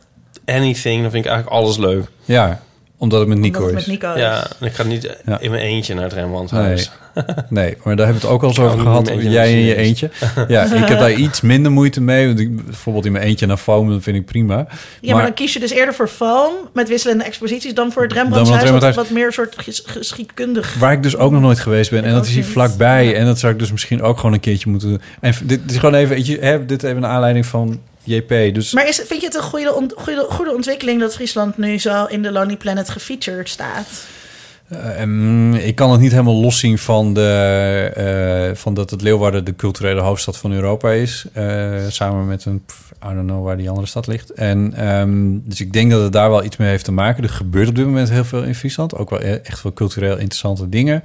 [0.45, 2.05] anything, dan vind ik eigenlijk alles leuk.
[2.25, 2.61] ja,
[2.97, 3.87] omdat het met Nico Omdat het is.
[3.87, 4.19] met Nico is.
[4.21, 5.39] Ja, en ik ga niet Ja.
[5.39, 6.21] in mijn eentje naar het Nee.
[6.23, 6.91] Rembrandthuis.
[7.49, 9.07] nee, maar daar hebben we het ook al eens Ik over gehad.
[9.19, 10.45] Jij in je eentje eentje.
[10.53, 12.27] Ja, ik heb daar iets minder moeite mee.
[12.27, 14.67] Want ik, bijvoorbeeld in mijn eentje naar foam, dat vind ik prima.
[15.01, 18.11] Ja, maar, dan kies je dus eerder voor foam met wisselende exposities dan voor het
[18.11, 18.61] Dan Rembrandthuis.
[18.63, 19.07] het Wat, Rembrandthuis.
[19.09, 20.75] wat meer soort ges- geschiedkundig.
[20.79, 22.03] Waar ik dus ook nog nooit geweest ben.
[22.03, 22.51] En dat is hier niet.
[22.51, 23.15] vlakbij.
[23.15, 25.01] En dat zou ik dus misschien ook gewoon een keertje moeten doen.
[25.19, 28.53] En v- dit is gewoon even, weet je, hè, dit even een aanleiding van JP.
[28.53, 32.05] Dus Maar is, vind je het een goede, goede, goede ontwikkeling dat Friesland nu zo
[32.05, 33.87] in de Lonely Planet gefeatured staat?
[34.67, 39.45] Eh, em, ik kan het niet helemaal loszien van, de, eh, van dat het Leeuwarden
[39.45, 41.25] de culturele hoofdstad van Europa is.
[41.33, 44.29] Eh, samen met een, pff, I don't know waar die andere stad ligt.
[44.33, 47.23] En, ehm, dus ik denk dat het daar wel iets mee heeft te maken.
[47.23, 48.95] Er gebeurt op dit moment heel veel in Friesland.
[48.95, 51.03] Ook wel e- echt veel cultureel interessante dingen.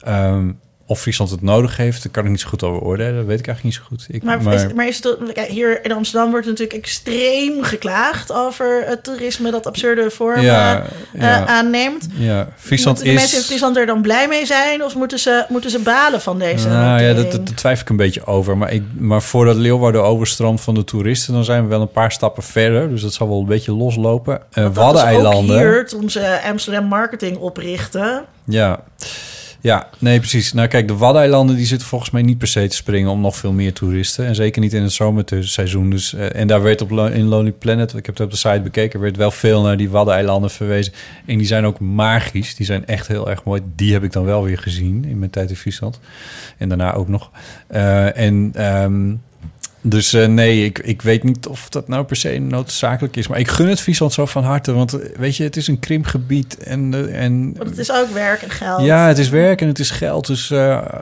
[0.00, 0.50] Ehm,
[0.88, 3.16] of Friesland het nodig heeft, daar kan ik niet zo goed over oordelen.
[3.16, 4.06] Dat weet ik eigenlijk niet zo goed.
[4.08, 9.04] Ik, Maar, Is, maar is het, hier in Amsterdam wordt natuurlijk extreem geklaagd over het
[9.04, 10.82] toerisme dat absurde vormen Ja,
[11.12, 11.46] eh, ja.
[11.46, 12.08] aanneemt.
[12.16, 13.20] ja, Friesland Moeten de is...
[13.20, 16.38] mensen in Friesland er dan blij mee zijn of moeten ze, moeten ze balen van
[16.38, 18.56] deze Nou ja, dat, twijfel ik een beetje over.
[18.56, 21.34] Maar, ik, maar voordat Leeuwarden overstroomt van de toeristen...
[21.34, 22.88] dan zijn we wel een paar stappen verder.
[22.88, 24.34] Dus dat zal wel een beetje loslopen.
[24.34, 25.58] Uh, Dat is ook Waddeneilanden.
[25.58, 28.24] hier toen ze Amsterdam Marketing oprichten.
[28.44, 28.80] Ja.
[29.66, 30.52] Ja, nee, precies.
[30.52, 33.10] Nou kijk, de Waddeneilanden die zitten volgens mij niet per se te springen...
[33.10, 34.26] om nog veel meer toeristen.
[34.26, 35.90] En zeker niet in het zomerseizoen.
[35.90, 37.94] Dus, eh, en daar werd op in Lonely Planet...
[37.94, 39.00] ik heb het op de site bekeken...
[39.00, 40.92] werd wel veel naar die Waddeneilanden verwezen.
[41.24, 42.54] En die zijn ook magisch.
[42.54, 43.62] Die zijn echt heel erg mooi.
[43.76, 46.00] Die heb ik dan wel weer gezien in mijn tijd in Friesland.
[46.58, 47.30] En daarna ook nog.
[47.66, 48.50] Eh, en...
[48.54, 49.14] ehm,
[49.88, 53.28] dus eh, nee, ik, ik weet niet of dat nou per se noodzakelijk is.
[53.28, 54.72] Maar ik gun het Friesland zo van harte.
[54.72, 56.58] Want eh, weet je, het is een krimpgebied.
[56.58, 58.84] En, eh, en Want het is ook werk en geld.
[58.84, 60.26] ja, het is werk en het is geld.
[60.26, 60.48] Dus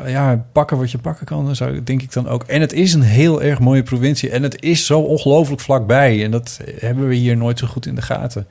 [0.07, 2.43] ja, pakken wat je pakken kan, zou, denk ik dan ook.
[2.43, 4.31] En het is een heel erg mooie provincie.
[4.31, 6.25] En het is zo ongelooflijk vlakbij.
[6.25, 8.47] En dat hebben we hier nooit zo goed in de gaten.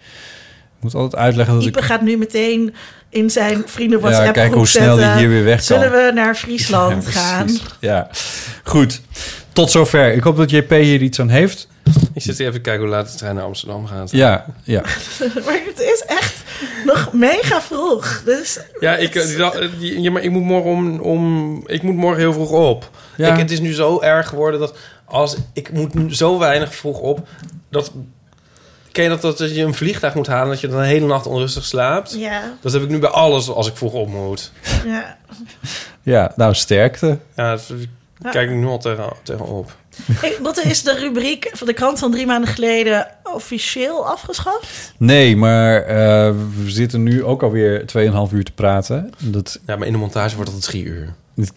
[0.78, 1.86] Ik moet altijd uitleggen dat Ipe ik...
[1.86, 2.74] gaat nu meteen
[3.10, 5.80] in zijn vrienden Ja, WhatsApp kijk groep hoe snel die hier weer weg kan.
[5.80, 7.50] Zullen we naar Friesland Ja, gaan?
[7.80, 8.10] Ja,
[8.64, 9.02] goed.
[9.54, 10.14] Tot zover.
[10.14, 11.68] Ik hoop dat JP hier iets aan heeft.
[12.14, 14.12] Ik zit even te kijken hoe laat de trein naar Amsterdam gaat.
[14.12, 14.82] Ja, ja.
[15.46, 16.44] maar het is echt
[16.86, 18.22] nog mega vroeg.
[18.26, 19.14] Dus Ja, ik,
[19.80, 22.90] ja, maar ik moet morgen om, om ik moet morgen heel vroeg op.
[23.18, 23.34] Ja.
[23.34, 24.76] Ik, het is nu zo erg geworden dat
[25.06, 27.28] als ik moet zo weinig vroeg op
[27.70, 27.92] dat
[28.92, 31.26] ken je dat, dat je een vliegtuig moet halen dat je dan de hele nacht
[31.26, 32.16] onrustig slaapt.
[32.18, 32.54] Ja.
[32.62, 34.52] Dat heb ik nu bij alles als ik vroeg op moet.
[34.86, 35.18] ja.
[36.02, 37.18] Ja, nou, sterkte.
[37.36, 37.58] Ja,
[38.32, 39.76] kijk ik nu al tegen, tegenop.
[40.12, 44.94] Hey, wat is de rubriek van de krant van drie maanden geleden officieel afgeschaft?
[44.98, 47.86] Nee, maar eh, we zitten nu ook alweer
[48.30, 49.12] 2,5 uur te praten.
[49.18, 49.60] Dat...
[49.66, 51.14] Ja, maar in de montage wordt het drie uur.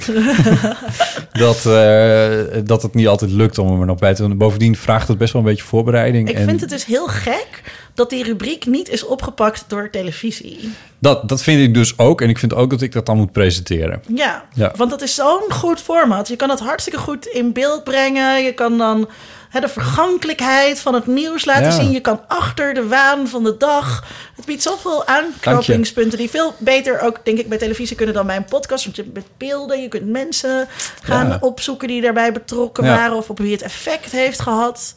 [1.33, 4.39] dat, eh, dat het niet altijd lukt om er nog bij te doen.
[4.39, 6.29] Bovendien vraagt het best wel een beetje voorbereiding.
[6.29, 7.63] Ik en vind het dus heel gek
[7.97, 10.71] dat die rubriek niet is opgepakt door televisie.
[10.99, 12.21] dat, dat vind ik dus ook.
[12.21, 14.03] En ik vind ook dat ik dat dan moet presenteren.
[14.15, 14.73] Ja, Ja.
[14.77, 16.29] want dat is zo'n goed format.
[16.29, 18.43] Je kan het hartstikke goed in beeld brengen.
[18.43, 19.09] Je kan dan
[19.51, 21.71] hè, de vergankelijkheid van het nieuws laten Ja.
[21.71, 21.91] zien.
[21.91, 24.05] Je kan achter de waan van de dag.
[24.37, 28.37] Het biedt zoveel aanknopingspunten die veel beter ook, denk ik, bij televisie kunnen dan bij
[28.37, 28.85] een podcast.
[28.85, 30.69] Want je hebt met beelden, je kunt mensen
[31.03, 31.39] gaan Ja.
[31.41, 33.17] opzoeken die daarbij betrokken waren.
[33.17, 34.95] Of op wie het effect heeft gehad.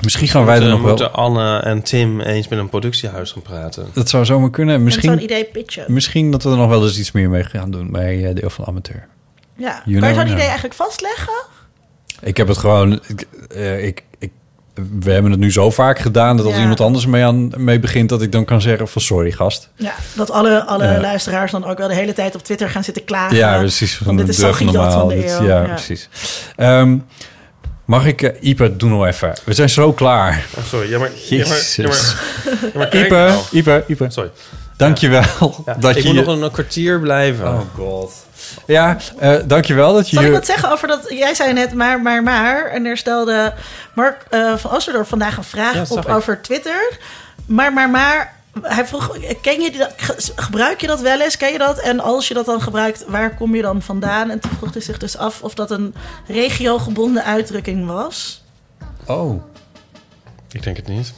[0.00, 0.88] Misschien gaan wij er nog wel...
[0.88, 3.86] moeten Anne en Tim eens met een productiehuis gaan praten.
[3.92, 4.74] Dat zou zomaar kunnen.
[4.74, 5.84] En Misschien, zo'n idee pitchen.
[5.88, 8.50] misschien dat we er nog wel eens iets meer mee gaan doen bij eh, Deel
[8.50, 9.06] van Amateur.
[9.56, 9.82] Ja.
[9.84, 11.32] You Kan je zo'n idee eigenlijk vastleggen?
[12.20, 13.00] Ik heb het gewoon...
[13.06, 14.30] Ik, eh, ik, ik,
[15.00, 16.60] we hebben het nu zo vaak gedaan dat als Ja.
[16.60, 18.08] iemand anders mee, aan, mee begint...
[18.08, 19.70] dat ik dan kan zeggen van sorry gast.
[19.76, 21.00] Ja, dat alle, alle Ja.
[21.00, 23.36] luisteraars dan ook wel de hele tijd op Twitter gaan zitten klagen.
[23.36, 23.96] Ja, precies.
[23.96, 24.98] Van dit de is zo durf gejat normaal.
[24.98, 25.46] van de Dit- eeuw.
[25.46, 26.08] ja, precies.
[26.56, 26.96] Ehm,
[27.84, 28.22] mag ik...
[28.22, 29.32] eh Ipe, doe nog even.
[29.44, 30.44] We zijn zo klaar.
[30.58, 31.10] Oh, sorry, ja, maar...
[31.28, 31.76] Ja, maar, Jezus.
[31.76, 33.42] ja, maar, ja, maar kijk Ipe, nou.
[33.50, 34.06] Ipe, Ipe.
[34.08, 34.30] Sorry.
[34.76, 36.12] Dankjewel Ja, dat ik je...
[36.12, 37.48] moet nog een, een kwartier blijven.
[37.48, 38.12] Oh god.
[38.66, 41.06] Ja, eh dankjewel dat je Zal ik wat zeggen over dat?
[41.08, 42.66] Jij zei net maar, maar, maar.
[42.66, 43.52] En er stelde
[43.94, 46.08] Mark eh, van Osterdorp vandaag een vraag op ik.
[46.08, 46.96] over Twitter.
[47.46, 48.40] Maar, maar, maar.
[48.60, 51.36] Hij vroeg, ken je dat- ge- gebruik je dat wel eens?
[51.36, 51.78] Ken je dat?
[51.78, 54.30] En als je dat dan gebruikt, waar kom je dan vandaan?
[54.30, 55.94] En toen vroeg hij zich dus af of dat een
[56.26, 58.42] regiogebonden uitdrukking was.
[59.06, 59.42] Oh.
[60.50, 61.12] Ik denk het niet.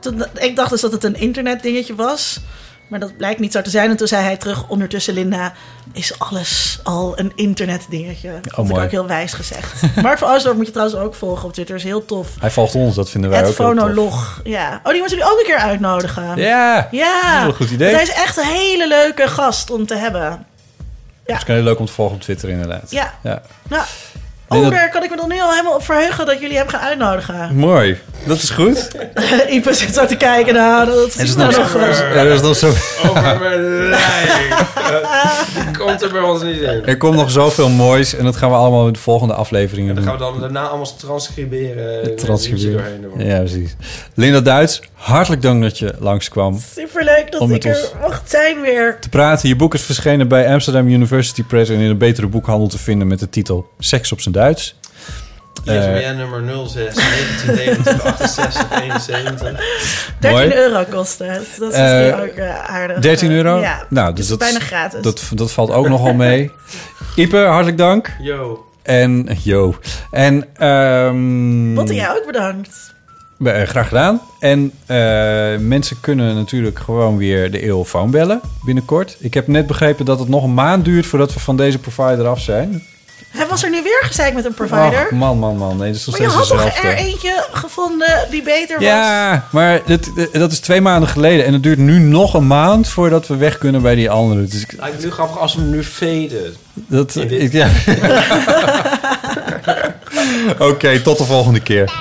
[0.00, 2.40] Toen, ik dacht dus dat het een internetdingetje was.
[2.88, 3.90] Maar dat blijkt niet zo te zijn.
[3.90, 5.52] En toen zei hij terug, ondertussen Linda,
[5.92, 8.30] is alles al een internetdingetje.
[8.42, 9.82] Dat vond ik ook heel wijs gezegd.
[10.02, 11.76] Mark van Oostdorp moet je trouwens ook volgen op Twitter.
[11.76, 12.28] is heel tof.
[12.40, 14.40] Hij volgt ons, dat vinden wij Het ook fonolog.
[14.44, 14.80] Ja.
[14.82, 16.36] Oh, die moeten jullie ook een keer uitnodigen.
[16.36, 17.22] Ja, Ja.
[17.32, 17.92] dat is een goed idee.
[17.94, 20.46] Want hij is echt een hele leuke gast om te hebben.
[21.26, 22.90] Dat is heel leuk om te volgen op Twitter inderdaad.
[22.90, 23.14] Ja.
[23.22, 23.42] ja.
[23.68, 26.40] Nou, Nee, oh, dat- daar kan ik me dan nu al helemaal op verheugen dat
[26.40, 27.54] jullie hem gaan uitnodigen.
[27.56, 28.90] Mooi, dat is goed.
[29.50, 30.54] Ipe zit zo te kijken.
[30.54, 31.82] Nou, dat is is nou nog, nog wel.
[32.24, 32.66] er is nog zo...
[33.08, 35.74] Over mijn lijn.
[35.78, 36.82] Komt er bij ons niet in.
[36.86, 40.04] Er komt nog zoveel moois en dat gaan we allemaal in de volgende afleveringen Dan
[40.04, 40.12] doen.
[40.18, 42.02] gaan we dan daarna allemaal transcriberen.
[42.10, 43.02] en Transcriberen.
[43.02, 43.26] doorheen.
[43.26, 43.76] Ja, precies.
[44.14, 46.60] Linda Duits, hartelijk dank dat je langskwam.
[46.74, 48.96] Superleuk dat Om ik er mocht zijn weer.
[49.00, 49.48] Te praten.
[49.48, 53.06] Je boek is verschenen bij Amsterdam University Press en in een betere boekhandel te vinden
[53.06, 54.74] met de titel Seks op zijn Duits.
[55.64, 59.60] Eh, ISBN nummer 06 1990 68 71.
[60.20, 60.54] 13 Mooi.
[60.54, 61.46] euro kost het.
[61.58, 62.98] Dat is Eh, misschien ook eh, aardig.
[62.98, 63.60] 13 euro?
[63.60, 65.02] Ja, nou, dus dus dat, bijna gratis.
[65.02, 66.50] Dat, dat valt ook nogal mee.
[67.16, 68.16] Ipe, hartelijk dank.
[68.20, 68.64] Yo.
[68.82, 69.74] En, yo.
[70.10, 72.94] En, ehm Botte, jij ook bedankt.
[73.44, 74.20] eh, graag gedaan.
[74.40, 74.96] En eh,
[75.58, 79.16] mensen kunnen natuurlijk gewoon weer de eeuwfoon bellen binnenkort.
[79.20, 82.26] Ik heb net begrepen dat het nog een maand duurt voordat we van deze provider
[82.26, 82.82] af zijn.
[83.36, 85.04] Hij was er nu weer gezeik met een provider.
[85.04, 85.76] Ach, man, man, man.
[85.76, 88.86] Nee, dat is nog maar je steeds had toch er eentje gevonden die beter was?
[88.86, 91.46] Ja, maar dat, dat is twee maanden geleden.
[91.46, 94.44] En het duurt nu nog een maand voordat we weg kunnen bij die andere.
[94.44, 96.54] Dus ik, Lijkt nu grappig als we hem nu veden.
[96.72, 97.68] dat, ik, ja.
[100.68, 101.92] Oké, tot de volgende keer.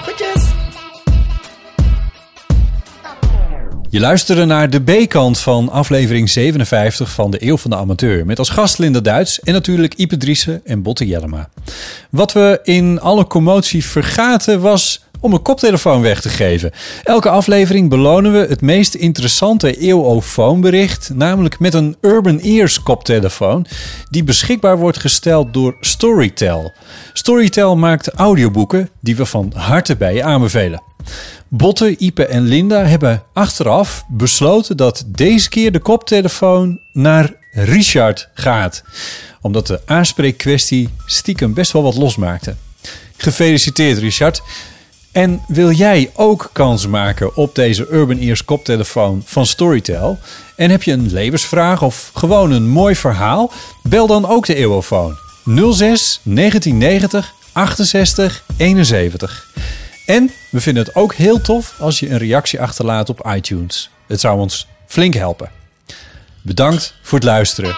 [3.95, 8.25] Je luisterde naar de B-kant van aflevering 57 van de Eeuw van de Amateur.
[8.25, 11.49] Met als gast Linda Duits en natuurlijk Ipe Driessen en Botte Jellema.
[12.09, 16.71] Wat we in alle commotie vergaten was om een koptelefoon weg te geven.
[17.03, 23.65] Elke aflevering belonen we het meest interessante eeuwofoonbericht, namelijk met een Urban Ears koptelefoon,
[24.09, 26.73] die beschikbaar wordt gesteld door Storytel.
[27.13, 30.93] Storytel maakt audioboeken die we van harte bij je aanbevelen.
[31.47, 38.83] Botte, Ipe en Linda hebben achteraf besloten dat deze keer de koptelefoon naar Richard gaat.
[39.41, 42.55] Omdat de aanspreekkwestie stiekem best wel wat losmaakte.
[43.17, 44.41] Gefeliciteerd Richard.
[45.11, 50.19] En wil jij ook kans maken op deze Urban Ears koptelefoon van Storytel?
[50.55, 53.51] En heb je een levensvraag of gewoon een mooi verhaal?
[53.83, 59.47] Bel dan ook de Eeuwofoon 06 1990 68 71.
[60.05, 63.89] En we vinden het ook heel tof als je een reactie achterlaat op iTunes.
[64.07, 65.51] Het zou ons flink helpen.
[66.41, 67.77] Bedankt voor het luisteren.